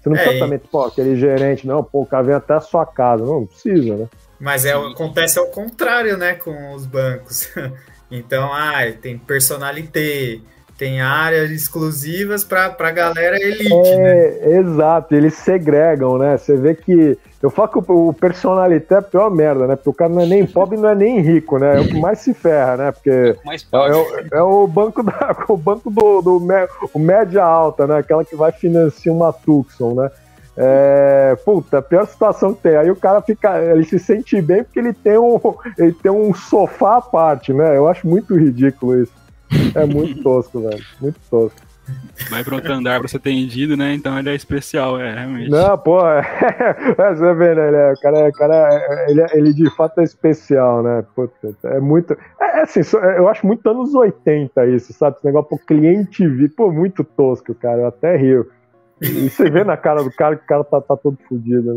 Você 0.03 0.09
não 0.09 0.16
é, 0.16 0.22
precisa 0.22 0.45
também, 0.45 0.59
pô, 0.59 0.84
aquele 0.84 1.16
gerente, 1.16 1.66
não, 1.66 1.84
pô, 1.84 2.01
o 2.01 2.07
cara 2.07 2.22
vem 2.22 2.34
até 2.34 2.55
a 2.55 2.61
sua 2.61 2.86
casa. 2.86 3.22
Não, 3.26 3.40
não 3.40 3.47
precisa, 3.47 3.95
né? 3.95 4.09
Mas 4.39 4.64
é, 4.64 4.72
acontece 4.72 5.39
ao 5.39 5.47
contrário, 5.47 6.16
né, 6.16 6.35
com 6.35 6.74
os 6.74 6.87
bancos. 6.87 7.49
então, 8.11 8.53
ah, 8.53 8.80
tem 9.01 9.16
personalité, 9.16 10.41
tem 10.76 11.01
áreas 11.01 11.51
exclusivas 11.51 12.43
para 12.43 12.74
a 12.76 12.91
galera 12.91 13.41
elite, 13.41 13.72
é, 13.72 13.97
né? 13.97 14.59
Exato, 14.59 15.14
eles 15.14 15.35
segregam, 15.35 16.18
né? 16.18 16.37
Você 16.37 16.57
vê 16.57 16.74
que. 16.74 17.16
Eu 17.41 17.51
falo 17.51 17.68
que 17.68 17.93
o, 17.93 18.12
personalité 18.12 18.95
é 18.95 18.99
a 18.99 19.03
pior 19.03 19.30
merda, 19.30 19.66
né? 19.66 19.76
Porque 19.76 19.91
o 19.91 19.95
cara 19.95 20.11
não 20.11 20.22
é 20.22 20.26
nem 20.26 20.47
pobre 20.47 20.78
não 20.78 20.89
é 20.89 20.95
nem 20.95 21.20
rico, 21.20 21.59
né? 21.59 21.76
É 21.76 21.80
o 21.80 21.87
que 21.87 22.01
mais 22.01 22.18
se 22.20 22.32
ferra, 22.32 22.76
né? 22.76 22.93
Porque 22.93 23.11
é, 23.11 23.37
é, 23.76 24.39
é 24.39 24.43
o 24.43 24.66
banco, 24.66 25.03
da, 25.03 25.37
o 25.49 25.57
banco 25.57 25.91
do, 25.91 26.22
do 26.22 26.43
o 26.93 26.99
média 26.99 27.45
alta, 27.45 27.87
né? 27.87 27.99
Aquela 27.99 28.24
que 28.24 28.35
vai 28.35 28.51
financiar 28.51 29.14
uma 29.14 29.32
Tucson, 29.32 29.95
né? 29.95 30.11
É, 30.57 31.37
puta, 31.45 31.83
pior 31.83 32.07
situação 32.07 32.55
que 32.55 32.63
tem. 32.63 32.77
Aí 32.77 32.91
o 32.91 32.97
cara 32.97 33.21
fica, 33.21 33.61
ele 33.61 33.85
se 33.85 33.99
sente 33.99 34.41
bem 34.41 34.63
porque 34.63 34.79
ele 34.79 34.93
tem 34.93 35.19
um, 35.19 35.39
ele 35.77 35.93
tem 35.93 36.13
um 36.13 36.33
sofá 36.33 36.99
à 36.99 37.01
parte, 37.01 37.53
né? 37.53 37.77
Eu 37.77 37.89
acho 37.89 38.07
muito 38.07 38.37
ridículo 38.37 39.03
isso. 39.03 39.13
É 39.75 39.85
muito 39.85 40.23
tosco, 40.23 40.61
velho. 40.61 40.85
Muito 41.01 41.19
tosco. 41.29 41.61
Vai 42.31 42.43
pro 42.43 42.57
outro 42.57 42.73
andar 42.73 42.99
pra 42.99 43.09
ser 43.09 43.19
atendido, 43.19 43.77
né? 43.77 43.93
Então 43.95 44.19
ele 44.19 44.31
é 44.31 44.35
especial, 44.35 44.99
é, 44.99 45.15
realmente. 45.15 45.51
Não, 45.51 45.77
pô, 45.77 46.01
é, 46.07 46.21
é, 46.97 47.15
você 47.15 47.35
vê, 47.35 47.55
né? 47.55 47.69
Ele, 47.69 47.77
é, 47.77 47.93
o 47.93 48.01
cara, 48.01 48.29
o 48.29 48.33
cara 48.33 49.07
ele, 49.09 49.27
ele 49.33 49.53
de 49.53 49.69
fato 49.77 50.01
é 50.01 50.05
especial, 50.05 50.83
né? 50.83 51.05
Puta, 51.15 51.55
é 51.65 51.81
muito. 51.81 52.17
É, 52.41 52.61
é 52.61 52.63
assim, 52.63 52.81
eu 53.17 53.29
acho 53.29 53.47
muito 53.47 53.69
anos 53.69 53.95
80 53.95 54.67
isso, 54.69 54.93
sabe? 54.93 55.17
Esse 55.17 55.27
negócio 55.27 55.49
pro 55.49 55.59
cliente 55.59 56.27
vir, 56.27 56.55
pô, 56.55 56.73
muito 56.73 57.05
tosco, 57.05 57.55
cara. 57.55 57.83
Eu 57.83 57.89
até 57.89 58.17
rio. 58.17 58.49
E 59.05 59.31
você 59.31 59.51
vê 59.51 59.63
na 59.65 59.77
cara 59.77 60.03
do 60.03 60.11
cara 60.11 60.37
que 60.37 60.45
o 60.45 60.47
cara 60.47 60.65
tá, 60.65 60.81
tá 60.81 60.97
todo 60.97 61.19
fodido, 61.29 61.75
né? 61.75 61.77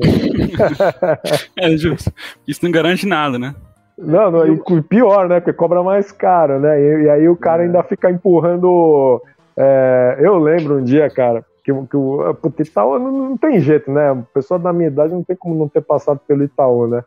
é 1.60 1.78
justo. 1.78 2.12
Isso 2.48 2.64
não 2.64 2.72
garante 2.72 3.06
nada, 3.06 3.38
né? 3.38 3.54
Não, 3.98 4.30
não, 4.30 4.46
e 4.46 4.82
pior, 4.84 5.28
né? 5.28 5.40
Porque 5.40 5.54
cobra 5.54 5.82
mais 5.82 6.12
caro, 6.12 6.60
né? 6.60 6.80
E, 6.80 7.04
e 7.04 7.10
aí 7.10 7.30
o 7.30 7.36
cara 7.36 7.64
é. 7.64 7.66
ainda 7.66 7.84
fica 7.84 8.12
empurrando. 8.12 9.22
É, 9.56 10.18
eu 10.20 10.38
lembro 10.38 10.78
um 10.78 10.84
dia, 10.84 11.10
cara, 11.10 11.44
que, 11.64 11.74
que 11.74 11.98
o 11.98 12.34
porque 12.36 12.64
Itaú 12.64 13.00
não, 13.00 13.12
não, 13.12 13.38
tem 13.38 13.60
jeito, 13.60 13.92
né? 13.92 14.12
A 14.12 14.16
pessoa 14.34 14.60
da 14.60 14.72
minha 14.72 14.88
idade 14.88 15.14
não 15.14 15.24
tem 15.24 15.36
como 15.36 15.56
não 15.56 15.68
ter 15.68 15.82
passado 15.82 16.20
pelo 16.28 16.44
Itaú, 16.44 16.88
né? 16.88 17.04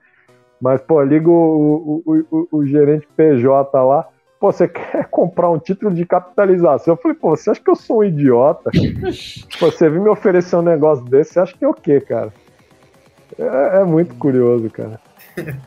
Mas, 0.61 0.81
pô, 0.83 1.03
liga 1.03 1.31
o, 1.31 2.03
o, 2.05 2.25
o, 2.31 2.59
o 2.59 2.67
gerente 2.67 3.09
PJ 3.17 3.83
lá. 3.83 4.07
Pô, 4.41 4.51
você 4.51 4.67
quer 4.67 5.05
comprar 5.13 5.51
um 5.51 5.59
título 5.59 5.95
de 5.95 6.07
capitalização? 6.07 6.95
Eu 6.95 6.99
falei, 6.99 7.17
pô, 7.17 7.37
você 7.37 7.51
acha 7.51 7.61
que 7.61 7.71
eu 7.71 7.77
sou 7.77 7.99
um 7.99 8.05
idiota? 8.05 8.71
pô, 9.61 9.71
você 9.71 9.91
vir 9.91 10.01
me 10.01 10.09
oferecer 10.09 10.57
um 10.57 10.63
negócio 10.63 11.05
desse, 11.05 11.35
você 11.35 11.41
acha 11.41 11.57
que 11.57 11.65
é 11.65 11.69
o 11.69 11.75
quê, 11.75 12.01
cara? 12.01 12.33
É, 13.39 13.83
é 13.83 13.85
muito 13.85 14.15
curioso, 14.15 14.69
cara. 14.71 14.99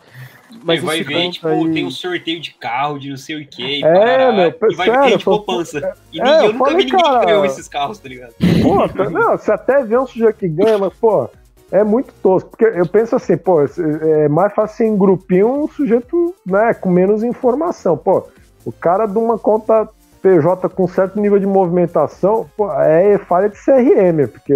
Mas 0.63 0.81
vai 0.81 1.03
ver, 1.03 1.31
tipo, 1.31 1.47
aí... 1.47 1.73
tem 1.73 1.85
um 1.85 1.91
sorteio 1.91 2.39
de 2.39 2.53
carro, 2.53 2.99
de 2.99 3.09
não 3.09 3.17
sei 3.17 3.41
o 3.41 3.47
que. 3.47 3.79
E, 3.79 3.83
é, 3.83 4.31
meu, 4.31 4.55
e 4.71 4.75
vai 4.75 4.87
sério, 4.87 5.03
ver 5.03 5.17
de 5.17 5.23
poupança. 5.23 5.95
E 6.11 6.21
é, 6.21 6.23
ninguém, 6.23 6.45
eu, 6.45 6.53
nunca 6.53 6.69
vi 6.69 6.77
ninguém 6.77 7.01
cara... 7.01 7.19
que 7.19 7.25
ganhou 7.25 7.45
esses 7.45 7.67
carros, 7.67 7.97
tá 7.97 8.07
ligado? 8.07 8.33
Pô, 8.61 8.87
tá, 8.87 9.09
não, 9.09 9.31
você 9.31 9.51
até 9.51 9.83
vê 9.83 9.97
um 9.97 10.05
sujeito 10.05 10.37
que 10.37 10.47
ganha, 10.47 10.77
mas, 10.77 10.93
pô, 10.93 11.27
é 11.71 11.83
muito 11.83 12.13
tosco. 12.21 12.51
Porque 12.51 12.65
eu 12.65 12.87
penso 12.87 13.15
assim, 13.15 13.35
pô, 13.35 13.61
é 13.63 14.29
mais 14.29 14.53
fácil 14.53 14.85
em 14.85 14.95
grupinho 14.95 15.63
um 15.63 15.67
sujeito, 15.67 16.35
né, 16.45 16.73
com 16.75 16.89
menos 16.89 17.23
informação. 17.23 17.97
Pô, 17.97 18.27
o 18.65 18.71
cara 18.71 19.05
de 19.05 19.17
uma 19.17 19.37
conta 19.37 19.89
PJ 20.21 20.69
com 20.69 20.87
certo 20.87 21.19
nível 21.19 21.37
de 21.37 21.45
movimentação, 21.45 22.49
pô, 22.55 22.71
é 22.71 23.17
falha 23.17 23.49
de 23.49 23.57
CRM, 23.57 24.27
porque 24.31 24.55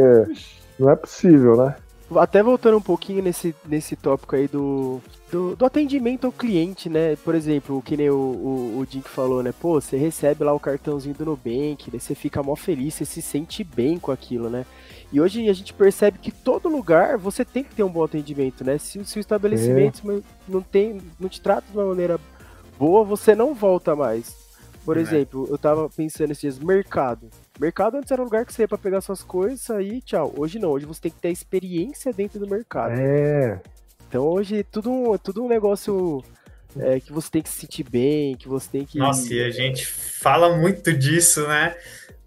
não 0.79 0.89
é 0.89 0.95
possível, 0.95 1.57
né? 1.57 1.75
Até 2.15 2.41
voltando 2.41 2.77
um 2.77 2.81
pouquinho 2.81 3.21
nesse, 3.21 3.53
nesse 3.65 3.93
tópico 3.97 4.33
aí 4.33 4.47
do, 4.47 5.01
do, 5.29 5.57
do, 5.57 5.65
atendimento 5.65 6.25
ao 6.25 6.31
cliente, 6.31 6.87
né? 6.89 7.17
Por 7.17 7.35
exemplo, 7.35 7.77
o 7.77 7.81
que 7.81 7.97
nem 7.97 8.09
o, 8.09 8.15
o, 8.15 8.79
o 8.79 8.85
Dink 8.85 9.09
falou, 9.09 9.43
né? 9.43 9.53
Pô, 9.59 9.81
você 9.81 9.97
recebe 9.97 10.45
lá 10.45 10.53
o 10.53 10.59
cartãozinho 10.59 11.15
do 11.15 11.25
Nubank, 11.25 11.91
daí 11.91 11.99
você 11.99 12.15
fica 12.15 12.41
mó 12.41 12.55
feliz, 12.55 12.93
você 12.93 13.03
se 13.03 13.21
sente 13.21 13.61
bem 13.61 13.99
com 13.99 14.13
aquilo, 14.13 14.49
né? 14.49 14.65
E 15.11 15.19
hoje 15.19 15.49
a 15.49 15.53
gente 15.53 15.73
percebe 15.73 16.17
que 16.17 16.31
todo 16.31 16.69
lugar 16.69 17.17
você 17.17 17.43
tem 17.43 17.61
que 17.61 17.75
ter 17.75 17.83
um 17.83 17.89
bom 17.89 18.05
atendimento, 18.05 18.63
né? 18.63 18.77
Se, 18.77 19.03
se 19.03 19.17
o 19.17 19.19
estabelecimento 19.19 20.09
é. 20.09 20.21
não, 20.47 20.61
tem, 20.61 21.01
não 21.19 21.27
te 21.27 21.41
trata 21.41 21.65
de 21.69 21.77
uma 21.77 21.87
maneira 21.87 22.17
boa, 22.77 23.03
você 23.03 23.35
não 23.35 23.53
volta 23.53 23.95
mais. 23.95 24.35
Por 24.85 24.97
é. 24.97 25.01
exemplo, 25.01 25.47
eu 25.49 25.57
tava 25.57 25.89
pensando 25.89 26.31
esses 26.31 26.41
dias, 26.41 26.59
mercado. 26.59 27.29
Mercado 27.59 27.97
antes 27.97 28.11
era 28.11 28.21
um 28.21 28.25
lugar 28.25 28.45
que 28.45 28.53
você 28.53 28.61
ia 28.61 28.67
pra 28.67 28.77
pegar 28.77 29.01
suas 29.01 29.21
coisas, 29.21 29.59
sair 29.59 30.01
tchau. 30.01 30.33
Hoje 30.37 30.59
não, 30.59 30.69
hoje 30.69 30.85
você 30.85 31.01
tem 31.01 31.11
que 31.11 31.19
ter 31.19 31.29
experiência 31.29 32.13
dentro 32.13 32.39
do 32.39 32.47
mercado. 32.47 32.93
É. 32.97 33.59
Então 34.07 34.23
hoje 34.23 34.59
é 34.59 34.63
tudo 34.63 34.89
um, 34.89 35.17
tudo 35.17 35.43
um 35.43 35.47
negócio 35.49 36.23
é, 36.79 36.99
que 36.99 37.11
você 37.11 37.29
tem 37.29 37.41
que 37.41 37.49
se 37.49 37.59
sentir 37.59 37.83
bem, 37.83 38.35
que 38.35 38.47
você 38.47 38.69
tem 38.69 38.85
que. 38.85 38.97
Nossa, 38.97 39.33
e 39.33 39.43
a 39.43 39.49
gente 39.49 39.85
fala 39.85 40.55
muito 40.55 40.93
disso, 40.93 41.45
né? 41.47 41.75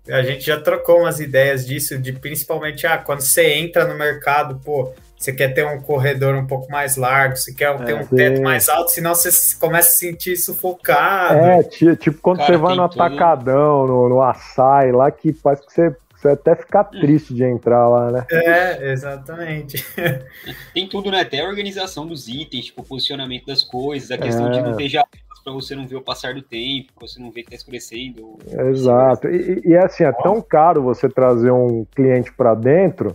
A 0.09 0.23
gente 0.23 0.45
já 0.45 0.61
trocou 0.61 1.01
umas 1.01 1.21
ideias 1.21 1.67
disso, 1.67 1.97
de 1.99 2.13
principalmente, 2.13 2.87
ah, 2.87 2.99
quando 2.99 3.21
você 3.21 3.55
entra 3.55 3.87
no 3.87 3.95
mercado, 3.95 4.61
pô, 4.65 4.93
você 5.21 5.35
quer 5.35 5.49
ter 5.53 5.67
um 5.67 5.83
corredor 5.83 6.35
um 6.35 6.47
pouco 6.47 6.71
mais 6.73 6.97
largo, 6.97 7.37
você 7.37 7.53
quer 7.53 7.77
ter 7.85 7.93
é, 7.93 7.95
um 7.97 8.07
teto 8.07 8.41
mais 8.41 8.71
alto, 8.71 8.91
senão 8.91 9.15
você 9.15 9.29
começa 9.57 9.91
a 9.91 9.93
se 9.93 9.99
sentir 9.99 10.35
sufocado. 10.35 11.39
É, 11.39 11.63
tipo 11.63 12.19
quando 12.23 12.39
Cara, 12.39 12.53
você 12.53 12.57
vai 12.57 12.75
no 12.75 12.89
tudo. 12.89 13.03
atacadão, 13.03 13.87
no, 13.87 14.09
no 14.09 14.23
açaí, 14.23 14.91
lá 14.91 15.11
que 15.11 15.35
faz 15.35 15.61
que 15.61 15.73
você 15.73 15.95
você 16.21 16.29
até 16.29 16.55
ficar 16.55 16.85
triste 16.85 17.33
de 17.33 17.45
entrar 17.45 17.89
lá, 17.89 18.13
né? 18.13 18.27
É, 18.31 18.93
exatamente. 18.93 19.83
Tem 20.75 20.87
tudo, 20.87 21.11
né? 21.11 21.21
Até 21.21 21.41
a 21.41 21.49
organização 21.49 22.07
dos 22.07 22.29
itens, 22.29 22.67
tipo, 22.67 22.83
o 22.83 22.85
posicionamento 22.85 23.47
das 23.47 23.63
coisas, 23.63 24.11
a 24.11 24.19
questão 24.19 24.49
é. 24.49 24.51
de 24.51 24.61
não 24.61 24.77
ter 24.77 24.87
janelas 24.89 25.09
para 25.43 25.53
você 25.55 25.75
não 25.75 25.87
ver 25.87 25.97
o 25.97 26.03
passar 26.03 26.35
do 26.35 26.43
tempo, 26.43 26.93
pra 26.95 27.09
você 27.09 27.19
não 27.19 27.31
ver 27.31 27.45
que 27.45 27.51
tá 27.51 27.57
escurecendo. 27.57 28.39
Exato. 28.69 29.29
E, 29.29 29.63
e 29.65 29.75
assim, 29.75 30.05
é 30.05 30.13
tão 30.13 30.43
caro 30.43 30.83
você 30.83 31.09
trazer 31.09 31.51
um 31.51 31.87
cliente 31.95 32.31
para 32.31 32.55
dentro 32.55 33.15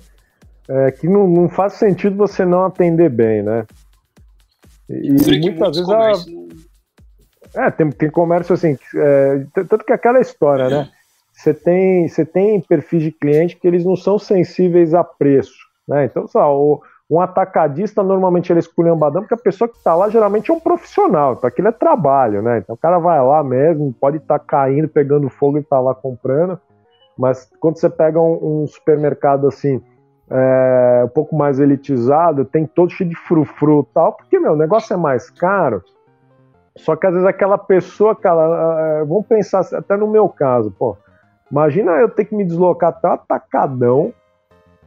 é, 0.70 0.92
que 0.92 1.08
não, 1.08 1.28
não, 1.28 1.50
faz 1.50 1.74
sentido 1.74 2.16
você 2.16 2.46
não 2.46 2.66
atender 2.66 3.10
bem, 3.10 3.44
né? 3.44 3.66
E, 4.90 5.40
muitas 5.40 5.78
vezes 5.78 5.90
a... 5.90 7.66
É, 7.68 7.72
tem, 7.72 7.90
tem 7.90 8.10
comércio 8.10 8.54
assim, 8.54 8.78
é, 8.96 9.46
tanto 9.54 9.86
que 9.86 9.94
aquela 9.94 10.20
história, 10.20 10.70
né? 10.70 10.90
você 11.32 11.54
tem, 11.54 12.08
você 12.08 12.26
tem 12.26 12.60
perfis 12.62 13.04
de 13.04 13.12
cliente 13.12 13.56
que 13.56 13.68
eles 13.68 13.86
não 13.86 13.96
são 13.96 14.18
sensíveis 14.18 14.94
a 14.94 15.04
preço. 15.04 15.66
Né? 15.88 16.06
Então, 16.06 16.26
lá, 16.34 16.52
o, 16.52 16.82
um 17.10 17.22
atacadista 17.22 18.02
normalmente 18.02 18.52
ele 18.52 18.60
escolhe 18.60 18.90
um 18.90 18.98
badão, 18.98 19.22
porque 19.22 19.36
a 19.36 19.38
pessoa 19.38 19.68
que 19.68 19.78
está 19.78 19.94
lá 19.94 20.10
geralmente 20.10 20.50
é 20.50 20.54
um 20.54 20.60
profissional, 20.60 21.34
então 21.34 21.48
aquilo 21.48 21.68
é 21.68 21.72
trabalho, 21.72 22.42
né? 22.42 22.58
Então 22.58 22.74
o 22.74 22.78
cara 22.78 22.98
vai 22.98 23.22
lá 23.22 23.44
mesmo, 23.44 23.94
pode 23.94 24.18
estar 24.18 24.40
tá 24.40 24.46
caindo, 24.46 24.88
pegando 24.88 25.30
fogo 25.30 25.58
e 25.58 25.62
está 25.62 25.80
lá 25.80 25.94
comprando, 25.94 26.60
mas 27.18 27.48
quando 27.60 27.78
você 27.78 27.90
pega 27.90 28.20
um, 28.20 28.64
um 28.64 28.68
supermercado 28.68 29.48
assim, 29.48 29.82
é, 30.30 31.04
um 31.06 31.10
pouco 31.10 31.36
mais 31.36 31.60
elitizado, 31.60 32.46
tem 32.46 32.66
todo 32.66 32.92
cheio 32.92 33.10
de 33.10 33.16
frufru 33.16 33.88
e 33.90 33.94
tal, 33.94 34.14
porque 34.14 34.40
meu, 34.40 34.54
o 34.54 34.58
negócio 34.58 34.94
é 34.94 34.98
mais 34.98 35.30
caro, 35.30 35.84
só 36.76 36.96
que 36.96 37.08
às 37.08 37.14
vezes 37.14 37.28
aquela 37.28 37.58
pessoa, 37.58 38.16
cara, 38.16 39.02
é, 39.02 39.06
vamos 39.06 39.26
pensar 39.28 39.62
até 39.74 39.96
no 39.96 40.08
meu 40.08 40.28
caso, 40.28 40.72
pô, 40.72 40.98
Imagina 41.52 41.92
eu 41.94 42.10
ter 42.10 42.26
que 42.26 42.36
me 42.36 42.44
deslocar 42.44 42.90
até 42.90 43.08
o 43.08 43.12
atacadão, 43.12 44.14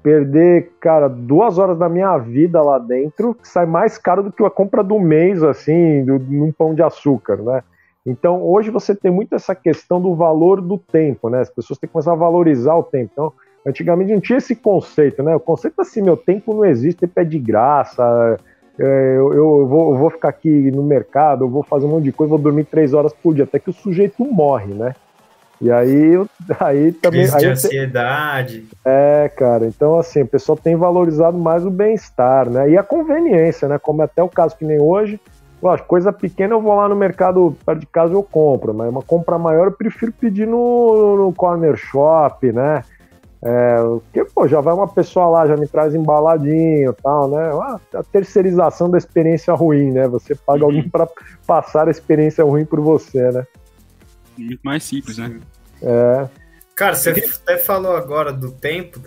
perder, 0.02 0.72
cara, 0.80 1.08
duas 1.08 1.58
horas 1.58 1.78
da 1.78 1.88
minha 1.88 2.16
vida 2.18 2.60
lá 2.60 2.78
dentro, 2.78 3.34
que 3.34 3.46
sai 3.46 3.66
mais 3.66 3.96
caro 3.96 4.22
do 4.22 4.32
que 4.32 4.44
a 4.44 4.50
compra 4.50 4.82
do 4.82 4.98
mês, 4.98 5.42
assim, 5.42 6.04
do, 6.04 6.18
num 6.18 6.52
pão 6.52 6.74
de 6.74 6.82
açúcar, 6.82 7.36
né? 7.36 7.62
Então, 8.04 8.42
hoje 8.42 8.70
você 8.70 8.94
tem 8.94 9.10
muito 9.10 9.34
essa 9.34 9.54
questão 9.54 10.00
do 10.00 10.14
valor 10.14 10.60
do 10.60 10.78
tempo, 10.78 11.28
né? 11.28 11.40
As 11.40 11.50
pessoas 11.50 11.78
têm 11.78 11.88
que 11.88 11.92
começar 11.92 12.12
a 12.12 12.16
valorizar 12.16 12.74
o 12.74 12.82
tempo. 12.82 13.10
Então, 13.12 13.32
antigamente 13.66 14.12
não 14.12 14.20
tinha 14.20 14.38
esse 14.38 14.54
conceito, 14.54 15.22
né? 15.22 15.34
O 15.34 15.40
conceito 15.40 15.74
é 15.78 15.82
assim, 15.82 16.02
meu 16.02 16.16
tempo 16.16 16.54
não 16.54 16.64
existe, 16.64 17.00
tempo 17.00 17.20
é 17.20 17.24
de 17.24 17.38
graça, 17.38 18.38
é, 18.78 19.14
eu, 19.16 19.32
eu, 19.34 19.66
vou, 19.66 19.92
eu 19.92 19.98
vou 19.98 20.10
ficar 20.10 20.28
aqui 20.28 20.70
no 20.70 20.82
mercado, 20.82 21.44
eu 21.44 21.48
vou 21.48 21.62
fazer 21.62 21.86
um 21.86 21.90
monte 21.90 22.04
de 22.04 22.12
coisa, 22.12 22.30
vou 22.30 22.38
dormir 22.38 22.64
três 22.64 22.94
horas 22.94 23.12
por 23.12 23.34
dia, 23.34 23.44
até 23.44 23.58
que 23.58 23.70
o 23.70 23.72
sujeito 23.72 24.24
morre, 24.24 24.72
né? 24.72 24.94
E 25.60 25.72
aí, 25.72 26.12
aí 26.60 26.92
também. 26.92 27.22
Crise 27.22 27.34
aí 27.34 27.40
de 27.40 27.46
ansiedade. 27.48 28.64
É, 28.84 29.30
cara. 29.36 29.66
Então, 29.66 29.98
assim, 29.98 30.22
o 30.22 30.26
pessoal 30.26 30.56
tem 30.56 30.76
valorizado 30.76 31.36
mais 31.36 31.66
o 31.66 31.70
bem-estar, 31.70 32.48
né? 32.48 32.70
E 32.70 32.78
a 32.78 32.82
conveniência, 32.82 33.66
né? 33.68 33.78
Como 33.78 34.00
até 34.02 34.22
o 34.22 34.28
caso 34.28 34.56
que 34.56 34.64
nem 34.64 34.80
hoje. 34.80 35.20
Lógico, 35.60 35.88
coisa 35.88 36.12
pequena 36.12 36.54
eu 36.54 36.62
vou 36.62 36.76
lá 36.76 36.88
no 36.88 36.94
mercado 36.94 37.56
perto 37.66 37.80
de 37.80 37.86
casa 37.86 38.14
eu 38.14 38.22
compro, 38.22 38.72
mas 38.72 38.88
uma 38.88 39.02
compra 39.02 39.36
maior 39.36 39.66
eu 39.66 39.72
prefiro 39.72 40.12
pedir 40.12 40.46
no, 40.46 41.16
no 41.16 41.32
corner 41.32 41.76
shop, 41.76 42.52
né? 42.52 42.84
É, 43.40 43.76
porque, 43.76 44.24
pô, 44.24 44.48
já 44.48 44.60
vai 44.60 44.74
uma 44.74 44.88
pessoa 44.88 45.28
lá, 45.28 45.46
já 45.46 45.56
me 45.56 45.68
traz 45.68 45.94
embaladinho 45.94 46.90
e 46.90 47.02
tal, 47.02 47.30
né? 47.30 47.50
A 47.94 48.02
terceirização 48.02 48.90
da 48.90 48.98
experiência 48.98 49.54
ruim, 49.54 49.92
né? 49.92 50.08
Você 50.08 50.34
paga 50.34 50.60
uhum. 50.60 50.66
alguém 50.66 50.88
para 50.88 51.08
passar 51.46 51.86
a 51.86 51.90
experiência 51.90 52.44
ruim 52.44 52.64
por 52.64 52.80
você, 52.80 53.30
né? 53.30 53.46
muito 54.36 54.60
mais 54.62 54.84
simples, 54.84 55.18
né? 55.18 55.40
É. 55.82 56.28
Cara, 56.74 56.94
você 56.94 57.10
até 57.10 57.58
falou 57.58 57.96
agora 57.96 58.32
do 58.32 58.52
tempo. 58.52 59.00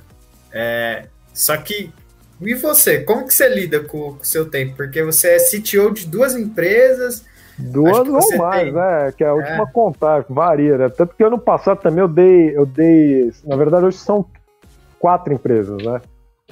É, 0.51 1.07
Só 1.33 1.55
que 1.57 1.91
e 2.41 2.55
você, 2.55 2.99
como 3.01 3.27
que 3.27 3.33
você 3.33 3.47
lida 3.47 3.81
com 3.81 4.17
o 4.19 4.23
seu 4.23 4.49
tempo? 4.49 4.75
Porque 4.75 5.03
você 5.03 5.35
é 5.35 5.37
CTO 5.37 5.93
de 5.93 6.07
duas 6.07 6.35
empresas. 6.35 7.23
Duas 7.61 8.07
ou 8.07 8.37
mais, 8.37 8.63
tem... 8.63 8.73
né? 8.73 9.13
Que 9.15 9.23
é 9.23 9.27
a 9.27 9.33
última 9.33 9.63
é. 9.63 9.71
contar, 9.71 10.25
varia, 10.29 10.77
né? 10.77 10.89
Tanto 10.89 11.15
que 11.15 11.23
ano 11.23 11.37
passado 11.37 11.79
também 11.79 11.99
eu 11.99 12.07
dei, 12.07 12.57
eu 12.57 12.65
dei. 12.65 13.31
Na 13.45 13.55
verdade, 13.55 13.85
hoje 13.85 13.97
são 13.97 14.25
quatro 14.99 15.33
empresas, 15.33 15.81
né? 15.83 16.01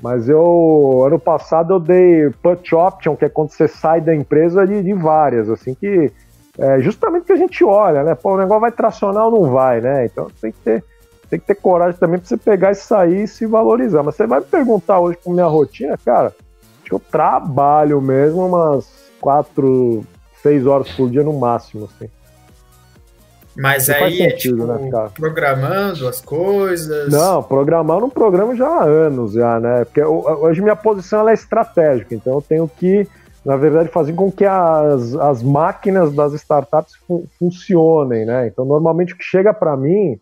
Mas 0.01 0.29
eu, 0.29 1.03
ano 1.05 1.19
passado, 1.19 1.73
eu 1.73 1.79
dei 1.79 2.29
put 2.41 2.73
option, 2.73 3.15
que 3.15 3.25
é 3.25 3.29
quando 3.29 3.51
você 3.51 3.67
sai 3.67 3.99
da 3.99 4.15
empresa 4.15 4.65
de, 4.65 4.81
de 4.81 4.93
várias, 4.93 5.49
assim, 5.49 5.73
que 5.73 6.11
é 6.57 6.79
justamente 6.79 7.25
que 7.25 7.33
a 7.33 7.37
gente 7.37 7.63
olha, 7.63 8.03
né? 8.03 8.15
Pô, 8.15 8.33
o 8.33 8.37
negócio 8.37 8.61
vai 8.61 8.71
tracionar 8.71 9.25
ou 9.25 9.31
não 9.31 9.51
vai, 9.51 9.81
né? 9.81 10.05
Então 10.05 10.27
tem 10.41 10.51
que 10.51 10.59
ter 10.59 10.83
tem 11.29 11.39
que 11.39 11.45
ter 11.45 11.55
coragem 11.55 11.99
também 11.99 12.19
para 12.19 12.27
você 12.27 12.37
pegar 12.37 12.71
e 12.71 12.75
sair 12.75 13.23
e 13.23 13.27
se 13.27 13.45
valorizar. 13.45 14.01
Mas 14.01 14.15
você 14.15 14.25
vai 14.25 14.39
me 14.39 14.47
perguntar 14.47 14.99
hoje 14.99 15.19
com 15.23 15.31
minha 15.31 15.45
rotina, 15.45 15.95
cara, 16.03 16.27
acho 16.27 16.85
que 16.85 16.93
eu 16.93 16.99
trabalho 16.99 18.01
mesmo 18.01 18.47
umas 18.47 18.91
quatro, 19.21 20.03
seis 20.41 20.65
horas 20.65 20.89
por 20.91 21.09
dia 21.09 21.23
no 21.23 21.33
máximo, 21.33 21.85
assim. 21.85 22.09
Mas 23.55 23.87
não 23.87 23.95
aí 23.95 24.21
é 24.21 24.31
tipo, 24.31 24.65
né, 24.65 24.89
programando 25.13 26.07
as 26.07 26.21
coisas. 26.21 27.11
Não, 27.11 27.43
programando 27.43 28.05
um 28.05 28.09
programa 28.09 28.55
já 28.55 28.67
há 28.67 28.83
anos 28.83 29.33
já, 29.33 29.59
né? 29.59 29.83
Porque 29.83 30.01
hoje 30.01 30.61
minha 30.61 30.75
posição 30.75 31.27
é 31.27 31.33
estratégica, 31.33 32.15
então 32.15 32.35
eu 32.35 32.41
tenho 32.41 32.67
que, 32.69 33.05
na 33.43 33.57
verdade, 33.57 33.89
fazer 33.89 34.13
com 34.13 34.31
que 34.31 34.45
as, 34.45 35.13
as 35.15 35.43
máquinas 35.43 36.13
das 36.13 36.33
startups 36.33 36.95
fun 37.05 37.25
funcionem, 37.37 38.25
né? 38.25 38.47
Então 38.47 38.63
normalmente 38.63 39.13
o 39.13 39.17
que 39.17 39.23
chega 39.23 39.53
para 39.53 39.75
mim 39.75 40.17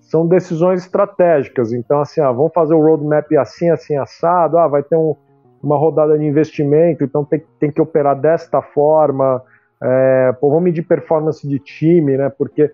são 0.00 0.26
decisões 0.26 0.82
estratégicas. 0.82 1.72
Então, 1.72 2.00
assim, 2.00 2.20
ah, 2.20 2.32
vamos 2.32 2.52
fazer 2.52 2.74
o 2.74 2.80
roadmap 2.80 3.30
assim, 3.36 3.68
assim, 3.68 3.96
assado, 3.96 4.58
ah, 4.58 4.66
vai 4.66 4.82
ter 4.82 4.96
um, 4.96 5.14
uma 5.62 5.76
rodada 5.76 6.18
de 6.18 6.24
investimento, 6.24 7.04
então 7.04 7.24
tem, 7.24 7.42
tem 7.58 7.70
que 7.70 7.80
operar 7.80 8.18
desta 8.18 8.62
forma, 8.62 9.42
é, 9.82 10.32
pô, 10.40 10.48
vamos 10.48 10.64
medir 10.64 10.82
performance 10.82 11.46
de 11.46 11.58
time, 11.58 12.16
né, 12.16 12.30
porque 12.30 12.72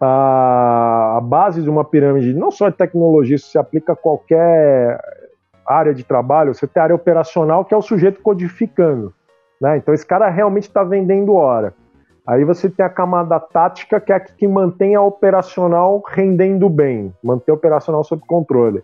a, 0.00 1.16
a, 1.18 1.20
base 1.20 1.62
de 1.62 1.70
uma 1.70 1.84
pirâmide, 1.84 2.34
não 2.34 2.50
só 2.50 2.68
de 2.68 2.76
tecnologia, 2.76 3.36
isso 3.36 3.48
se 3.48 3.58
aplica 3.58 3.92
a 3.92 3.96
qualquer 3.96 5.00
área 5.66 5.94
de 5.94 6.04
trabalho, 6.04 6.52
você 6.52 6.66
tem 6.66 6.80
a 6.80 6.84
área 6.84 6.96
operacional, 6.96 7.64
que 7.64 7.72
é 7.72 7.76
o 7.76 7.82
sujeito 7.82 8.20
codificando, 8.20 9.14
né, 9.60 9.76
então 9.76 9.94
esse 9.94 10.06
cara 10.06 10.28
realmente 10.28 10.64
está 10.64 10.82
vendendo 10.82 11.34
hora. 11.34 11.74
Aí 12.26 12.42
você 12.42 12.70
tem 12.70 12.84
a 12.84 12.88
camada 12.88 13.38
tática, 13.38 14.00
que 14.00 14.10
é 14.10 14.16
a 14.16 14.20
que 14.20 14.48
mantém 14.48 14.94
a 14.94 15.02
operacional 15.02 16.02
rendendo 16.08 16.70
bem, 16.70 17.12
manter 17.22 17.50
a 17.50 17.54
operacional 17.54 18.02
sob 18.02 18.22
controle. 18.26 18.82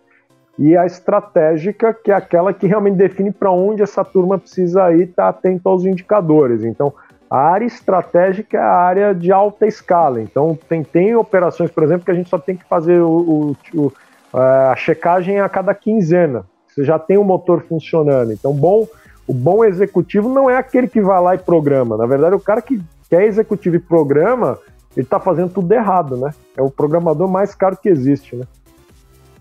E 0.61 0.77
a 0.77 0.85
estratégica, 0.85 1.93
que 1.93 2.11
é 2.11 2.13
aquela 2.13 2.53
que 2.53 2.67
realmente 2.67 2.95
define 2.95 3.31
para 3.31 3.51
onde 3.51 3.81
essa 3.81 4.05
turma 4.05 4.37
precisa 4.37 4.93
ir, 4.93 5.09
está 5.09 5.29
atento 5.29 5.67
aos 5.67 5.85
indicadores. 5.85 6.63
Então, 6.63 6.93
a 7.29 7.39
área 7.39 7.65
estratégica 7.65 8.57
é 8.57 8.61
a 8.61 8.71
área 8.71 9.15
de 9.15 9.31
alta 9.31 9.65
escala. 9.65 10.21
Então, 10.21 10.57
tem, 10.69 10.83
tem 10.83 11.15
operações, 11.15 11.71
por 11.71 11.83
exemplo, 11.83 12.05
que 12.05 12.11
a 12.11 12.13
gente 12.13 12.29
só 12.29 12.37
tem 12.37 12.55
que 12.55 12.65
fazer 12.65 13.01
o, 13.01 13.09
o, 13.09 13.57
o, 13.73 13.93
a 14.37 14.75
checagem 14.75 15.39
a 15.39 15.49
cada 15.49 15.73
quinzena. 15.73 16.45
Você 16.67 16.83
já 16.83 16.99
tem 16.99 17.17
o 17.17 17.23
motor 17.23 17.63
funcionando. 17.63 18.31
Então, 18.31 18.53
bom, 18.53 18.87
o 19.27 19.33
bom 19.33 19.65
executivo 19.65 20.29
não 20.29 20.49
é 20.49 20.57
aquele 20.57 20.87
que 20.87 21.01
vai 21.01 21.19
lá 21.19 21.35
e 21.35 21.39
programa. 21.39 21.97
Na 21.97 22.05
verdade, 22.05 22.33
é 22.33 22.37
o 22.37 22.39
cara 22.39 22.61
que 22.61 22.79
que 23.11 23.15
é 23.17 23.25
executivo 23.25 23.75
e 23.75 23.79
programa, 23.79 24.57
ele 24.95 25.05
está 25.05 25.19
fazendo 25.19 25.51
tudo 25.51 25.69
errado, 25.73 26.15
né? 26.15 26.33
É 26.55 26.61
o 26.61 26.71
programador 26.71 27.27
mais 27.27 27.53
caro 27.53 27.75
que 27.75 27.89
existe, 27.89 28.37
né? 28.37 28.45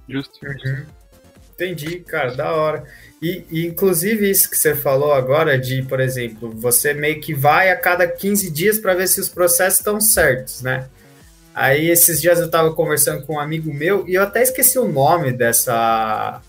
Justo. 0.08 0.44
Uhum. 0.44 0.86
Entendi, 1.60 2.00
cara, 2.00 2.34
da 2.34 2.54
hora. 2.54 2.84
E, 3.20 3.44
e, 3.50 3.66
inclusive 3.66 4.30
isso 4.30 4.48
que 4.48 4.56
você 4.56 4.74
falou 4.74 5.12
agora 5.12 5.58
de, 5.58 5.82
por 5.82 6.00
exemplo, 6.00 6.50
você 6.50 6.94
meio 6.94 7.20
que 7.20 7.34
vai 7.34 7.70
a 7.70 7.76
cada 7.76 8.08
15 8.08 8.50
dias 8.50 8.78
para 8.78 8.94
ver 8.94 9.06
se 9.06 9.20
os 9.20 9.28
processos 9.28 9.80
estão 9.80 10.00
certos, 10.00 10.62
né? 10.62 10.88
Aí 11.54 11.90
esses 11.90 12.18
dias 12.18 12.38
eu 12.38 12.46
estava 12.46 12.72
conversando 12.72 13.26
com 13.26 13.34
um 13.34 13.40
amigo 13.40 13.74
meu 13.74 14.08
e 14.08 14.14
eu 14.14 14.22
até 14.22 14.40
esqueci 14.40 14.78
o 14.78 14.90
nome 14.90 15.32
dessa 15.32 16.40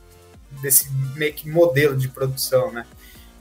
desse 0.62 0.88
meio 1.16 1.34
que 1.34 1.50
modelo 1.50 1.98
de 1.98 2.08
produção, 2.08 2.72
né? 2.72 2.86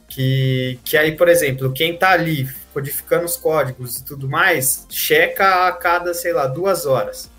Que, 0.09 0.81
que 0.85 0.97
aí, 0.97 1.13
por 1.13 1.29
exemplo, 1.29 1.73
quem 1.73 1.95
está 1.95 2.11
ali 2.11 2.49
codificando 2.73 3.27
os 3.27 3.37
códigos 3.37 3.99
e 3.99 4.05
tudo 4.05 4.29
mais, 4.29 4.87
checa 4.89 5.69
a 5.69 5.73
cada, 5.73 6.13
sei 6.15 6.33
lá, 6.33 6.49
duas 6.49 6.85
horas. 6.85 7.31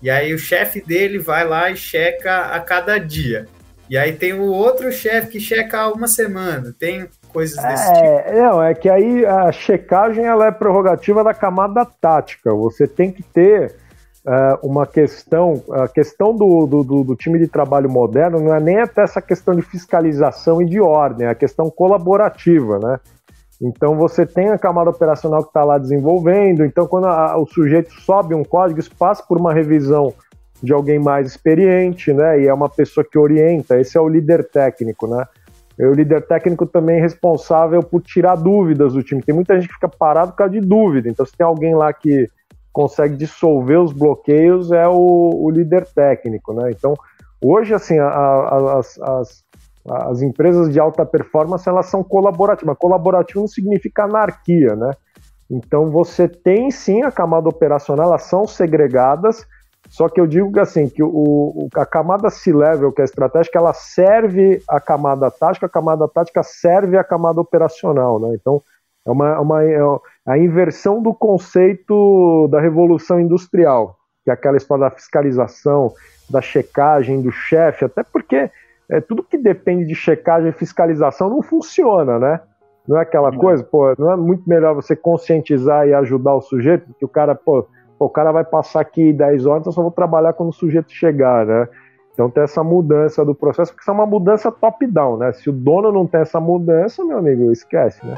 E 0.00 0.08
aí 0.08 0.32
o 0.32 0.38
chefe 0.38 0.80
dele 0.80 1.18
vai 1.18 1.46
lá 1.46 1.70
e 1.70 1.76
checa 1.76 2.46
a 2.46 2.60
cada 2.60 2.96
dia. 2.96 3.46
E 3.88 3.98
aí 3.98 4.12
tem 4.12 4.32
o 4.32 4.44
outro 4.44 4.90
chefe 4.90 5.28
que 5.28 5.40
checa 5.40 5.88
uma 5.88 6.08
semana. 6.08 6.74
Tem 6.78 7.06
coisas 7.28 7.62
desse 7.62 7.90
é, 7.90 8.22
tipo. 8.22 8.38
Não, 8.38 8.62
é 8.62 8.74
que 8.74 8.88
aí 8.88 9.26
a 9.26 9.52
checagem 9.52 10.24
ela 10.24 10.46
é 10.46 10.50
prerrogativa 10.50 11.22
da 11.22 11.34
camada 11.34 11.84
tática. 12.00 12.54
Você 12.54 12.86
tem 12.86 13.12
que 13.12 13.22
ter 13.22 13.74
uh, 14.24 14.66
uma 14.66 14.86
questão, 14.86 15.62
a 15.70 15.86
questão 15.86 16.34
do, 16.34 16.66
do, 16.66 17.04
do, 17.04 17.16
time 17.16 17.38
de 17.38 17.46
trabalho 17.46 17.90
moderno 17.90 18.40
não 18.40 18.54
é 18.54 18.60
nem 18.60 18.80
até 18.80 19.02
essa 19.02 19.20
questão 19.20 19.54
de 19.54 19.62
fiscalização 19.62 20.62
e 20.62 20.66
de 20.66 20.80
ordem, 20.80 21.26
é 21.26 21.30
a 21.30 21.34
questão 21.34 21.70
colaborativa, 21.70 22.78
né? 22.78 22.98
Então 23.60 23.96
você 23.96 24.26
tem 24.26 24.48
a 24.48 24.58
camada 24.58 24.90
operacional 24.90 25.42
que 25.42 25.48
está 25.48 25.62
lá 25.62 25.78
desenvolvendo. 25.78 26.64
Então 26.64 26.86
quando 26.86 27.06
a, 27.06 27.36
o 27.38 27.46
sujeito 27.46 27.92
sobe 28.00 28.34
um 28.34 28.44
código, 28.44 28.80
isso 28.80 28.94
passa 28.96 29.22
por 29.22 29.38
uma 29.38 29.52
revisão 29.52 30.12
de 30.62 30.72
alguém 30.72 30.98
mais 30.98 31.26
experiente, 31.26 32.12
né? 32.12 32.40
E 32.40 32.46
é 32.46 32.54
uma 32.54 32.68
pessoa 32.68 33.04
que 33.04 33.18
orienta. 33.18 33.78
Esse 33.78 33.98
é 33.98 34.00
o 34.00 34.08
líder 34.08 34.48
técnico, 34.48 35.06
né? 35.06 35.24
O 35.78 35.92
líder 35.92 36.26
técnico 36.26 36.66
também 36.66 36.98
é 36.98 37.00
responsável 37.00 37.82
por 37.82 38.00
tirar 38.00 38.36
dúvidas 38.36 38.92
do 38.92 39.02
time. 39.02 39.22
Tem 39.22 39.34
muita 39.34 39.54
gente 39.56 39.68
que 39.68 39.74
fica 39.74 39.88
parado 39.88 40.30
por 40.32 40.38
causa 40.38 40.52
de 40.52 40.60
dúvida. 40.60 41.08
Então 41.08 41.26
se 41.26 41.36
tem 41.36 41.44
alguém 41.44 41.74
lá 41.74 41.92
que 41.92 42.28
consegue 42.72 43.16
dissolver 43.16 43.80
os 43.80 43.92
bloqueios, 43.92 44.72
é 44.72 44.86
o, 44.86 45.30
o 45.42 45.50
líder 45.50 45.86
técnico, 45.86 46.52
né? 46.54 46.70
Então 46.70 46.94
hoje 47.42 47.74
assim 47.74 47.98
a, 47.98 48.06
a, 48.08 48.78
as, 48.78 48.98
as 49.00 49.44
as 49.86 50.22
empresas 50.22 50.72
de 50.72 50.80
alta 50.80 51.04
performance 51.04 51.68
elas 51.68 51.86
são 51.86 52.02
colaborativas. 52.02 52.76
Colaborativo 52.78 53.40
não 53.40 53.46
significa 53.46 54.04
anarquia, 54.04 54.74
né? 54.74 54.90
Então 55.50 55.90
você 55.90 56.26
tem 56.26 56.70
sim 56.70 57.02
a 57.02 57.12
camada 57.12 57.48
operacional, 57.48 58.06
elas 58.06 58.22
são 58.22 58.46
segregadas, 58.46 59.46
só 59.94 60.08
que 60.08 60.20
eu 60.20 60.26
digo 60.26 60.50
que 60.50 60.58
assim, 60.58 60.88
que 60.88 61.04
o, 61.04 61.68
a 61.76 61.86
camada 61.86 62.28
C-level, 62.28 62.90
que 62.90 63.00
é 63.00 63.04
a 63.04 63.04
estratégica, 63.04 63.60
ela 63.60 63.72
serve 63.72 64.60
a 64.68 64.80
camada 64.80 65.30
tática, 65.30 65.66
a 65.66 65.68
camada 65.68 66.08
tática 66.08 66.42
serve 66.42 66.98
a 66.98 67.04
camada 67.04 67.40
operacional, 67.40 68.18
né? 68.18 68.34
Então 68.34 68.60
é 69.06 69.10
uma, 69.12 69.38
uma 69.38 69.62
é 69.62 69.78
a 70.26 70.36
inversão 70.36 71.00
do 71.00 71.14
conceito 71.14 72.48
da 72.48 72.60
revolução 72.60 73.20
industrial, 73.20 73.96
que 74.24 74.30
é 74.30 74.34
aquela 74.34 74.56
história 74.56 74.82
da 74.82 74.90
fiscalização, 74.90 75.92
da 76.28 76.40
checagem, 76.40 77.22
do 77.22 77.30
chefe, 77.30 77.84
até 77.84 78.02
porque 78.02 78.50
é, 78.90 79.00
tudo 79.00 79.22
que 79.22 79.38
depende 79.38 79.86
de 79.86 79.94
checagem 79.94 80.48
e 80.48 80.52
fiscalização 80.52 81.30
não 81.30 81.40
funciona, 81.40 82.18
né? 82.18 82.40
Não 82.88 82.98
é 82.98 83.02
aquela 83.02 83.30
coisa, 83.30 83.62
pô, 83.62 83.94
não 83.96 84.10
é 84.10 84.16
muito 84.16 84.42
melhor 84.44 84.74
você 84.74 84.96
conscientizar 84.96 85.86
e 85.86 85.94
ajudar 85.94 86.34
o 86.34 86.42
sujeito, 86.42 86.84
porque 86.86 87.04
o 87.04 87.08
cara, 87.08 87.32
pô, 87.36 87.64
o 88.04 88.10
cara 88.10 88.32
vai 88.32 88.44
passar 88.44 88.80
aqui 88.80 89.12
10 89.12 89.46
horas, 89.46 89.62
então 89.62 89.72
só 89.72 89.82
vou 89.82 89.90
trabalhar 89.90 90.32
quando 90.32 90.50
o 90.50 90.52
sujeito 90.52 90.92
chegar, 90.92 91.46
né? 91.46 91.68
Então 92.12 92.30
tem 92.30 92.44
essa 92.44 92.62
mudança 92.62 93.24
do 93.24 93.34
processo, 93.34 93.72
porque 93.72 93.82
isso 93.82 93.90
é 93.90 93.94
uma 93.94 94.06
mudança 94.06 94.50
top-down, 94.50 95.16
né? 95.18 95.32
Se 95.32 95.50
o 95.50 95.52
dono 95.52 95.90
não 95.90 96.06
tem 96.06 96.20
essa 96.20 96.40
mudança, 96.40 97.04
meu 97.04 97.18
amigo, 97.18 97.50
esquece, 97.50 98.04
né? 98.06 98.14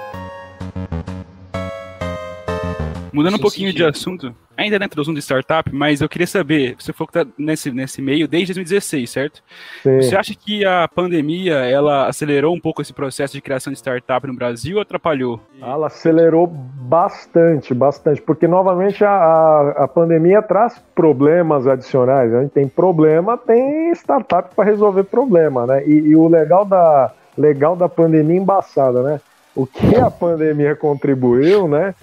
Mudando 3.17 3.37
um 3.37 3.39
pouquinho 3.39 3.73
de 3.73 3.83
assunto, 3.83 4.35
ainda 4.55 4.79
dentro 4.79 4.95
do 4.95 5.01
assunto 5.01 5.15
de 5.15 5.23
startup, 5.23 5.75
mas 5.75 6.03
eu 6.03 6.09
queria 6.09 6.27
saber, 6.27 6.77
você 6.79 6.93
falou 6.93 7.09
que 7.11 7.19
está 7.19 7.33
nesse, 7.39 7.71
nesse 7.71 8.03
meio 8.03 8.29
desde 8.29 8.53
2016, 8.53 9.09
certo? 9.09 9.43
Sim. 9.83 10.03
Você 10.03 10.15
acha 10.15 10.35
que 10.35 10.67
a 10.67 10.87
pandemia, 10.87 11.55
ela 11.55 12.09
acelerou 12.09 12.55
um 12.55 12.61
pouco 12.61 12.83
esse 12.83 12.93
processo 12.93 13.33
de 13.33 13.41
criação 13.41 13.73
de 13.73 13.79
startup 13.79 14.27
no 14.27 14.35
Brasil 14.35 14.77
ou 14.77 14.83
atrapalhou? 14.83 15.41
Ela 15.63 15.87
acelerou 15.87 16.47
bastante, 16.47 17.73
bastante, 17.73 18.21
porque 18.21 18.47
novamente 18.47 19.03
a, 19.03 19.11
a, 19.11 19.71
a 19.85 19.89
pandemia 19.89 20.43
traz 20.43 20.79
problemas 20.95 21.67
adicionais, 21.67 22.35
a 22.35 22.43
gente 22.43 22.53
tem 22.53 22.69
problema, 22.69 23.39
tem 23.39 23.93
startup 23.93 24.55
para 24.55 24.65
resolver 24.65 25.05
problema, 25.05 25.67
né? 25.67 25.83
E, 25.87 26.09
e 26.09 26.15
o 26.15 26.29
legal 26.29 26.67
da, 26.67 27.13
legal 27.37 27.77
da 27.77 27.89
pandemia 27.89 28.37
embaçada, 28.37 29.03
né? 29.03 29.21
O 29.57 29.67
que 29.67 29.97
a 29.97 30.11
pandemia 30.11 30.77
contribuiu, 30.77 31.67
né? 31.67 31.95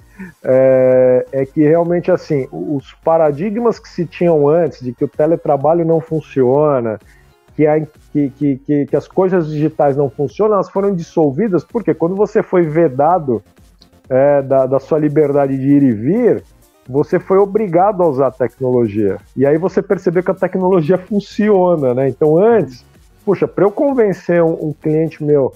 é, 0.44 1.26
é, 1.32 1.46
que 1.46 1.62
realmente 1.62 2.12
assim 2.12 2.48
os 2.52 2.94
paradigmas 3.04 3.80
que 3.80 3.90
se 3.90 4.06
tinham 4.06 4.48
antes 4.48 4.82
de 4.82 4.94
que 4.94 5.04
o 5.04 5.08
teletrabalho 5.08 5.86
não 5.86 6.00
funciona, 6.00 7.00
que, 7.56 7.66
a, 7.68 7.80
que, 8.12 8.30
que, 8.30 8.86
que, 8.86 8.96
as 8.96 9.08
coisas 9.08 9.48
digitais 9.48 9.96
não 9.96 10.10
funcionam, 10.10 10.56
elas 10.56 10.70
foram 10.70 10.94
dissolvidas 10.94 11.64
porque 11.64 11.94
quando 11.94 12.16
você 12.16 12.42
foi 12.42 12.64
vedado 12.64 13.44
é, 14.10 14.42
da, 14.42 14.66
da 14.66 14.80
sua 14.80 15.00
liberdade 15.00 15.58
de 15.58 15.68
ir 15.68 15.84
e 15.84 15.92
vir, 15.92 16.44
você 16.88 17.20
foi 17.20 17.38
obrigado 17.38 18.04
a 18.04 18.08
usar 18.08 18.28
a 18.28 18.32
tecnologia. 18.32 19.18
E 19.38 19.46
aí 19.46 19.58
você 19.58 19.82
percebeu 19.82 20.24
que 20.24 20.32
a 20.32 20.36
tecnologia 20.36 20.98
funciona, 20.98 21.94
né? 21.94 22.10
Então 22.10 22.38
antes 22.38 22.84
puxa, 23.26 23.48
para 23.48 23.64
eu 23.64 23.72
convencer 23.72 24.44
um, 24.44 24.70
um, 24.70 24.74
cliente 24.74 25.24
meu 25.24 25.54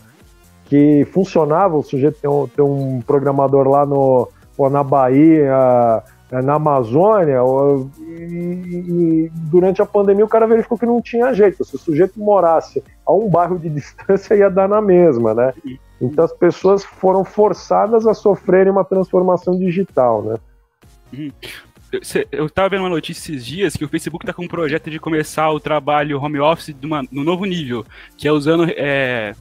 que 0.68 1.06
funcionava, 1.12 1.78
o 1.78 1.84
sujeito 1.84 2.20
tem 2.20 2.30
um, 2.30 2.48
tem 2.48 2.64
um 2.64 3.02
programador 3.02 3.68
lá 3.68 3.86
no, 3.86 4.28
na 4.70 4.84
Bahia, 4.84 6.04
é, 6.32 6.42
na 6.42 6.56
Amazônia, 6.56 7.40
e, 8.00 8.34
e, 8.34 9.32
durante 9.50 9.82
a 9.82 9.86
pandemia 9.86 10.26
o 10.26 10.30
cara 10.30 10.46
verificou 10.46 10.78
que 10.78 10.86
não 10.86 11.02
tinha 11.02 11.34
jeito. 11.34 11.64
Se 11.64 11.76
o 11.76 11.80
sujeito 11.80 12.20
morasse 12.20 12.84
a 13.06 13.14
um 13.14 13.30
bairro 13.30 13.58
de 13.58 13.70
distância, 13.72 14.36
ia 14.36 14.50
dar 14.50 14.68
na 14.68 14.82
mesma, 14.82 15.34
né? 15.34 15.54
Então 16.02 16.26
as 16.26 16.34
pessoas 16.34 16.84
foram 16.84 17.24
forçadas 17.24 18.06
a 18.06 18.14
sofrerem 18.14 18.72
uma 18.72 18.84
transformação 18.84 19.58
digital, 19.58 20.22
né? 20.22 20.36
Uhum. 21.14 21.32
Eu 22.32 22.48
estava 22.48 22.68
vendo 22.68 22.82
uma 22.82 22.90
notícia 22.90 23.32
esses 23.32 23.46
dias 23.46 23.78
que 23.78 23.86
o 23.86 23.88
Facebook 23.88 24.26
está 24.26 24.34
com 24.34 24.44
um 24.44 24.48
projeto 24.48 24.90
de 24.90 25.00
começar 25.00 25.50
o 25.52 25.60
trabalho 25.60 26.22
home 26.22 26.38
office 26.38 26.76
uma, 26.84 27.02
no 27.10 27.24
novo 27.24 27.46
nível, 27.46 27.86
que 28.18 28.28
é 28.28 28.32
usando 28.32 28.66
é, 28.68 29.34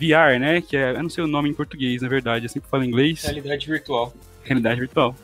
VR, 0.00 0.40
né? 0.40 0.60
Que 0.60 0.76
é, 0.76 0.92
eu 0.92 1.02
não 1.02 1.10
sei 1.10 1.22
o 1.22 1.26
nome 1.26 1.50
em 1.50 1.54
português, 1.54 2.00
na 2.00 2.08
verdade, 2.08 2.46
eu 2.46 2.48
sempre 2.48 2.70
falo 2.70 2.82
em 2.82 2.88
inglês. 2.88 3.22
Realidade 3.22 3.66
virtual. 3.66 4.12
Realidade 4.42 4.80
virtual. 4.80 5.14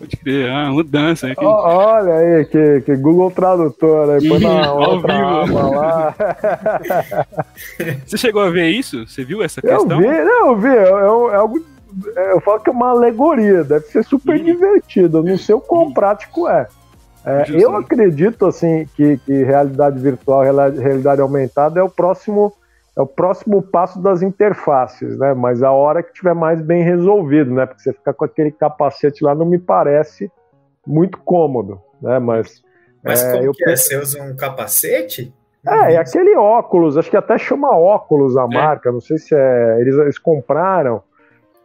Pode 0.00 0.16
crer, 0.16 0.50
ah, 0.50 0.70
mudança. 0.70 1.26
Aqui. 1.26 1.44
olha 1.44 2.14
aí, 2.14 2.44
que, 2.46 2.80
que 2.80 2.96
Google 2.96 3.30
Tradutor, 3.30 4.08
aí 4.08 4.26
põe 4.26 4.40
na 4.40 4.72
outra 4.72 5.44
lá. 5.68 6.14
Você 8.06 8.16
chegou 8.16 8.42
a 8.42 8.48
ver 8.48 8.70
isso? 8.70 9.06
Você 9.06 9.22
viu 9.24 9.42
essa 9.42 9.60
questão? 9.60 10.00
Eu 10.02 10.10
vi, 10.10 10.24
não, 10.24 10.46
eu 10.48 10.56
vi, 10.56 10.68
é, 10.68 11.36
algo, 11.36 11.62
eu 12.16 12.40
falo 12.40 12.60
que 12.60 12.70
é 12.70 12.72
uma 12.72 12.88
alegoria, 12.88 13.62
deve 13.62 13.84
ser 13.86 14.02
super 14.02 14.40
hum. 14.40 14.44
divertido, 14.44 15.22
não 15.22 15.36
sei 15.36 15.54
o 15.54 15.60
quão 15.60 15.88
hum. 15.88 15.92
prático 15.92 16.48
é. 16.48 16.66
é 17.26 17.44
eu 17.50 17.76
acredito, 17.76 18.46
assim, 18.46 18.88
que, 18.96 19.18
que 19.18 19.42
realidade 19.44 19.98
virtual, 19.98 20.42
realidade 20.42 21.20
aumentada 21.20 21.78
é 21.78 21.82
o 21.82 21.90
próximo 21.90 22.54
é 23.00 23.02
o 23.02 23.06
próximo 23.06 23.62
passo 23.62 24.00
das 24.00 24.20
interfaces, 24.20 25.16
né? 25.16 25.32
Mas 25.32 25.62
a 25.62 25.72
hora 25.72 26.02
que 26.02 26.12
tiver 26.12 26.34
mais 26.34 26.60
bem 26.60 26.82
resolvido, 26.82 27.52
né? 27.52 27.64
Porque 27.64 27.82
você 27.82 27.94
ficar 27.94 28.12
com 28.12 28.26
aquele 28.26 28.52
capacete 28.52 29.24
lá 29.24 29.34
não 29.34 29.46
me 29.46 29.58
parece 29.58 30.30
muito 30.86 31.18
cômodo, 31.18 31.80
né? 32.02 32.18
Mas, 32.18 32.62
Mas 33.02 33.24
é, 33.24 33.32
como 33.32 33.44
eu 33.44 33.52
que 33.52 33.68
é? 33.68 33.74
Você 33.74 33.96
usa 33.96 34.22
um 34.22 34.36
capacete? 34.36 35.34
É, 35.66 35.94
é 35.94 35.96
aquele 35.96 36.36
óculos, 36.36 36.98
acho 36.98 37.10
que 37.10 37.16
até 37.16 37.38
chama 37.38 37.74
óculos 37.74 38.36
a 38.36 38.44
é. 38.44 38.46
marca, 38.46 38.92
não 38.92 39.00
sei 39.00 39.16
se 39.16 39.34
é. 39.34 39.80
Eles, 39.80 39.96
eles 39.96 40.18
compraram 40.18 41.02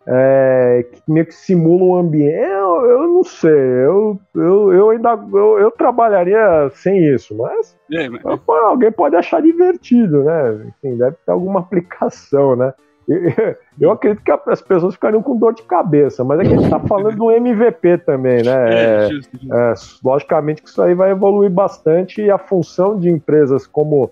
é, 0.08 0.86
que 0.91 1.12
meio 1.12 1.26
que 1.26 1.34
simula 1.34 1.84
um 1.84 1.95
ambiente. 1.95 2.36
Eu, 2.36 2.86
eu 2.86 3.08
não 3.08 3.24
sei, 3.24 3.51
eu, 3.51 4.20
eu, 4.36 4.74
eu 4.74 4.89
ainda 4.91 5.20
eu, 5.34 5.60
eu 5.60 5.72
trabalharia 5.72 6.70
sem 6.76 7.14
isso, 7.14 7.36
mas, 7.36 7.76
é, 7.91 8.08
mas... 8.10 8.24
alguém 8.47 8.91
pode 8.91 9.16
achar 9.16 9.41
divertido, 9.41 10.24
né? 10.24 10.68
Enfim, 10.68 10.97
deve 10.97 11.16
ter 11.26 11.32
alguma 11.32 11.60
aplicação, 11.62 12.56
né? 12.56 12.74
Eu 13.80 13.91
acredito 13.91 14.24
que 14.24 14.32
as 14.32 14.62
pessoas 14.62 14.95
ficariam 14.95 15.22
com 15.22 15.38
dor 15.38 15.53
de 15.53 15.64
cabeça, 15.64 16.24
mas 16.24 16.39
é 16.39 16.43
que 16.43 16.47
a 16.47 16.56
gente 16.56 16.64
está 16.64 16.80
falando 16.80 17.16
do 17.16 17.32
MVP 17.32 17.99
também, 17.99 18.43
né? 18.43 18.74
É, 18.74 19.10
é, 19.12 19.74
logicamente 20.03 20.62
que 20.62 20.70
isso 20.70 20.82
aí 20.82 20.95
vai 20.95 21.12
evoluir 21.12 21.51
bastante 21.51 22.22
e 22.22 22.32
a 22.32 22.38
função 22.38 22.97
de 22.97 23.10
empresas 23.10 23.68
como, 23.68 24.12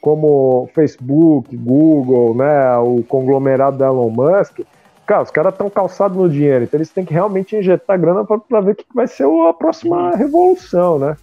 como 0.00 0.68
Facebook, 0.74 1.56
Google, 1.56 2.34
né, 2.34 2.76
o 2.76 3.02
conglomerado 3.04 3.78
da 3.78 3.86
Elon 3.86 4.10
Musk, 4.10 4.60
Cara, 5.06 5.22
os 5.22 5.30
caras 5.30 5.52
estão 5.52 5.70
calçados 5.70 6.16
no 6.16 6.28
dinheiro, 6.28 6.64
então 6.64 6.78
eles 6.78 6.90
têm 6.90 7.04
que 7.04 7.14
realmente 7.14 7.54
injetar 7.54 7.98
grana 7.98 8.24
para 8.24 8.60
ver 8.60 8.72
o 8.72 8.74
que 8.74 8.84
vai 8.92 9.06
ser 9.06 9.24
a 9.24 9.54
próxima 9.54 10.16
revolução, 10.16 10.98
né? 10.98 11.16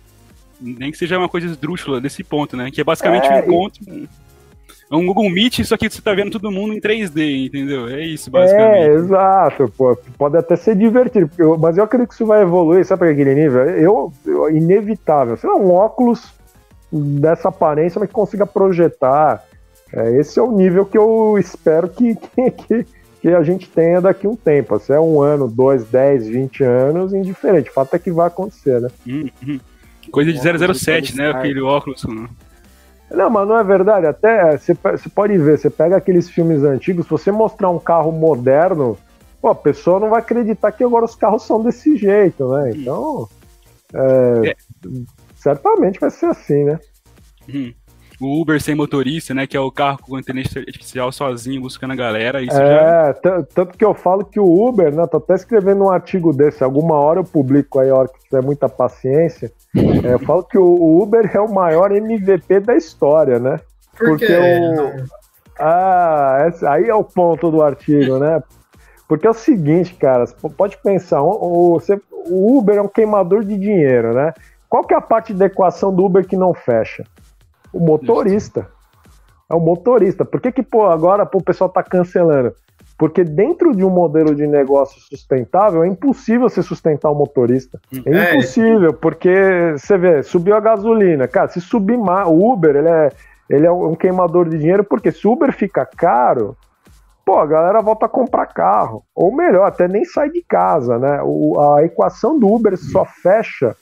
Nem 0.62 0.90
que 0.90 0.98
seja 0.98 1.18
uma 1.18 1.28
coisa 1.28 1.48
esdrúxula 1.48 2.00
desse 2.00 2.24
ponto, 2.24 2.56
né? 2.56 2.72
Que 2.72 2.80
é 2.80 2.84
basicamente 2.84 3.28
é, 3.28 3.36
um 3.36 3.40
encontro. 3.40 3.84
E... 3.88 4.08
É 4.90 4.96
um 4.96 5.06
Google 5.06 5.30
Meet, 5.30 5.66
só 5.66 5.76
que 5.76 5.90
você 5.90 6.02
tá 6.02 6.14
vendo 6.14 6.32
todo 6.32 6.52
mundo 6.52 6.74
em 6.74 6.80
3D, 6.80 7.48
entendeu? 7.48 7.90
É 7.90 8.06
isso, 8.06 8.32
basicamente. 8.32 8.90
É, 8.90 8.94
exato, 8.94 9.74
pô. 9.76 9.98
Pode 10.18 10.38
até 10.38 10.56
ser 10.56 10.76
divertido, 10.76 11.30
eu, 11.38 11.58
mas 11.58 11.78
eu 11.78 11.84
acredito 11.84 12.10
que 12.10 12.16
isso 12.16 12.26
vai 12.26 12.42
evoluir, 12.42 12.86
sabe 12.86 13.00
para 13.00 13.10
aquele 13.10 13.36
nível? 13.36 13.64
Eu, 13.70 14.14
eu, 14.26 14.50
inevitável. 14.50 15.36
Sei 15.36 15.50
lá, 15.50 15.58
um 15.58 15.72
óculos 15.72 16.32
dessa 16.92 17.50
aparência, 17.50 18.00
mas 18.00 18.08
que 18.08 18.14
consiga 18.14 18.46
projetar. 18.46 19.44
É, 19.92 20.16
esse 20.18 20.40
é 20.40 20.42
o 20.42 20.52
nível 20.52 20.86
que 20.86 20.98
eu 20.98 21.38
espero 21.38 21.90
que, 21.90 22.16
que, 22.36 22.52
que 22.52 22.86
que 23.24 23.30
a 23.30 23.42
gente 23.42 23.70
tenha 23.70 24.02
daqui 24.02 24.28
um 24.28 24.36
tempo. 24.36 24.78
Se 24.80 24.92
é 24.92 25.00
um 25.00 25.22
ano, 25.22 25.48
dois, 25.48 25.86
dez, 25.86 26.28
vinte 26.28 26.62
anos, 26.62 27.14
indiferente. 27.14 27.70
O 27.70 27.74
fato 27.74 27.96
é 27.96 28.00
que 28.00 28.12
vai 28.12 28.28
acontecer, 28.28 28.82
né? 28.82 28.90
Uhum. 29.08 29.62
Coisa 30.12 30.34
de 30.34 30.40
007, 30.78 31.16
né? 31.16 31.30
Aquele 31.30 31.62
óculos. 31.62 32.04
Né? 32.04 32.28
Não, 33.10 33.30
mas 33.30 33.48
não 33.48 33.58
é 33.58 33.64
verdade. 33.64 34.08
Até 34.08 34.58
você 34.58 34.76
pode 35.16 35.38
ver, 35.38 35.58
você 35.58 35.70
pega 35.70 35.96
aqueles 35.96 36.30
filmes 36.30 36.64
antigos, 36.64 37.06
se 37.06 37.12
você 37.12 37.32
mostrar 37.32 37.70
um 37.70 37.80
carro 37.80 38.12
moderno, 38.12 38.98
pô, 39.42 39.48
a 39.48 39.56
pessoa 39.56 40.02
não 40.02 40.10
vai 40.10 40.20
acreditar 40.20 40.74
que 40.74 40.84
agora 40.84 41.06
os 41.06 41.16
carros 41.16 41.44
são 41.44 41.64
desse 41.64 41.96
jeito, 41.96 42.52
né? 42.52 42.74
Então, 42.76 43.30
é, 43.94 44.50
é. 44.50 44.56
certamente 45.34 45.98
vai 45.98 46.12
ser 46.12 46.26
assim, 46.26 46.66
né? 46.66 46.78
Uhum 47.48 47.74
o 48.26 48.42
Uber 48.42 48.62
sem 48.62 48.76
motorista, 48.76 49.34
né? 49.34 49.46
Que 49.46 49.58
é 49.58 49.60
o 49.60 49.72
carro 49.72 50.00
com 50.02 50.18
inteligência 50.18 50.62
artificial 50.62 51.12
sozinho 51.12 51.62
buscando 51.62 51.92
a 51.92 51.96
galera. 51.96 52.42
Isso 52.42 52.60
é, 52.60 53.14
já... 53.24 53.44
tanto 53.54 53.78
que 53.78 53.86
eu 53.86 53.94
falo 53.94 54.26
que 54.26 54.40
o 54.40 54.68
Uber, 54.68 54.94
né? 54.94 55.06
Tô 55.08 55.18
até 55.18 55.36
escrevendo 55.36 55.84
um 55.84 55.92
artigo 55.92 56.34
desse, 56.34 56.64
alguma 56.64 56.96
hora 56.96 57.20
eu 57.20 57.24
publico 57.24 57.80
aí, 57.80 57.90
a 57.90 57.96
hora 57.96 58.08
que 58.08 58.24
tiver 58.24 58.42
muita 58.42 58.68
paciência. 58.70 59.52
É, 59.76 60.14
eu 60.14 60.20
falo 60.20 60.44
que 60.44 60.58
o 60.58 61.02
Uber 61.02 61.30
é 61.34 61.40
o 61.40 61.52
maior 61.52 61.92
MVP 61.92 62.60
da 62.60 62.76
história, 62.76 63.40
né? 63.40 63.60
Por 63.98 64.10
Porque 64.10 64.26
o. 64.26 65.06
Ah, 65.60 66.50
aí 66.70 66.90
é 66.90 66.96
o 66.96 67.04
ponto 67.04 67.52
do 67.52 67.62
artigo, 67.62 68.18
né? 68.18 68.42
Porque 69.08 69.28
é 69.28 69.30
o 69.30 69.34
seguinte, 69.36 69.94
cara, 69.94 70.26
você 70.26 70.50
pode 70.50 70.78
pensar, 70.78 71.22
o, 71.22 71.80
o 72.28 72.58
Uber 72.58 72.78
é 72.78 72.82
um 72.82 72.88
queimador 72.88 73.44
de 73.44 73.58
dinheiro, 73.58 74.14
né? 74.14 74.34
Qual 74.68 74.84
que 74.84 74.94
é 74.94 74.98
a 74.98 75.02
parte 75.02 75.34
da 75.34 75.46
equação 75.46 75.94
do 75.94 76.04
Uber 76.04 76.26
que 76.26 76.36
não 76.36 76.54
fecha? 76.54 77.04
O 77.74 77.80
motorista. 77.80 78.68
É 79.50 79.56
o 79.56 79.60
motorista. 79.60 80.24
Por 80.24 80.40
que, 80.40 80.52
que 80.52 80.64
pô, 80.64 80.86
agora 80.86 81.26
pô, 81.26 81.40
o 81.40 81.44
pessoal 81.44 81.68
está 81.68 81.84
cancelando? 81.84 82.54
Porque 82.98 83.24
dentro 83.24 83.76
de 83.76 83.84
um 83.84 83.90
modelo 83.90 84.36
de 84.36 84.46
negócio 84.46 85.02
sustentável 85.02 85.84
é 85.84 85.88
impossível 85.88 86.48
você 86.48 86.62
sustentar 86.62 87.10
o 87.12 87.16
motorista. 87.16 87.80
É, 88.06 88.12
é 88.12 88.32
impossível, 88.32 88.94
porque 88.94 89.74
você 89.76 89.98
vê, 89.98 90.24
subiu 90.24 90.56
a 90.56 90.60
gasolina. 90.60 91.28
Cara, 91.28 91.50
se 91.50 91.60
subir 91.60 91.98
mais, 91.98 92.28
o 92.28 92.54
Uber, 92.54 92.76
ele 92.76 92.90
é, 92.90 93.12
ele 93.50 93.66
é 93.66 93.72
um 93.72 93.96
queimador 93.96 94.48
de 94.48 94.58
dinheiro, 94.58 94.84
porque 94.84 95.12
se 95.12 95.28
o 95.28 95.32
Uber 95.32 95.52
fica 95.52 95.86
caro, 95.86 96.56
pô, 97.26 97.40
a 97.40 97.46
galera 97.46 97.82
volta 97.82 98.06
a 98.06 98.10
comprar 98.10 98.46
carro. 98.48 99.04
Ou 99.16 99.36
melhor, 99.36 99.66
até 99.66 99.88
nem 99.88 100.06
sai 100.06 100.30
de 100.30 100.44
casa, 100.44 101.00
né? 101.00 101.20
O, 101.24 101.60
a 101.60 101.84
equação 101.84 102.40
do 102.40 102.48
Uber 102.48 102.78
só 102.78 103.04
fecha 103.04 103.76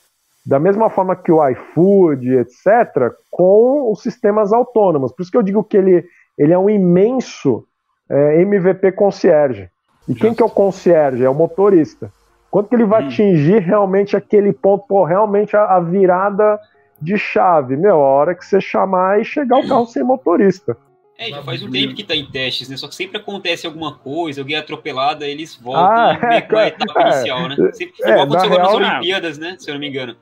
da 0.46 0.60
mesma 0.60 0.90
forma 0.90 1.16
que 1.16 1.32
o 1.32 1.48
iFood, 1.50 2.38
etc., 2.38 3.14
com 3.30 3.92
os 3.92 4.02
sistemas 4.02 4.52
autônomos. 4.52 5.12
Por 5.12 5.22
isso 5.22 5.32
que 5.32 5.38
eu 5.38 5.44
digo 5.44 5.64
que 5.64 5.78
ele, 5.78 6.04
ele 6.38 6.54
é 6.54 6.58
um 6.58 6.70
imenso 6.70 7.66
é, 8.10 8.42
MVP 8.42 8.92
concierge. 8.94 9.70
E 10.08 10.16
quem 10.16 10.34
que 10.34 10.42
é 10.42 10.46
o 10.46 10.50
concierge? 10.50 11.24
É 11.24 11.30
o 11.30 11.36
motorista. 11.36 12.12
Quando 12.50 12.68
que 12.68 12.76
ele 12.76 12.86
vai 12.86 13.04
hum. 13.04 13.08
atingir 13.08 13.60
realmente 13.60 14.18
aquele 14.18 14.52
ponto, 14.52 14.86
pô, 14.88 15.06
realmente 15.06 15.56
a, 15.56 15.76
a, 15.76 15.80
virada 15.80 16.60
de 17.00 17.18
chave? 17.18 17.78
Meu, 17.78 17.96
a 17.96 18.08
hora 18.08 18.36
que 18.36 18.46
você 18.46 18.60
chamar 18.60 19.22
e 19.22 19.26
chegar 19.26 19.58
o 19.58 19.68
carro 19.68 19.86
sem 19.86 20.04
motorista. 20.04 20.76
É, 21.18 21.30
já 21.30 21.44
faz 21.44 21.62
um 21.62 21.70
tempo 21.70 21.94
que 21.94 22.04
tá 22.04 22.16
em 22.16 22.26
testes, 22.26 22.68
né? 22.68 22.76
Só 22.76 22.88
que 22.88 22.96
sempre 22.96 23.18
acontece 23.18 23.68
alguma 23.68 23.96
coisa, 23.96 24.42
alguém 24.42 24.56
é 24.56 24.60
atropelado, 24.60 25.24
aí 25.24 25.30
eles 25.30 25.56
voltam 25.56 25.86
ah, 25.86 26.20
é, 26.20 26.56
a 26.56 26.68
etapa 26.68 27.00
é, 27.00 27.08
inicial, 27.08 27.48
né? 27.48 27.56
Sempre, 27.74 27.94
é, 28.04 28.10
igual 28.10 28.26
aconteceu 28.26 28.50
real, 28.50 28.62
nas 28.62 28.74
Olimpíadas, 28.74 29.38
né? 29.38 29.56
Se 29.60 29.70
eu 29.70 29.76
não 29.76 29.80
me 29.80 29.88
engano. 29.88 30.16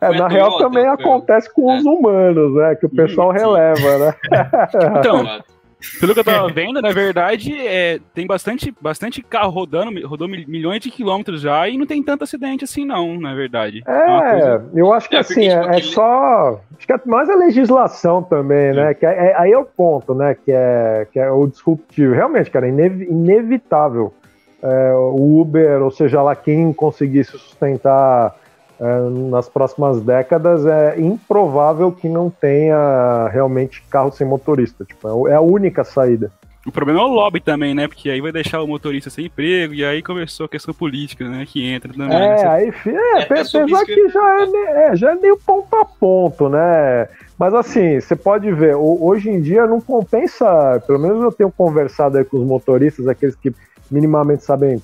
É, 0.00 0.16
na 0.16 0.28
real 0.28 0.56
também 0.58 0.86
acontece 0.86 1.52
com 1.52 1.76
os 1.76 1.84
é. 1.84 1.88
humanos, 1.88 2.54
né? 2.54 2.74
Que 2.74 2.86
o 2.86 2.90
pessoal 2.90 3.30
releva, 3.30 3.98
né? 3.98 4.14
Então, 4.98 5.42
pelo 5.98 6.14
que 6.14 6.20
eu 6.20 6.24
tava 6.24 6.48
vendo, 6.52 6.80
na 6.80 6.90
verdade, 6.90 7.54
é, 7.66 7.98
tem 8.14 8.26
bastante, 8.26 8.74
bastante 8.80 9.22
carro 9.22 9.50
rodando, 9.50 10.06
rodou 10.06 10.28
milhões 10.28 10.80
de 10.80 10.90
quilômetros 10.90 11.40
já 11.40 11.68
e 11.68 11.78
não 11.78 11.86
tem 11.86 12.02
tanto 12.02 12.24
acidente 12.24 12.64
assim, 12.64 12.84
não, 12.84 13.18
na 13.18 13.34
verdade. 13.34 13.82
É, 13.86 13.92
é 13.92 14.30
coisa... 14.30 14.70
eu 14.74 14.92
acho 14.92 15.08
que 15.08 15.16
é, 15.16 15.18
assim, 15.18 15.48
é, 15.48 15.78
é, 15.78 15.82
só. 15.82 16.60
Acho 16.76 16.86
que 16.86 16.92
é 16.92 17.00
mais 17.06 17.28
a 17.28 17.34
legislação 17.34 18.22
também, 18.22 18.72
né? 18.72 18.94
Que 18.94 19.06
é, 19.06 19.34
aí 19.36 19.52
é 19.52 19.58
o 19.58 19.64
ponto, 19.64 20.14
né? 20.14 20.34
Que 20.34 20.52
é, 20.52 21.06
que 21.12 21.18
é 21.18 21.30
o 21.30 21.46
disruptivo. 21.46 22.14
Realmente, 22.14 22.50
cara, 22.50 22.68
inevitável. 22.68 24.12
o 24.62 25.40
Uber, 25.40 25.82
ou 25.82 25.90
seja 25.90 26.22
lá, 26.22 26.34
quem 26.34 26.72
conseguisse 26.72 27.32
sustentar 27.32 28.28
é, 28.28 28.34
nas 29.30 29.48
próximas 29.48 30.00
décadas, 30.00 30.64
é 30.64 30.98
improvável 30.98 31.92
que 31.92 32.08
não 32.08 32.30
tenha 32.30 33.28
realmente 33.28 33.82
carro 33.90 34.10
sem 34.10 34.26
motorista. 34.26 34.84
Tipo, 34.84 35.28
é, 35.28 35.32
é 35.32 35.34
a 35.34 35.40
única 35.40 35.84
saída. 35.84 36.32
O 36.66 36.70
problema 36.70 37.00
é 37.00 37.02
o 37.02 37.08
lobby 37.08 37.40
também, 37.40 37.74
né? 37.74 37.88
Porque 37.88 38.10
aí 38.10 38.20
vai 38.20 38.32
deixar 38.32 38.60
o 38.62 38.66
motorista 38.66 39.08
sem 39.08 39.26
emprego, 39.26 39.72
e 39.72 39.82
aí 39.82 40.02
começou 40.02 40.44
a 40.44 40.48
questão 40.48 40.74
política, 40.74 41.26
né? 41.26 41.46
Que 41.46 41.64
entra 41.64 41.92
também. 41.92 42.14
É, 42.14 42.28
nessa... 42.28 42.50
aí, 42.50 42.72
é, 42.86 43.18
é 43.18 43.22
apesar 43.22 43.84
que 43.84 44.08
já 44.08 44.40
é, 44.40 44.88
é, 44.88 44.96
já 44.96 45.12
é 45.12 45.14
meio 45.14 45.38
ponto 45.38 45.74
a 45.74 45.84
ponto, 45.84 46.48
né? 46.50 47.08
Mas 47.38 47.54
assim, 47.54 47.98
você 47.98 48.14
pode 48.14 48.52
ver, 48.52 48.74
hoje 48.74 49.30
em 49.30 49.40
dia 49.40 49.66
não 49.66 49.80
compensa, 49.80 50.82
pelo 50.86 50.98
menos 50.98 51.22
eu 51.22 51.32
tenho 51.32 51.50
conversado 51.50 52.18
aí 52.18 52.24
com 52.24 52.36
os 52.36 52.46
motoristas, 52.46 53.08
aqueles 53.08 53.34
que 53.34 53.54
minimamente 53.90 54.44
sabem 54.44 54.82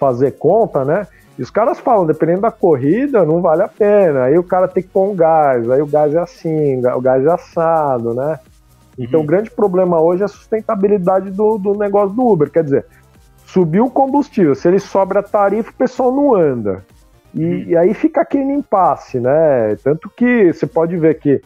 fazer 0.00 0.32
conta, 0.32 0.84
né? 0.84 1.06
E 1.38 1.42
os 1.42 1.50
caras 1.50 1.78
falam, 1.78 2.04
dependendo 2.04 2.40
da 2.40 2.50
corrida, 2.50 3.24
não 3.24 3.40
vale 3.40 3.62
a 3.62 3.68
pena. 3.68 4.24
Aí 4.24 4.36
o 4.36 4.42
cara 4.42 4.66
tem 4.66 4.82
que 4.82 4.88
pôr 4.88 5.08
um 5.08 5.14
gás, 5.14 5.70
aí 5.70 5.80
o 5.80 5.86
gás 5.86 6.12
é 6.12 6.18
assim, 6.18 6.84
o 6.84 7.00
gás 7.00 7.24
é 7.24 7.30
assado, 7.30 8.12
né? 8.12 8.40
Então, 8.98 9.20
uhum. 9.20 9.24
o 9.24 9.28
grande 9.28 9.48
problema 9.48 10.00
hoje 10.00 10.22
é 10.22 10.24
a 10.24 10.28
sustentabilidade 10.28 11.30
do, 11.30 11.56
do 11.56 11.74
negócio 11.78 12.16
do 12.16 12.26
Uber. 12.26 12.50
Quer 12.50 12.64
dizer, 12.64 12.86
subiu 13.46 13.84
o 13.84 13.90
combustível, 13.90 14.56
se 14.56 14.66
ele 14.66 14.80
sobra 14.80 15.20
a 15.20 15.22
tarifa, 15.22 15.70
o 15.70 15.74
pessoal 15.74 16.10
não 16.10 16.34
anda. 16.34 16.84
E, 17.32 17.44
uhum. 17.44 17.64
e 17.68 17.76
aí 17.76 17.94
fica 17.94 18.22
aquele 18.22 18.52
impasse, 18.52 19.20
né? 19.20 19.76
Tanto 19.84 20.10
que 20.10 20.52
você 20.52 20.66
pode 20.66 20.96
ver 20.96 21.20
que 21.20 21.40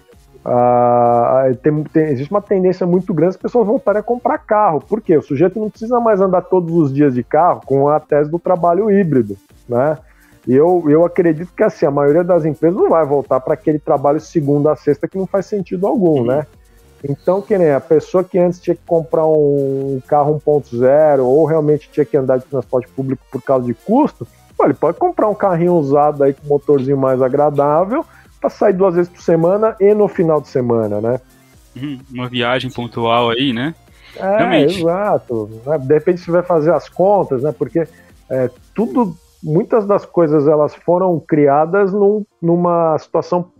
uh, 0.44 1.54
tem, 1.56 1.84
tem, 1.84 2.04
existe 2.04 2.30
uma 2.30 2.42
tendência 2.42 2.86
muito 2.86 3.12
grande 3.14 3.30
as 3.30 3.36
pessoas 3.36 3.66
voltarem 3.66 4.00
a 4.00 4.02
comprar 4.02 4.38
carro. 4.38 4.80
Por 4.80 5.00
quê? 5.00 5.16
O 5.16 5.22
sujeito 5.22 5.58
não 5.58 5.70
precisa 5.70 6.00
mais 6.00 6.20
andar 6.20 6.42
todos 6.42 6.74
os 6.74 6.92
dias 6.92 7.14
de 7.14 7.22
carro 7.22 7.62
com 7.64 7.88
a 7.88 7.98
tese 8.00 8.30
do 8.30 8.38
trabalho 8.38 8.90
híbrido, 8.90 9.36
né? 9.68 9.98
E 10.46 10.54
eu, 10.54 10.84
eu 10.88 11.04
acredito 11.04 11.52
que 11.56 11.62
assim, 11.62 11.86
a 11.86 11.90
maioria 11.90 12.24
das 12.24 12.44
empresas 12.44 12.76
não 12.76 12.90
vai 12.90 13.04
voltar 13.04 13.38
para 13.40 13.54
aquele 13.54 13.78
trabalho 13.78 14.20
segunda 14.20 14.72
a 14.72 14.76
sexta 14.76 15.06
que 15.06 15.16
não 15.16 15.26
faz 15.26 15.46
sentido 15.46 15.86
algum, 15.86 16.20
uhum. 16.20 16.26
né? 16.26 16.46
Então, 17.04 17.42
que 17.42 17.58
nem 17.58 17.72
a 17.72 17.80
pessoa 17.80 18.22
que 18.22 18.38
antes 18.38 18.60
tinha 18.60 18.76
que 18.76 18.82
comprar 18.86 19.26
um 19.26 20.00
carro 20.06 20.40
1.0 20.44 21.24
ou 21.24 21.44
realmente 21.44 21.90
tinha 21.90 22.04
que 22.04 22.16
andar 22.16 22.38
de 22.38 22.44
transporte 22.44 22.88
público 22.88 23.24
por 23.30 23.42
causa 23.42 23.66
de 23.66 23.74
custo, 23.74 24.26
ele 24.64 24.74
pode 24.74 24.98
comprar 24.98 25.28
um 25.28 25.34
carrinho 25.34 25.74
usado 25.74 26.22
aí 26.22 26.32
com 26.32 26.46
motorzinho 26.46 26.96
mais 26.96 27.20
agradável 27.20 28.04
para 28.42 28.50
sair 28.50 28.72
duas 28.72 28.96
vezes 28.96 29.10
por 29.10 29.22
semana 29.22 29.76
e 29.80 29.94
no 29.94 30.08
final 30.08 30.40
de 30.40 30.48
semana, 30.48 31.00
né? 31.00 31.20
Uhum, 31.76 32.00
uma 32.12 32.28
viagem 32.28 32.70
pontual 32.70 33.30
aí, 33.30 33.52
né? 33.52 33.74
É, 34.16 34.36
Realmente. 34.36 34.80
exato. 34.80 35.48
Né? 35.64 35.78
De 35.78 35.94
repente 35.94 36.20
você 36.20 36.30
vai 36.30 36.42
fazer 36.42 36.72
as 36.72 36.88
contas, 36.88 37.44
né? 37.44 37.54
Porque 37.56 37.86
é, 38.28 38.50
tudo, 38.74 39.16
muitas 39.42 39.86
das 39.86 40.04
coisas 40.04 40.48
elas 40.48 40.74
foram 40.74 41.18
criadas 41.20 41.92
num, 41.92 42.26
numa 42.42 42.98
situação 42.98 43.50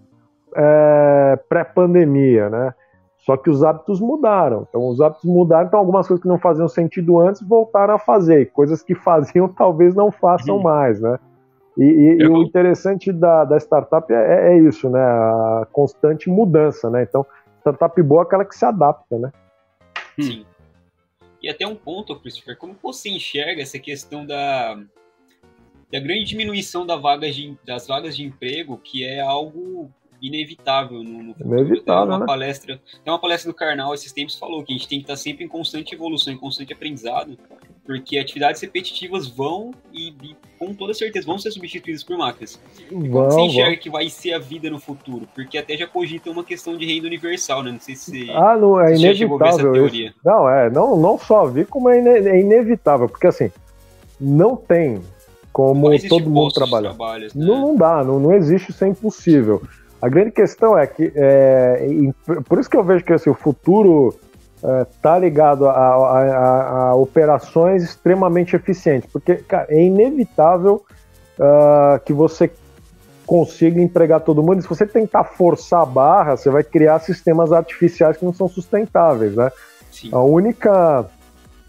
é, 0.54 1.38
pré-pandemia, 1.48 2.50
né? 2.50 2.74
Só 3.18 3.36
que 3.36 3.48
os 3.48 3.62
hábitos 3.62 4.00
mudaram. 4.00 4.66
Então, 4.68 4.88
os 4.88 5.00
hábitos 5.00 5.24
mudaram, 5.24 5.68
então 5.68 5.78
algumas 5.78 6.08
coisas 6.08 6.20
que 6.20 6.28
não 6.28 6.38
faziam 6.38 6.66
sentido 6.66 7.20
antes 7.20 7.40
voltaram 7.40 7.94
a 7.94 7.98
fazer. 7.98 8.50
Coisas 8.50 8.82
que 8.82 8.94
faziam 8.96 9.48
talvez 9.48 9.94
não 9.94 10.10
façam 10.10 10.56
uhum. 10.56 10.62
mais, 10.62 11.00
né? 11.00 11.18
E, 11.78 11.84
e, 11.84 12.22
e, 12.22 12.26
o 12.26 12.42
interessante 12.42 13.10
da, 13.12 13.44
da 13.44 13.56
startup 13.56 14.12
é, 14.12 14.52
é, 14.52 14.58
isso, 14.58 14.90
né? 14.90 15.00
A 15.00 15.66
constante 15.72 16.28
mudança, 16.28 16.90
né? 16.90 17.02
Então, 17.02 17.24
startup 17.60 18.02
boa 18.02 18.22
é 18.22 18.24
aquela 18.24 18.44
que 18.44 18.54
se 18.54 18.64
adapta, 18.64 19.18
né? 19.18 19.32
Sim. 20.20 20.44
E 21.42 21.48
até 21.48 21.66
um 21.66 21.74
ponto, 21.74 22.14
Christopher, 22.20 22.56
como 22.56 22.76
você 22.80 23.08
enxerga 23.08 23.62
essa 23.62 23.78
questão 23.78 24.24
da, 24.24 24.74
da 25.90 25.98
grande 25.98 26.24
diminuição 26.24 26.86
da 26.86 26.96
vagas 26.96 27.34
de, 27.34 27.56
das 27.66 27.86
vagas 27.86 28.16
de 28.16 28.22
emprego, 28.22 28.78
que 28.78 29.04
é 29.04 29.20
algo 29.20 29.90
inevitável 30.22 31.02
no, 31.02 31.22
no 31.22 31.34
futuro. 31.34 31.58
Inevitável, 31.58 32.02
tem 32.02 32.12
uma 32.12 32.18
né? 32.20 32.26
palestra, 32.26 32.80
tem 33.02 33.12
uma 33.12 33.18
palestra 33.18 33.50
do 33.50 33.56
Karnal 33.56 33.92
esses 33.92 34.12
tempos 34.12 34.38
falou 34.38 34.62
que 34.62 34.72
a 34.72 34.76
gente 34.76 34.88
tem 34.88 34.98
que 34.98 35.04
estar 35.04 35.16
sempre 35.16 35.44
em 35.44 35.48
constante 35.48 35.94
evolução, 35.94 36.32
em 36.32 36.38
constante 36.38 36.72
aprendizado, 36.72 37.36
porque 37.84 38.18
atividades 38.18 38.60
repetitivas 38.60 39.28
vão 39.28 39.72
e, 39.92 40.10
e 40.22 40.36
com 40.58 40.72
toda 40.72 40.94
certeza 40.94 41.26
vão 41.26 41.38
ser 41.38 41.50
substituídas 41.50 42.04
por 42.04 42.16
máquinas. 42.16 42.60
E 42.78 42.84
como 42.84 43.30
você 43.30 43.40
enxerga 43.40 43.70
vão. 43.70 43.78
que 43.78 43.90
vai 43.90 44.08
ser 44.08 44.34
a 44.34 44.38
vida 44.38 44.70
no 44.70 44.78
futuro? 44.78 45.26
Porque 45.34 45.58
até 45.58 45.76
já 45.76 45.86
cogita 45.86 46.30
uma 46.30 46.44
questão 46.44 46.76
de 46.76 46.86
renda 46.86 47.06
universal, 47.06 47.62
né? 47.62 47.72
Não 47.72 47.80
sei 47.80 47.96
se 47.96 48.30
ah, 48.30 48.56
não, 48.56 48.80
é 48.80 48.94
inevitável 48.94 49.72
teoria. 49.72 50.14
Não, 50.24 50.48
é, 50.48 50.70
não, 50.70 50.96
não 50.96 51.18
só 51.18 51.46
vi 51.46 51.64
como 51.64 51.88
é, 51.88 51.98
ine 51.98 52.10
é 52.10 52.40
inevitável, 52.40 53.08
porque 53.08 53.26
assim, 53.26 53.50
não 54.20 54.56
tem 54.56 55.02
como 55.52 55.90
todo 56.08 56.30
mundo 56.30 56.52
trabalhar. 56.52 56.94
Né? 56.94 57.28
Não, 57.34 57.60
não 57.60 57.76
dá, 57.76 58.02
não, 58.04 58.20
não 58.20 58.32
existe, 58.32 58.70
isso 58.70 58.84
é 58.84 58.88
impossível. 58.88 59.62
A 60.00 60.08
grande 60.08 60.30
questão 60.30 60.76
é 60.76 60.86
que, 60.86 61.12
é, 61.14 62.12
por 62.48 62.58
isso 62.58 62.70
que 62.70 62.76
eu 62.76 62.82
vejo 62.82 63.04
que 63.04 63.12
assim, 63.12 63.30
o 63.30 63.34
futuro 63.34 64.18
está 64.62 65.16
é, 65.16 65.20
ligado 65.20 65.68
a, 65.68 65.72
a, 65.72 66.90
a, 66.90 66.94
operações 66.94 67.82
extremamente 67.82 68.54
eficientes, 68.54 69.10
porque 69.12 69.36
cara, 69.36 69.66
é 69.68 69.82
inevitável 69.82 70.84
uh, 71.38 71.98
que 72.04 72.12
você 72.12 72.50
consiga 73.26 73.80
empregar 73.80 74.20
todo 74.20 74.42
mundo. 74.42 74.60
E 74.60 74.62
se 74.62 74.68
você 74.68 74.86
tentar 74.86 75.24
forçar 75.24 75.82
a 75.82 75.86
barra, 75.86 76.36
você 76.36 76.50
vai 76.50 76.62
criar 76.62 76.98
sistemas 77.00 77.52
artificiais 77.52 78.16
que 78.16 78.24
não 78.24 78.32
são 78.32 78.48
sustentáveis, 78.48 79.34
né? 79.34 79.50
Sim. 79.90 80.10
A 80.12 80.20
única 80.20 81.06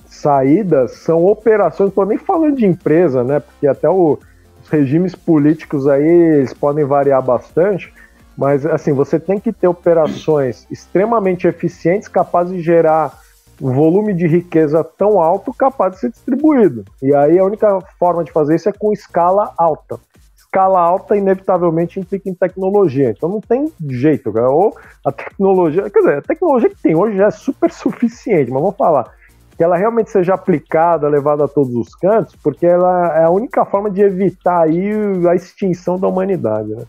saída 0.06 0.88
são 0.88 1.26
operações, 1.26 1.90
estou 1.90 2.06
nem 2.06 2.18
falando 2.18 2.58
de 2.58 2.66
empresa, 2.66 3.24
né? 3.24 3.40
Porque 3.40 3.66
até 3.66 3.90
o, 3.90 4.20
os 4.62 4.70
regimes 4.70 5.16
políticos 5.16 5.88
aí 5.88 6.06
eles 6.06 6.54
podem 6.54 6.86
variar 6.86 7.22
bastante 7.22 7.92
mas, 8.38 8.66
assim, 8.66 8.94
você 8.94 9.20
tem 9.20 9.40
que 9.40 9.54
ter 9.54 9.68
operações 9.68 10.68
extremamente 10.72 11.48
eficientes, 11.48 12.08
capazes 12.08 12.54
de 12.54 12.62
gerar 12.62 13.22
um 13.62 13.72
volume 13.72 14.14
de 14.14 14.28
riqueza 14.28 14.84
tão 14.84 15.22
alto, 15.22 15.54
capaz 15.54 15.94
de 15.94 16.00
ser 16.00 16.10
distribuído. 16.10 16.84
E 17.02 17.14
aí 17.14 17.38
a 17.38 17.46
única 17.46 17.80
forma 18.00 18.24
de 18.24 18.32
fazer 18.32 18.56
isso 18.56 18.68
é 18.68 18.74
com 18.74 18.92
escala 18.92 19.54
alta. 19.58 20.00
Escala 20.36 20.80
alta, 20.80 21.16
inevitavelmente, 21.16 22.00
implica 22.00 22.30
em 22.30 22.34
tecnologia. 22.34 23.12
Então 23.12 23.30
não 23.30 23.40
tem 23.40 23.72
jeito, 23.90 24.32
cara. 24.34 24.50
Ou 24.50 24.76
a 25.06 25.12
tecnologia. 25.12 25.90
Quer 25.90 26.00
dizer, 26.00 26.18
a 26.18 26.22
tecnologia 26.22 26.70
que 26.70 26.82
tem 26.82 26.96
hoje 26.96 27.18
já 27.18 27.28
é 27.28 27.32
super 27.32 27.72
suficiente, 27.72 28.52
mas 28.52 28.62
vamos 28.62 28.78
falar 28.78 29.12
que 29.56 29.64
ela 29.64 29.78
realmente 29.78 30.10
seja 30.10 30.34
aplicada, 30.34 31.08
levada 31.08 31.46
a 31.46 31.48
todos 31.48 31.76
os 31.76 31.94
cantos, 31.96 32.36
porque 32.42 32.66
ela 32.66 33.16
é 33.16 33.24
a 33.24 33.30
única 33.30 33.64
forma 33.64 33.90
de 33.90 34.02
evitar 34.02 34.64
aí 34.64 34.92
a 35.30 35.36
extinção 35.36 36.00
da 36.00 36.08
humanidade. 36.08 36.70
Né? 36.70 36.84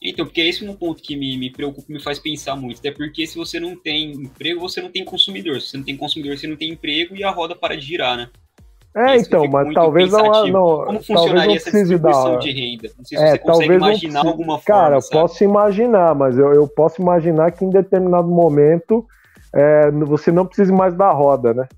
Então, 0.00 0.24
porque 0.24 0.40
esse 0.40 0.64
é 0.64 0.70
um 0.70 0.74
ponto 0.74 1.02
que 1.02 1.16
me, 1.16 1.36
me 1.36 1.50
preocupa, 1.50 1.92
me 1.92 2.00
faz 2.00 2.18
pensar 2.18 2.54
muito. 2.54 2.78
Até 2.78 2.92
porque 2.92 3.26
se 3.26 3.36
você 3.36 3.58
não 3.58 3.76
tem 3.76 4.12
emprego, 4.12 4.60
você 4.60 4.80
não 4.80 4.90
tem 4.90 5.04
consumidor. 5.04 5.60
Se 5.60 5.70
você 5.70 5.76
não 5.76 5.84
tem 5.84 5.96
consumidor, 5.96 6.38
você 6.38 6.46
não 6.46 6.56
tem 6.56 6.70
emprego 6.70 7.16
e 7.16 7.24
a 7.24 7.30
roda 7.30 7.56
para 7.56 7.76
de 7.76 7.84
girar, 7.84 8.16
né? 8.16 8.28
É, 8.96 9.16
então, 9.16 9.46
mas 9.48 9.72
talvez 9.74 10.10
não, 10.10 10.46
não. 10.46 10.84
Como 10.84 11.02
funcionaria 11.02 11.56
essa 11.56 11.70
distribuição 11.70 12.32
dar... 12.32 12.38
de 12.38 12.50
renda? 12.50 12.90
Não 12.96 13.04
sei 13.04 13.18
se 13.18 13.24
é, 13.24 13.30
você 13.30 13.38
consegue 13.38 13.74
imaginar 13.74 14.26
alguma 14.26 14.58
forma. 14.58 14.64
Cara, 14.64 14.96
eu 14.96 15.00
sabe? 15.00 15.20
posso 15.20 15.44
imaginar, 15.44 16.14
mas 16.14 16.38
eu, 16.38 16.52
eu 16.52 16.66
posso 16.66 17.02
imaginar 17.02 17.52
que 17.52 17.64
em 17.64 17.70
determinado 17.70 18.28
momento 18.28 19.06
é, 19.54 19.90
você 19.90 20.32
não 20.32 20.46
precise 20.46 20.72
mais 20.72 20.94
da 20.94 21.12
roda, 21.12 21.54
né? 21.54 21.68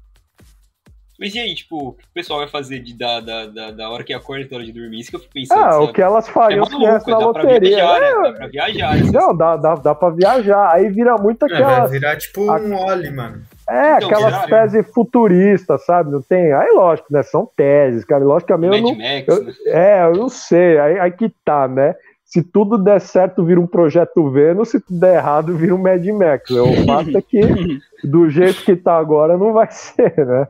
Mas 1.21 1.35
e 1.35 1.39
aí, 1.39 1.55
tipo, 1.55 1.89
o 1.89 1.93
que 1.93 2.05
o 2.05 2.15
pessoal 2.15 2.39
vai 2.39 2.49
fazer 2.49 2.79
de, 2.79 2.97
da, 2.97 3.21
da, 3.21 3.47
da, 3.47 3.71
da 3.73 3.91
hora 3.91 4.03
que 4.03 4.15
acorda 4.15 4.47
até 4.47 4.55
hora 4.55 4.65
de 4.65 4.73
dormir? 4.73 5.01
Isso 5.01 5.11
que 5.11 5.17
eu 5.17 5.21
fico 5.21 5.35
pensando. 5.35 5.59
Ah, 5.59 5.73
sabe? 5.73 5.85
o 5.85 5.93
que 5.93 6.01
elas 6.01 6.27
fariam 6.27 6.63
é 6.63 6.67
se 6.67 6.79
tivesse 6.79 7.11
na 7.11 7.19
dá 7.19 7.27
loteria. 7.27 7.59
Pra 7.59 7.61
viajar, 7.61 8.01
né? 8.01 8.07
é... 8.07 8.23
Dá 8.23 8.33
pra 8.33 8.47
viajar. 8.47 9.13
Não, 9.13 9.37
dá, 9.37 9.57
dá, 9.57 9.75
dá 9.75 9.95
pra 9.95 10.09
viajar. 10.09 10.71
Aí 10.73 10.89
vira 10.89 11.17
muito 11.19 11.45
aquela. 11.45 11.73
É, 11.73 11.81
vai 11.81 11.89
virar 11.91 12.17
tipo 12.17 12.41
um 12.41 12.75
óleo, 12.75 13.15
mano. 13.15 13.43
É, 13.69 13.97
então, 13.97 14.09
aquelas 14.09 14.47
teses 14.47 14.91
futuristas, 14.95 15.85
sabe? 15.85 16.11
Não 16.11 16.23
tem. 16.23 16.55
Aí, 16.55 16.73
lógico, 16.73 17.13
né? 17.13 17.23
São 17.23 17.47
teses, 17.55 18.03
cara. 18.03 18.25
Lógico 18.25 18.47
que 18.47 18.53
a 18.55 18.59
minha. 18.59 18.79
Eu 18.79 18.83
não, 18.83 18.95
Max, 18.95 19.29
eu, 19.29 19.45
né? 19.45 19.53
É, 19.67 20.05
eu 20.07 20.13
não 20.13 20.31
sei. 20.31 20.79
Aí, 20.79 20.99
aí 20.99 21.11
que 21.11 21.29
tá, 21.45 21.69
né? 21.69 21.95
se 22.25 22.45
tudo 22.45 22.79
der 22.79 23.01
certo, 23.01 23.45
vira 23.45 23.61
um 23.61 23.67
projeto 23.67 24.31
Vênus, 24.31 24.69
se 24.69 24.81
tudo 24.81 25.01
der 25.01 25.17
errado, 25.17 25.57
vira 25.57 25.75
um 25.75 25.79
Mad 25.79 26.07
Max. 26.07 26.49
O 26.51 26.87
fato 26.87 27.19
é 27.19 27.21
que, 27.21 27.41
do 28.09 28.31
jeito 28.31 28.63
que 28.63 28.77
tá 28.77 28.97
agora, 28.97 29.37
não 29.37 29.53
vai 29.53 29.67
ser, 29.73 30.15
né? 30.25 30.47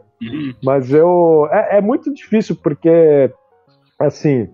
Mas 0.62 0.92
eu. 0.92 1.48
É, 1.50 1.78
é 1.78 1.80
muito 1.80 2.12
difícil, 2.12 2.56
porque, 2.56 3.32
assim, 3.98 4.48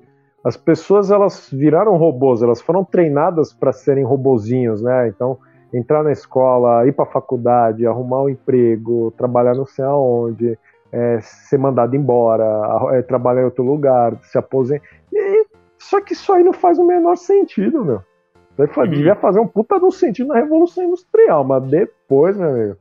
as 0.45 0.57
pessoas 0.57 1.11
elas 1.11 1.51
viraram 1.51 1.97
robôs, 1.97 2.43
elas 2.43 2.61
foram 2.61 2.85
treinadas 2.85 3.53
para 3.53 3.73
serem 3.73 4.05
robozinhos, 4.05 4.81
né? 4.81 5.09
Então, 5.09 5.39
entrar 5.73 6.03
na 6.03 6.13
escola, 6.13 6.87
ir 6.87 6.93
para 6.93 7.05
a 7.05 7.11
faculdade, 7.11 7.87
arrumar 7.87 8.23
um 8.23 8.29
emprego, 8.29 9.13
trabalhar 9.17 9.55
não 9.55 9.67
sei 9.67 9.85
aonde, 9.85 10.57
é, 10.93 11.19
ser 11.21 11.59
mandado 11.59 11.97
embora, 11.97 12.45
é, 12.93 13.03
trabalhar 13.03 13.43
em 13.43 13.47
outro 13.47 13.65
lugar, 13.65 14.17
se 14.23 14.39
aposentar. 14.39 14.87
E 15.13 15.47
só 15.79 16.01
que 16.01 16.13
isso 16.13 16.33
aí 16.33 16.43
não 16.43 16.53
faz 16.53 16.79
o 16.79 16.87
menor 16.87 17.17
sentido, 17.17 17.85
meu. 17.85 18.01
Uhum. 18.91 18.97
Devia 18.97 19.15
fazer 19.17 19.41
um 19.41 19.47
puta 19.47 19.79
do 19.79 19.91
sentido 19.91 20.29
na 20.29 20.37
Revolução 20.37 20.85
Industrial, 20.85 21.45
mas 21.45 21.63
depois, 21.65 22.37
meu 22.37 22.49
amigo, 22.49 22.77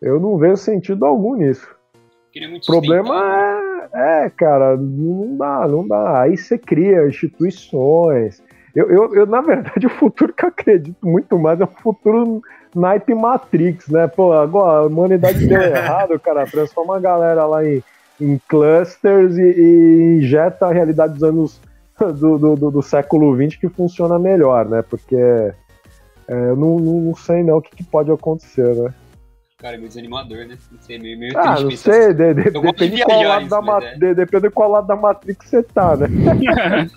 eu 0.00 0.18
não 0.18 0.38
vejo 0.38 0.56
sentido 0.56 1.04
algum 1.04 1.34
nisso. 1.34 1.76
O 2.78 2.80
problema 2.80 3.90
é, 3.94 4.24
é, 4.24 4.30
cara, 4.30 4.76
não 4.76 5.36
dá, 5.36 5.68
não 5.68 5.86
dá. 5.86 6.22
Aí 6.22 6.36
você 6.36 6.56
cria 6.56 7.06
instituições. 7.06 8.42
Eu, 8.74 8.90
eu, 8.90 9.14
eu, 9.14 9.26
na 9.26 9.40
verdade, 9.40 9.84
o 9.86 9.90
futuro 9.90 10.32
que 10.32 10.44
eu 10.44 10.48
acredito 10.48 11.06
muito 11.06 11.38
mais 11.38 11.60
é 11.60 11.64
um 11.64 11.82
futuro 11.82 12.42
naipe 12.74 13.14
Matrix, 13.14 13.88
né? 13.88 14.06
Pô, 14.06 14.32
agora 14.32 14.80
a 14.80 14.86
humanidade 14.86 15.46
deu 15.46 15.60
errado, 15.62 16.18
cara. 16.18 16.46
Transforma 16.46 16.96
a 16.96 17.00
galera 17.00 17.44
lá 17.44 17.64
em, 17.64 17.82
em 18.20 18.40
clusters 18.48 19.36
e, 19.36 19.42
e 19.42 20.18
injeta 20.18 20.66
a 20.66 20.72
realidade 20.72 21.14
dos 21.14 21.22
anos 21.22 21.60
do, 21.98 22.38
do, 22.38 22.56
do, 22.56 22.70
do 22.70 22.82
século 22.82 23.36
XX 23.36 23.56
que 23.56 23.68
funciona 23.68 24.18
melhor, 24.18 24.66
né? 24.66 24.82
Porque 24.82 25.16
é, 25.16 25.54
eu 26.28 26.56
não, 26.56 26.78
não, 26.78 27.00
não, 27.00 27.14
sei 27.14 27.42
não 27.42 27.58
o 27.58 27.62
que, 27.62 27.76
que, 27.76 27.84
pode 27.84 28.10
acontecer, 28.10 28.74
né? 28.74 28.94
Cara, 29.62 29.76
é 29.76 29.78
meio 29.78 29.88
desanimador, 29.88 30.38
né? 30.38 30.58
Não 30.72 30.80
sei, 30.80 30.98
meio, 30.98 31.16
meio 31.16 31.38
ah, 31.38 31.60
não 31.60 31.70
sei, 31.70 32.06
assim. 32.06 32.14
de, 32.14 32.34
de, 32.34 32.50
depende, 32.50 32.96
de 32.96 33.04
qual 33.04 33.22
lado 33.22 33.48
da 33.48 33.86
é. 33.86 33.94
de, 33.94 34.14
depende 34.14 34.42
de 34.42 34.50
qual 34.50 34.70
lado 34.72 34.86
da 34.88 34.96
Matrix 34.96 35.48
você 35.48 35.62
tá, 35.62 35.96
né? 35.96 36.08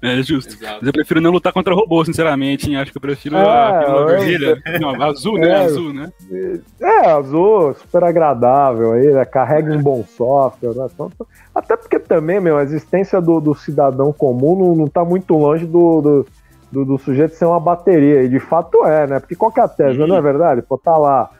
É 0.00 0.22
justo. 0.22 0.54
Exato. 0.54 0.76
Mas 0.80 0.86
eu 0.86 0.92
prefiro 0.92 1.20
não 1.20 1.30
lutar 1.30 1.52
contra 1.52 1.74
robô, 1.74 2.04
sinceramente. 2.04 2.70
Hein? 2.70 2.76
Acho 2.76 2.92
que 2.92 2.96
eu 2.96 3.02
prefiro 3.02 3.36
é, 3.36 3.40
a 3.40 4.04
vermelha. 4.06 4.62
Não, 4.80 5.02
azul, 5.02 5.36
né? 5.38 5.48
É, 5.58 5.64
azul, 5.64 5.92
né? 5.92 6.12
É, 6.80 7.10
azul, 7.10 7.74
super 7.74 8.04
agradável 8.04 8.92
aí, 8.92 9.12
né? 9.12 9.24
Carrega 9.24 9.72
um 9.72 9.82
bom 9.82 10.04
software, 10.04 10.74
né? 10.74 10.86
Então, 10.94 11.10
até 11.54 11.76
porque 11.76 11.98
também, 11.98 12.40
meu, 12.40 12.56
a 12.56 12.62
existência 12.62 13.20
do, 13.20 13.40
do 13.40 13.54
cidadão 13.54 14.12
comum 14.12 14.56
não, 14.56 14.74
não 14.76 14.88
tá 14.88 15.04
muito 15.04 15.36
longe 15.36 15.66
do, 15.66 16.00
do, 16.00 16.26
do, 16.70 16.84
do 16.84 16.98
sujeito 16.98 17.34
ser 17.34 17.44
uma 17.44 17.60
bateria. 17.60 18.22
E 18.22 18.28
de 18.28 18.40
fato 18.40 18.84
é, 18.84 19.06
né? 19.06 19.20
Porque 19.20 19.34
qual 19.34 19.50
que 19.50 19.60
é 19.60 19.62
a 19.62 19.68
tese, 19.68 19.98
não 19.98 20.16
é 20.16 20.20
verdade? 20.20 20.62
Pô, 20.62 20.76
tá 20.78 20.96
lá. 20.96 21.30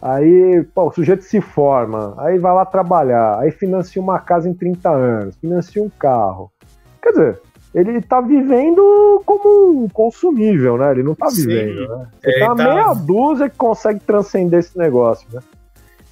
Aí, 0.00 0.62
pô, 0.74 0.88
o 0.88 0.92
sujeito 0.92 1.22
se 1.22 1.40
forma, 1.40 2.14
aí 2.18 2.38
vai 2.38 2.52
lá 2.52 2.66
trabalhar, 2.66 3.38
aí 3.38 3.50
financia 3.50 4.02
uma 4.02 4.18
casa 4.18 4.46
em 4.46 4.52
30 4.52 4.90
anos, 4.90 5.36
financia 5.36 5.82
um 5.82 5.88
carro. 5.88 6.52
Quer 7.02 7.10
dizer, 7.10 7.40
ele 7.74 8.02
tá 8.02 8.20
vivendo 8.20 9.22
como 9.24 9.84
um 9.84 9.88
consumível, 9.88 10.76
né? 10.76 10.90
Ele 10.90 11.02
não 11.02 11.14
tá 11.14 11.28
vivendo, 11.28 11.88
né? 11.88 12.06
Ele 12.22 12.38
tá, 12.38 12.54
tá 12.54 12.54
meia 12.54 12.92
dúzia 12.92 13.48
que 13.48 13.56
consegue 13.56 14.00
transcender 14.00 14.60
esse 14.60 14.76
negócio, 14.76 15.26
né? 15.32 15.40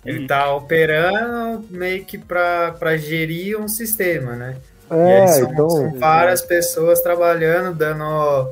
Ele 0.05 0.27
tá 0.27 0.53
operando 0.55 1.63
meio 1.71 2.05
que 2.05 2.17
para 2.17 2.97
gerir 2.97 3.61
um 3.61 3.69
sistema, 3.69 4.33
né? 4.33 4.57
É, 4.91 5.27
são, 5.29 5.53
então, 5.53 5.71
são 5.71 5.99
várias 5.99 6.43
é. 6.43 6.47
pessoas 6.47 7.01
trabalhando, 7.01 7.75
dando 7.75 8.49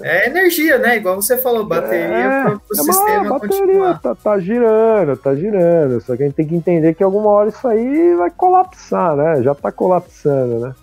é 0.00 0.26
energia, 0.26 0.78
né? 0.78 0.96
Igual 0.96 1.16
você 1.16 1.38
falou, 1.38 1.64
bateria 1.64 2.16
é, 2.16 2.42
para 2.42 2.54
o 2.54 2.60
é 2.72 2.76
sistema 2.76 3.28
bateria, 3.28 3.58
continuar. 3.58 4.00
Tá, 4.00 4.14
tá, 4.14 4.38
girando, 4.38 5.16
tá 5.16 5.34
girando. 5.34 6.00
Só 6.00 6.16
que 6.16 6.22
a 6.22 6.26
gente 6.26 6.34
tem 6.34 6.46
que 6.46 6.54
entender 6.54 6.94
que 6.94 7.02
alguma 7.02 7.30
hora 7.30 7.48
isso 7.48 7.66
aí 7.66 8.14
vai 8.14 8.30
colapsar, 8.30 9.16
né? 9.16 9.42
Já 9.42 9.54
tá 9.54 9.72
colapsando, 9.72 10.60
né? 10.60 10.74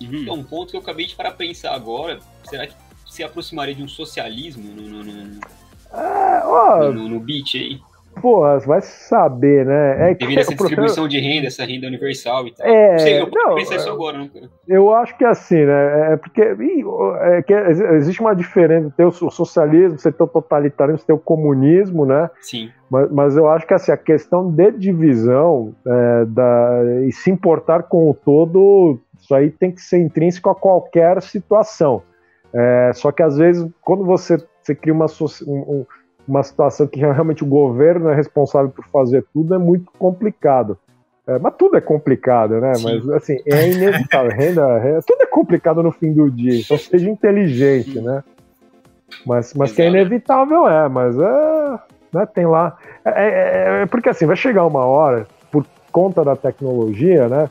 Uhum. 0.00 0.26
É 0.28 0.32
um 0.32 0.42
ponto 0.42 0.70
que 0.70 0.76
eu 0.76 0.80
acabei 0.80 1.06
de 1.06 1.14
parar 1.14 1.30
pra 1.30 1.38
pensar 1.38 1.74
agora. 1.74 2.18
Será 2.44 2.66
que 2.66 2.74
se 3.08 3.22
aproximaria 3.22 3.74
de 3.74 3.82
um 3.82 3.88
socialismo 3.88 4.74
no, 4.74 4.82
no, 4.82 5.04
no, 5.04 5.40
é, 5.94 6.42
ó, 6.44 6.90
no, 6.90 7.08
no 7.08 7.20
beat 7.20 7.54
aí? 7.54 7.80
Pô, 8.20 8.42
vai 8.60 8.80
saber, 8.80 9.64
né? 9.66 10.10
É 10.10 10.14
Devido 10.14 10.38
a 10.38 10.40
essa 10.42 10.54
distribuição 10.54 11.08
de 11.08 11.18
renda, 11.18 11.46
essa 11.46 11.64
renda 11.64 11.86
universal 11.86 12.46
e 12.46 12.52
tal. 12.52 12.66
É, 12.66 12.92
não 12.92 12.98
sei, 12.98 13.20
eu 13.20 13.30
não, 13.30 13.54
pensar 13.54 13.76
isso 13.76 13.90
agora, 13.90 14.18
não. 14.18 14.30
Eu 14.68 14.94
acho 14.94 15.16
que 15.16 15.24
é 15.24 15.28
assim, 15.28 15.64
né? 15.64 16.12
É 16.12 16.16
porque 16.16 16.42
é 16.42 17.42
que 17.42 17.52
existe 17.52 18.20
uma 18.20 18.34
diferença. 18.34 18.92
Tem 18.96 19.06
o 19.06 19.12
socialismo, 19.12 19.98
você 19.98 20.12
tem 20.12 20.24
o 20.24 20.28
totalitarismo, 20.28 20.98
você 20.98 21.06
tem 21.06 21.16
o 21.16 21.18
comunismo, 21.18 22.04
né? 22.04 22.30
Sim. 22.40 22.70
Mas, 22.90 23.10
mas 23.10 23.36
eu 23.36 23.48
acho 23.48 23.66
que 23.66 23.74
assim, 23.74 23.92
a 23.92 23.96
questão 23.96 24.50
de 24.50 24.70
divisão 24.72 25.74
é, 25.86 26.24
da, 26.26 26.80
e 27.06 27.12
se 27.12 27.30
importar 27.30 27.84
com 27.84 28.10
o 28.10 28.14
todo 28.14 29.00
isso 29.22 29.34
aí 29.34 29.50
tem 29.50 29.70
que 29.70 29.80
ser 29.80 29.98
intrínseco 29.98 30.50
a 30.50 30.54
qualquer 30.54 31.22
situação. 31.22 32.02
É, 32.52 32.90
só 32.94 33.12
que 33.12 33.22
às 33.22 33.36
vezes, 33.36 33.66
quando 33.80 34.04
você, 34.04 34.36
você 34.60 34.74
cria 34.74 34.92
uma, 34.92 35.06
um, 35.46 35.86
uma 36.26 36.42
situação 36.42 36.86
que 36.86 37.00
realmente 37.00 37.42
o 37.42 37.46
governo 37.46 38.08
é 38.08 38.14
responsável 38.14 38.70
por 38.70 38.84
fazer 38.86 39.24
tudo, 39.32 39.54
é 39.54 39.58
muito 39.58 39.90
complicado. 39.98 40.78
É, 41.26 41.38
mas 41.38 41.54
tudo 41.56 41.76
é 41.76 41.80
complicado, 41.80 42.60
né? 42.60 42.74
Sim. 42.74 42.84
Mas 42.84 43.08
assim, 43.10 43.38
é 43.46 43.70
inevitável. 43.70 44.30
renda, 44.36 44.78
renda, 44.78 45.02
tudo 45.06 45.22
é 45.22 45.26
complicado 45.26 45.82
no 45.82 45.92
fim 45.92 46.12
do 46.12 46.30
dia, 46.30 46.60
então 46.60 46.76
seja 46.76 47.08
inteligente, 47.08 48.00
né? 48.00 48.24
Mas, 49.26 49.54
mas 49.54 49.72
que 49.72 49.82
é 49.82 49.88
inevitável, 49.88 50.68
é, 50.68 50.88
mas 50.88 51.16
é, 51.18 51.78
né, 52.12 52.26
tem 52.26 52.46
lá. 52.46 52.76
É, 53.04 53.10
é, 53.10 53.82
é, 53.82 53.86
porque 53.86 54.08
assim, 54.08 54.26
vai 54.26 54.36
chegar 54.36 54.66
uma 54.66 54.84
hora, 54.84 55.26
por 55.50 55.64
conta 55.92 56.24
da 56.24 56.34
tecnologia, 56.34 57.28
né? 57.28 57.50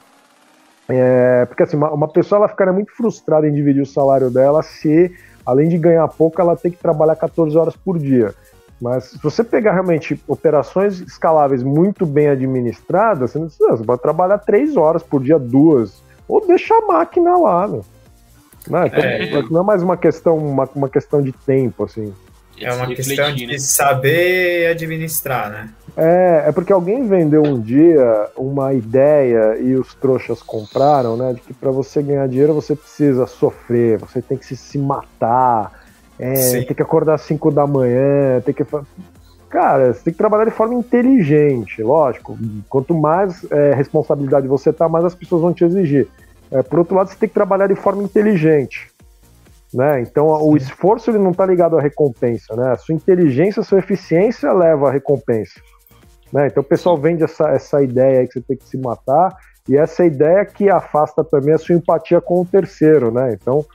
É, 0.89 1.45
porque 1.45 1.63
assim, 1.63 1.78
uma, 1.78 1.91
uma, 1.91 2.07
pessoa 2.07 2.39
ela 2.39 2.49
ficaria 2.49 2.74
muito 2.74 2.91
frustrada 2.91 3.47
em 3.47 3.53
dividir 3.53 3.82
o 3.82 3.86
salário 3.86 4.30
dela 4.30 4.61
se, 4.61 5.15
além 5.45 5.69
de 5.69 5.78
ganhar 5.78 6.05
pouco, 6.09 6.41
ela 6.41 6.57
tem 6.57 6.72
que 6.72 6.78
trabalhar 6.78 7.15
14 7.15 7.57
horas 7.57 7.76
por 7.76 7.97
dia. 7.97 8.34
Mas 8.82 9.05
se 9.05 9.19
você 9.21 9.43
pegar 9.43 9.73
realmente 9.73 10.19
operações 10.27 10.99
escaláveis 11.01 11.61
muito 11.61 12.03
bem 12.03 12.29
administradas, 12.29 13.32
você 13.32 13.38
não 13.38 13.45
precisa, 13.45 13.77
você 13.77 13.84
pode 13.84 14.01
trabalhar 14.01 14.39
3 14.39 14.75
horas 14.75 15.03
por 15.03 15.21
dia, 15.21 15.38
duas, 15.38 16.01
ou 16.27 16.45
deixa 16.45 16.73
a 16.73 16.82
máquina 16.82 17.38
lá, 17.38 17.67
né? 17.67 17.82
Não, 18.67 18.86
então, 18.86 18.99
é, 19.03 19.43
não 19.49 19.61
é 19.61 19.63
mais 19.63 19.84
uma 19.84 19.97
questão, 19.97 20.38
uma, 20.38 20.67
uma 20.75 20.89
questão 20.89 21.21
de 21.21 21.32
tempo, 21.32 21.84
assim. 21.84 22.13
É 22.59 22.71
uma 22.73 22.88
questão 22.88 23.34
de 23.34 23.47
né? 23.47 23.57
saber 23.57 24.67
administrar, 24.67 25.49
né? 25.49 25.69
É, 25.97 26.45
é 26.47 26.51
porque 26.51 26.71
alguém 26.71 27.07
vendeu 27.07 27.43
um 27.43 27.59
dia 27.59 28.29
uma 28.38 28.73
ideia 28.73 29.57
e 29.59 29.75
os 29.75 29.93
trouxas 29.95 30.41
compraram, 30.41 31.17
né? 31.17 31.34
De 31.34 31.41
que 31.41 31.53
para 31.53 31.71
você 31.71 32.01
ganhar 32.01 32.27
dinheiro 32.27 32.53
você 32.53 32.75
precisa 32.75 33.25
sofrer, 33.25 33.97
você 33.97 34.21
tem 34.21 34.38
que 34.38 34.45
se, 34.45 34.55
se 34.55 34.77
matar, 34.77 35.80
é, 36.22 36.63
tem 36.63 36.76
que 36.76 36.82
acordar 36.82 37.15
às 37.15 37.22
5 37.22 37.51
da 37.51 37.65
manhã, 37.65 38.39
tem 38.41 38.53
que. 38.53 38.63
Cara, 39.49 39.93
você 39.93 40.03
tem 40.03 40.13
que 40.13 40.17
trabalhar 40.17 40.45
de 40.45 40.51
forma 40.51 40.76
inteligente, 40.76 41.82
lógico. 41.82 42.38
Quanto 42.69 42.93
mais 42.93 43.45
é, 43.51 43.74
responsabilidade 43.74 44.47
você 44.47 44.72
tá, 44.72 44.88
mais 44.88 45.03
as 45.03 45.15
pessoas 45.15 45.41
vão 45.41 45.53
te 45.53 45.65
exigir. 45.65 46.07
É, 46.51 46.61
por 46.61 46.80
outro 46.80 46.95
lado, 46.95 47.09
você 47.09 47.17
tem 47.17 47.28
que 47.28 47.36
trabalhar 47.36 47.67
de 47.67 47.76
forma 47.76 48.03
inteligente. 48.03 48.89
Né? 49.74 50.01
Então 50.01 50.28
Sim. 50.38 50.45
o 50.45 50.57
esforço 50.57 51.11
ele 51.11 51.17
não 51.17 51.32
está 51.32 51.45
ligado 51.45 51.78
à 51.78 51.82
recompensa, 51.82 52.55
né? 52.55 52.72
A 52.72 52.78
sua 52.78 52.93
inteligência, 52.93 53.61
a 53.61 53.63
sua 53.63 53.80
eficiência 53.80 54.51
leva 54.51 54.89
à 54.89 54.91
recompensa. 54.91 55.59
Né? 56.32 56.47
Então 56.47 56.61
o 56.61 56.65
pessoal 56.65 56.97
vende 56.97 57.24
essa, 57.24 57.49
essa 57.49 57.82
ideia 57.82 58.19
aí 58.19 58.28
que 58.28 58.34
você 58.34 58.41
tem 58.41 58.57
que 58.57 58.65
se 58.65 58.78
matar, 58.78 59.36
e 59.67 59.78
essa 59.78 60.03
ideia 60.03 60.45
que 60.45 60.69
afasta 60.69 61.24
também 61.24 61.53
a 61.53 61.57
sua 61.57 61.76
empatia 61.76 62.19
com 62.19 62.41
o 62.41 62.45
terceiro, 62.45 63.11
né? 63.11 63.34
Então 63.34 63.65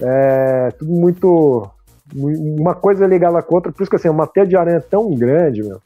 é 0.00 0.70
tudo 0.78 0.92
muito. 0.92 1.68
Uma 2.14 2.74
coisa 2.74 3.06
ligada 3.06 3.42
com 3.42 3.54
a 3.54 3.56
outra, 3.58 3.72
por 3.72 3.82
isso 3.82 3.90
que 3.90 3.96
assim, 3.96 4.08
uma 4.08 4.26
teia 4.26 4.46
de 4.46 4.56
aranha 4.56 4.80
tão 4.80 5.14
grande, 5.14 5.62
meu, 5.62 5.80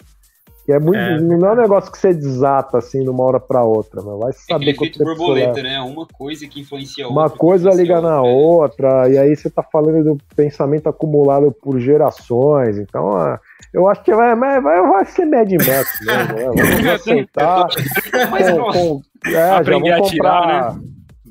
que 0.64 0.70
é 0.70 0.78
muito, 0.78 0.98
é, 0.98 1.20
não 1.20 1.48
é 1.48 1.52
um 1.52 1.56
negócio 1.56 1.90
que 1.90 1.98
você 1.98 2.14
desata 2.14 2.78
assim 2.78 3.02
de 3.02 3.10
uma 3.10 3.24
hora 3.24 3.40
para 3.40 3.64
outra, 3.64 4.00
mas 4.00 4.18
vai 4.18 4.32
saber 4.32 4.66
é 4.66 4.70
efeito 4.70 5.02
borboleta, 5.02 5.60
né? 5.60 5.80
Uma 5.80 6.06
coisa 6.06 6.46
que 6.46 6.60
influencia 6.60 7.04
a 7.04 7.08
outra. 7.08 7.22
Uma 7.22 7.30
coisa 7.30 7.70
liga 7.70 8.00
na 8.00 8.22
outra, 8.22 9.08
e 9.08 9.18
aí 9.18 9.34
você 9.34 9.50
tá 9.50 9.62
falando 9.62 10.04
do 10.04 10.18
pensamento 10.36 10.88
acumulado 10.88 11.50
por 11.50 11.80
gerações. 11.80 12.78
Então, 12.78 13.10
ah, 13.16 13.40
eu 13.74 13.88
acho 13.88 14.04
que 14.04 14.14
vai, 14.14 14.36
vai, 14.36 14.60
vai 14.60 15.04
ser 15.06 15.26
Mad 15.26 15.50
Max 15.50 15.98
mesmo, 16.00 16.34
né? 16.34 16.44
Vamos 16.44 16.86
aceitar. 16.94 17.66
com, 17.68 18.72
com, 18.72 19.02
é, 19.26 19.64
já 19.64 19.78
vou 19.78 20.10
comprar. 20.10 20.74
Né? 20.74 20.82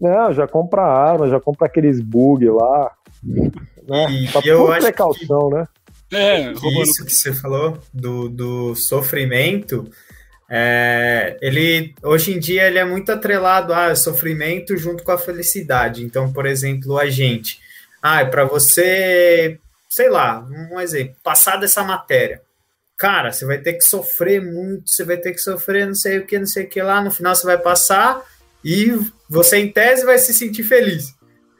Não, 0.01 0.33
já 0.33 0.47
compra 0.47 0.81
arma, 0.81 1.29
já 1.29 1.39
compra 1.39 1.67
aqueles 1.67 2.01
bug 2.01 2.49
lá. 2.49 2.91
Né? 3.23 3.51
E, 4.11 4.27
pra 4.27 4.41
eu 4.45 4.67
precaução, 4.67 5.49
que... 5.49 5.55
né? 5.55 5.67
É, 6.13 6.51
isso 6.81 7.05
que 7.05 7.13
você 7.13 7.33
falou 7.33 7.79
do, 7.93 8.27
do 8.27 8.75
sofrimento, 8.75 9.89
é, 10.49 11.37
ele 11.41 11.95
hoje 12.03 12.33
em 12.33 12.39
dia 12.39 12.67
ele 12.67 12.77
é 12.77 12.83
muito 12.83 13.09
atrelado 13.09 13.73
a 13.73 13.95
sofrimento 13.95 14.75
junto 14.75 15.03
com 15.03 15.11
a 15.13 15.17
felicidade. 15.17 16.03
Então, 16.03 16.31
por 16.33 16.45
exemplo, 16.45 16.97
a 16.97 17.09
gente, 17.09 17.59
ah, 18.01 18.21
é 18.21 18.25
para 18.25 18.43
você, 18.43 19.57
sei 19.89 20.09
lá, 20.09 20.45
um 20.69 20.79
exemplo, 20.81 21.15
passar 21.23 21.55
dessa 21.55 21.81
matéria. 21.81 22.41
Cara, 22.97 23.31
você 23.31 23.45
vai 23.45 23.59
ter 23.59 23.73
que 23.73 23.83
sofrer 23.83 24.41
muito, 24.41 24.89
você 24.89 25.05
vai 25.05 25.15
ter 25.15 25.31
que 25.31 25.39
sofrer 25.39 25.87
não 25.87 25.95
sei 25.95 26.17
o 26.17 26.25
que, 26.25 26.37
não 26.37 26.45
sei 26.45 26.65
o 26.65 26.69
que 26.69 26.81
lá, 26.81 27.01
no 27.01 27.09
final 27.09 27.33
você 27.33 27.47
vai 27.47 27.57
passar 27.57 28.21
e 28.63 28.99
você 29.29 29.57
em 29.57 29.71
tese 29.71 30.05
vai 30.05 30.17
se 30.17 30.33
sentir 30.33 30.63
feliz. 30.63 31.15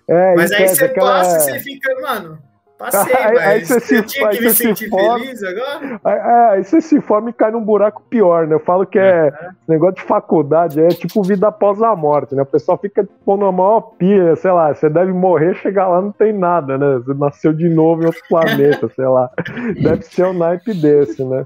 É, 0.08 0.36
Mas 0.36 0.52
aí 0.52 0.68
você 0.68 0.90
passa 0.90 1.38
e 1.38 1.42
você 1.42 1.60
fica, 1.60 2.02
mano, 2.02 2.40
Passei, 2.82 3.14
aí, 3.16 3.38
aí 3.38 3.66
você 3.66 3.80
se, 3.80 4.02
tinha 4.02 4.30
que 4.30 4.42
me 4.42 4.50
sentir 4.50 4.90
forma, 4.90 5.20
feliz 5.20 5.44
agora? 5.44 6.02
Aí, 6.04 6.20
aí, 6.20 6.64
você 6.64 6.82
se 6.82 7.00
forma 7.00 7.30
e 7.30 7.34
cai 7.34 7.52
num 7.52 7.64
buraco 7.64 8.02
pior, 8.10 8.48
né? 8.48 8.56
Eu 8.56 8.60
falo 8.60 8.88
que 8.88 8.98
é, 8.98 9.28
é. 9.28 9.50
negócio 9.68 9.98
de 9.98 10.02
faculdade, 10.02 10.82
é 10.82 10.88
tipo 10.88 11.22
vida 11.22 11.48
após 11.48 11.80
a 11.84 11.96
morte, 11.96 12.34
né? 12.34 12.42
O 12.42 12.46
pessoal 12.46 12.80
fica 12.80 13.08
pondo 13.24 13.46
a 13.46 13.52
maior 13.52 13.82
pia, 14.00 14.36
sei 14.36 14.52
lá, 14.52 14.74
você 14.74 14.90
deve 14.90 15.14
morrer, 15.14 15.54
chegar 15.58 15.88
lá 15.88 16.02
não 16.02 16.12
tem 16.12 16.34
nada, 16.34 16.76
né? 16.76 17.00
Você 17.06 17.14
nasceu 17.14 17.54
de 17.54 17.70
novo 17.70 18.02
em 18.02 18.08
outro 18.08 18.22
planeta, 18.28 18.90
sei 18.96 19.06
lá. 19.06 19.30
Deve 19.80 20.02
ser 20.02 20.26
um 20.26 20.34
naipe 20.34 20.74
desse, 20.74 21.24
né? 21.24 21.46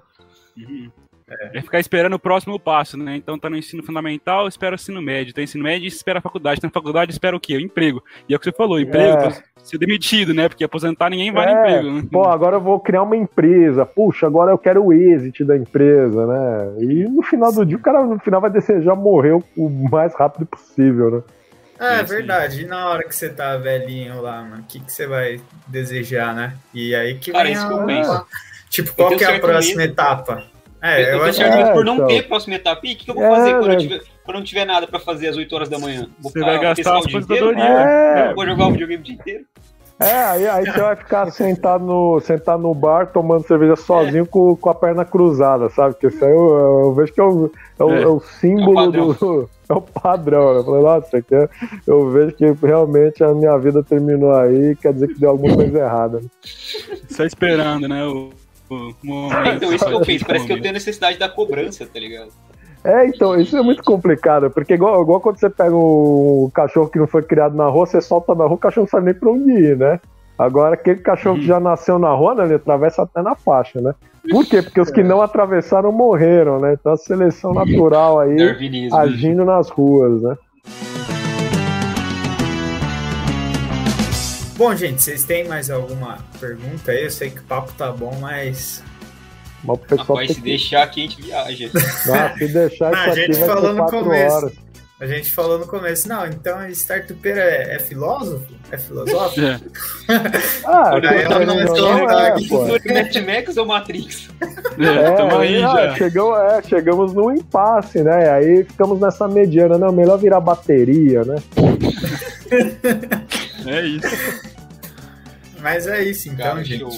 É. 1.27 1.57
é. 1.57 1.61
ficar 1.61 1.79
esperando 1.79 2.13
o 2.13 2.19
próximo 2.19 2.59
passo, 2.59 2.97
né? 2.97 3.15
Então 3.15 3.37
tá 3.37 3.49
no 3.49 3.57
ensino 3.57 3.81
fundamental, 3.81 4.47
espera 4.47 4.73
o 4.73 4.75
ensino 4.75 5.01
médio. 5.01 5.33
Tá 5.33 5.41
no 5.41 5.45
ensino 5.45 5.63
médio, 5.63 5.87
espera 5.87 6.19
a 6.19 6.21
faculdade. 6.21 6.61
Tá 6.61 6.67
na 6.67 6.71
faculdade, 6.71 7.11
espera 7.11 7.35
o 7.35 7.39
quê? 7.39 7.57
O 7.57 7.61
emprego. 7.61 8.03
E 8.29 8.33
é 8.33 8.37
o 8.37 8.39
que 8.39 8.45
você 8.45 8.51
falou, 8.51 8.79
emprego. 8.79 9.23
É. 9.23 9.43
ser 9.63 9.77
demitido, 9.77 10.33
né? 10.33 10.47
Porque 10.47 10.63
aposentar 10.63 11.09
ninguém 11.09 11.31
vai 11.31 11.49
é, 11.49 11.53
no 11.53 11.59
emprego. 11.59 11.91
Né? 11.91 12.07
Pô, 12.11 12.27
agora 12.27 12.57
eu 12.57 12.61
vou 12.61 12.79
criar 12.79 13.03
uma 13.03 13.17
empresa. 13.17 13.85
Puxa, 13.85 14.27
agora 14.27 14.51
eu 14.51 14.57
quero 14.57 14.85
o 14.85 14.93
exit 14.93 15.43
da 15.43 15.57
empresa, 15.57 16.27
né? 16.27 16.75
E 16.79 17.03
no 17.05 17.23
final 17.23 17.51
do 17.51 17.65
dia 17.65 17.77
o 17.77 17.81
cara 17.81 18.05
no 18.05 18.19
final 18.19 18.39
vai 18.39 18.51
desejar 18.51 18.95
morrer 18.95 19.33
o 19.57 19.69
mais 19.69 20.13
rápido 20.13 20.45
possível, 20.45 21.11
né? 21.11 21.23
É, 21.79 21.99
é 21.99 22.03
verdade. 22.03 22.61
E 22.61 22.65
na 22.65 22.87
hora 22.87 23.03
que 23.03 23.15
você 23.15 23.29
tá 23.29 23.57
velhinho 23.57 24.21
lá, 24.21 24.43
mano, 24.43 24.61
o 24.61 24.65
que, 24.65 24.79
que 24.79 24.91
você 24.91 25.07
vai 25.07 25.41
desejar, 25.67 26.33
né? 26.33 26.55
E 26.73 26.95
aí 26.95 27.15
que 27.15 27.31
Cara, 27.31 27.49
isso 27.49 27.67
que 27.67 27.73
eu 27.73 27.85
penso. 27.85 28.25
Tipo, 28.69 28.93
qual 28.93 29.17
que 29.17 29.23
é 29.23 29.35
a 29.35 29.39
próxima 29.39 29.81
medo. 29.81 29.93
etapa? 29.93 30.54
É, 30.85 31.01
eu, 31.01 31.17
eu 31.17 31.19
tenho 31.21 31.33
certeza 31.33 31.69
é, 31.69 31.73
por 31.73 31.83
não 31.83 31.95
então. 31.95 32.07
ter 32.07 32.27
próxima 32.27 32.55
etapa. 32.55 32.81
E 32.83 32.93
o 32.93 32.97
que, 32.97 33.05
que 33.05 33.11
eu 33.11 33.15
vou 33.15 33.23
é, 33.23 33.29
fazer 33.29 33.51
quando, 33.57 33.71
eu 33.71 33.77
tiver, 33.77 34.01
quando 34.23 34.37
não 34.37 34.43
tiver 34.43 34.65
nada 34.65 34.85
pra 34.85 34.99
fazer 34.99 35.29
às 35.29 35.35
8 35.35 35.55
horas 35.55 35.67
da 35.69 35.79
manhã? 35.79 36.07
Vou 36.19 36.31
Você 36.31 36.39
vai 36.39 36.59
gastar 36.59 36.93
a 36.93 36.99
aposentadoria. 36.99 37.63
É. 37.63 38.33
Vou 38.35 38.45
jogar 38.45 38.67
o 38.67 38.71
videogame 38.71 39.01
o 39.01 39.05
dia 39.05 39.15
inteiro. 39.15 39.45
É, 39.97 40.11
aí, 40.11 40.47
aí 40.47 40.65
você 40.65 40.79
vai 40.79 40.95
ficar 40.95 41.31
sentado 41.31 41.85
no, 41.85 42.19
sentado 42.19 42.61
no 42.61 42.73
bar 42.73 43.07
tomando 43.13 43.47
cerveja 43.47 43.77
sozinho 43.77 44.25
é. 44.25 44.27
com, 44.27 44.53
com 44.55 44.69
a 44.69 44.75
perna 44.75 45.05
cruzada, 45.05 45.69
sabe? 45.69 45.93
Porque 45.93 46.07
isso 46.07 46.23
aí 46.23 46.31
eu, 46.31 46.83
eu 46.83 46.93
vejo 46.93 47.13
que 47.13 47.21
é 47.21 47.23
o, 47.23 47.49
é 47.79 47.83
o, 47.83 47.93
é 47.93 48.07
o 48.07 48.19
símbolo 48.19 48.79
é 48.81 48.91
do. 48.91 49.49
É 49.67 49.73
o 49.73 49.81
padrão, 49.81 50.53
né? 50.53 50.59
Eu 50.59 50.63
falei, 50.63 50.83
nossa, 50.83 51.17
aqui 51.17 51.33
eu 51.87 52.11
vejo 52.11 52.35
que 52.35 52.45
realmente 52.63 53.23
a 53.23 53.33
minha 53.33 53.57
vida 53.57 53.81
terminou 53.81 54.31
aí, 54.35 54.75
quer 54.75 54.93
dizer 54.93 55.07
que 55.07 55.19
deu 55.19 55.31
alguma 55.31 55.55
coisa 55.55 55.79
errada. 55.79 56.21
Só 57.09 57.25
esperando, 57.25 57.87
né? 57.87 58.05
O 58.05 58.29
momento. 58.69 59.55
então, 59.55 59.73
isso 59.73 59.85
que 59.85 59.93
eu 59.93 60.01
penso, 60.01 60.25
parece 60.25 60.45
que 60.45 60.53
eu 60.53 60.61
tenho 60.61 60.73
necessidade 60.73 61.17
da 61.17 61.29
cobrança, 61.29 61.85
tá 61.85 61.99
ligado? 61.99 62.29
É, 62.83 63.07
então, 63.07 63.39
isso 63.39 63.57
é 63.57 63.61
muito 63.63 63.83
complicado, 63.83 64.51
porque 64.51 64.75
igual, 64.75 65.01
igual 65.01 65.19
quando 65.19 65.39
você 65.39 65.49
pega 65.49 65.75
um 65.75 66.51
cachorro 66.53 66.87
que 66.87 66.99
não 66.99 67.07
foi 67.07 67.23
criado 67.23 67.55
na 67.55 67.67
rua, 67.67 67.87
você 67.87 67.99
solta 67.99 68.35
na 68.35 68.43
rua, 68.43 68.53
o 68.53 68.59
cachorro 68.59 68.85
não 68.85 68.91
sabe 68.91 69.05
nem 69.05 69.13
pra 69.15 69.31
onde 69.31 69.51
ir, 69.51 69.75
né? 69.75 69.99
Agora, 70.37 70.75
aquele 70.75 70.99
cachorro 70.99 71.35
uhum. 71.35 71.41
que 71.41 71.47
já 71.47 71.59
nasceu 71.59 71.97
na 71.97 72.11
rua, 72.13 72.35
né, 72.35 72.43
ele 72.43 72.55
atravessa 72.55 73.03
até 73.03 73.21
na 73.21 73.35
faixa, 73.35 73.81
né? 73.81 73.93
Por 74.29 74.45
quê? 74.45 74.61
Porque 74.61 74.81
os 74.81 74.91
que 74.91 75.03
não 75.03 75.21
atravessaram 75.21 75.91
morreram, 75.91 76.59
né? 76.59 76.73
Então 76.73 76.93
a 76.93 76.97
seleção 76.97 77.53
natural 77.53 78.19
aí 78.19 78.35
agindo 78.91 79.45
nas 79.45 79.69
ruas, 79.69 80.21
né? 80.21 80.35
Bom, 84.57 84.75
gente, 84.75 85.01
vocês 85.01 85.23
têm 85.23 85.47
mais 85.47 85.69
alguma 85.69 86.19
pergunta 86.39 86.91
aí? 86.91 87.03
Eu 87.03 87.11
sei 87.11 87.29
que 87.29 87.39
o 87.39 87.43
papo 87.43 87.73
tá 87.73 87.91
bom, 87.91 88.17
mas 88.19 88.81
mas 89.65 89.77
o 89.77 89.79
pessoal 89.79 90.07
Rapaz, 90.07 90.29
se 90.29 90.35
que... 90.35 90.41
deixar 90.41 90.83
aqui 90.83 91.01
a 91.01 91.07
gente 91.07 91.21
viaja. 91.21 91.69
Não, 92.05 92.37
se 92.37 92.47
deixar 92.47 92.93
isso 92.93 93.09
a 93.09 93.15
gente 93.15 93.39
falou 93.39 93.73
no 93.73 93.85
começo. 93.87 94.35
Horas. 94.35 94.65
A 94.97 95.05
gente 95.05 95.29
falou 95.29 95.59
no 95.59 95.67
começo, 95.67 96.07
não, 96.07 96.25
então 96.25 96.65
startupeira 96.69 97.41
é, 97.41 97.75
é 97.75 97.79
filósofo? 97.79 98.45
É 98.71 98.77
filosófico? 98.77 99.45
É. 99.45 99.59
ah, 100.63 100.95
Aí 100.95 101.21
ela 101.21 101.45
não, 101.45 101.55
não, 101.65 102.09
é, 102.09 102.29
Mad 102.93 103.15
Max 103.25 103.57
ou 103.57 103.65
Matrix? 103.65 104.29
É, 104.79 104.85
é 104.85 105.37
aí 105.37 105.59
já. 105.59 105.95
Chegamos, 105.95 106.39
é, 106.39 106.61
chegamos 106.63 107.13
num 107.13 107.29
impasse, 107.29 108.01
né? 108.03 108.31
Aí 108.31 108.63
ficamos 108.63 108.97
nessa 109.01 109.27
mediana, 109.27 109.77
não, 109.77 109.91
melhor 109.91 110.17
virar 110.17 110.39
bateria, 110.39 111.25
né? 111.25 111.35
é 113.65 113.85
isso. 113.85 114.07
Mas 115.61 115.87
é 115.87 116.03
isso 116.03 116.29
então, 116.29 116.45
Cara, 116.45 116.63
gente. 116.63 116.79
Show. 116.79 116.97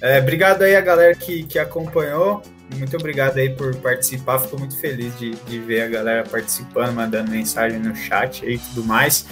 É, 0.00 0.18
obrigado 0.18 0.62
aí 0.62 0.76
a 0.76 0.80
galera 0.80 1.14
que, 1.14 1.44
que 1.44 1.58
acompanhou. 1.58 2.42
Muito 2.76 2.96
obrigado 2.96 3.38
aí 3.38 3.50
por 3.50 3.74
participar. 3.76 4.38
Fico 4.38 4.58
muito 4.58 4.76
feliz 4.76 5.16
de, 5.18 5.30
de 5.30 5.58
ver 5.58 5.82
a 5.82 5.88
galera 5.88 6.24
participando, 6.24 6.92
mandando 6.92 7.30
mensagem 7.30 7.78
no 7.78 7.94
chat 7.94 8.44
e 8.44 8.58
tudo 8.58 8.84
mais. 8.84 9.26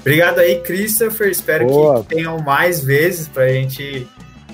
Obrigado 0.00 0.38
aí, 0.40 0.60
Christopher. 0.60 1.28
Espero 1.28 1.66
Boa. 1.66 2.02
que 2.02 2.14
tenham 2.14 2.38
mais 2.40 2.82
vezes 2.82 3.28
pra 3.28 3.48
gente. 3.48 4.06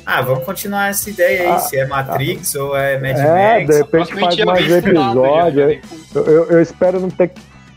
Ah, 0.04 0.20
vamos 0.20 0.44
continuar 0.44 0.90
essa 0.90 1.08
ideia 1.08 1.42
aí, 1.42 1.48
ah, 1.48 1.58
se 1.58 1.78
é 1.78 1.86
Matrix 1.86 2.54
ah, 2.54 2.62
ou 2.62 2.76
é 2.76 2.98
Mad 2.98 3.18
é, 3.18 3.58
Max. 3.58 3.66
De 3.66 3.82
repente 3.82 4.20
faz 4.20 4.44
mais 4.44 4.70
episódio. 4.70 5.80
Eu, 6.14 6.24
eu, 6.24 6.50
eu 6.50 6.62
espero 6.62 7.00
não 7.00 7.08
ter 7.08 7.32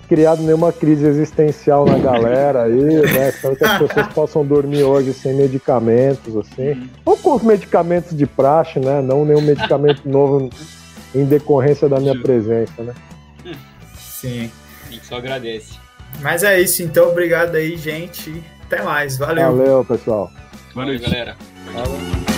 criado 0.07 0.41
nenhuma 0.41 0.71
crise 0.71 1.05
existencial 1.05 1.85
na 1.85 1.97
galera 1.97 2.63
aí, 2.63 2.73
né? 2.73 3.29
Espero 3.29 3.55
que 3.55 3.65
as 3.65 3.77
pessoas 3.77 4.07
possam 4.07 4.45
dormir 4.45 4.83
hoje 4.83 5.13
sem 5.13 5.33
medicamentos, 5.33 6.35
assim. 6.35 6.89
Ou 7.05 7.17
com 7.17 7.35
os 7.35 7.43
medicamentos 7.43 8.15
de 8.15 8.25
praxe, 8.25 8.79
né? 8.79 9.01
Não 9.01 9.25
nenhum 9.25 9.41
medicamento 9.41 10.01
novo 10.09 10.49
em 11.13 11.25
decorrência 11.25 11.87
da 11.89 11.99
minha 11.99 12.19
presença, 12.19 12.81
né? 12.83 12.93
Sim. 13.95 14.49
A 14.87 14.91
gente 14.91 15.05
só 15.05 15.17
agradece. 15.17 15.77
Mas 16.21 16.43
é 16.43 16.59
isso, 16.59 16.81
então. 16.81 17.09
Obrigado 17.09 17.55
aí, 17.55 17.77
gente. 17.77 18.43
Até 18.65 18.81
mais. 18.81 19.17
Valeu. 19.17 19.55
Valeu, 19.55 19.85
pessoal. 19.85 20.31
Valeu, 20.73 20.99
galera. 20.99 21.35
Valeu. 21.73 22.36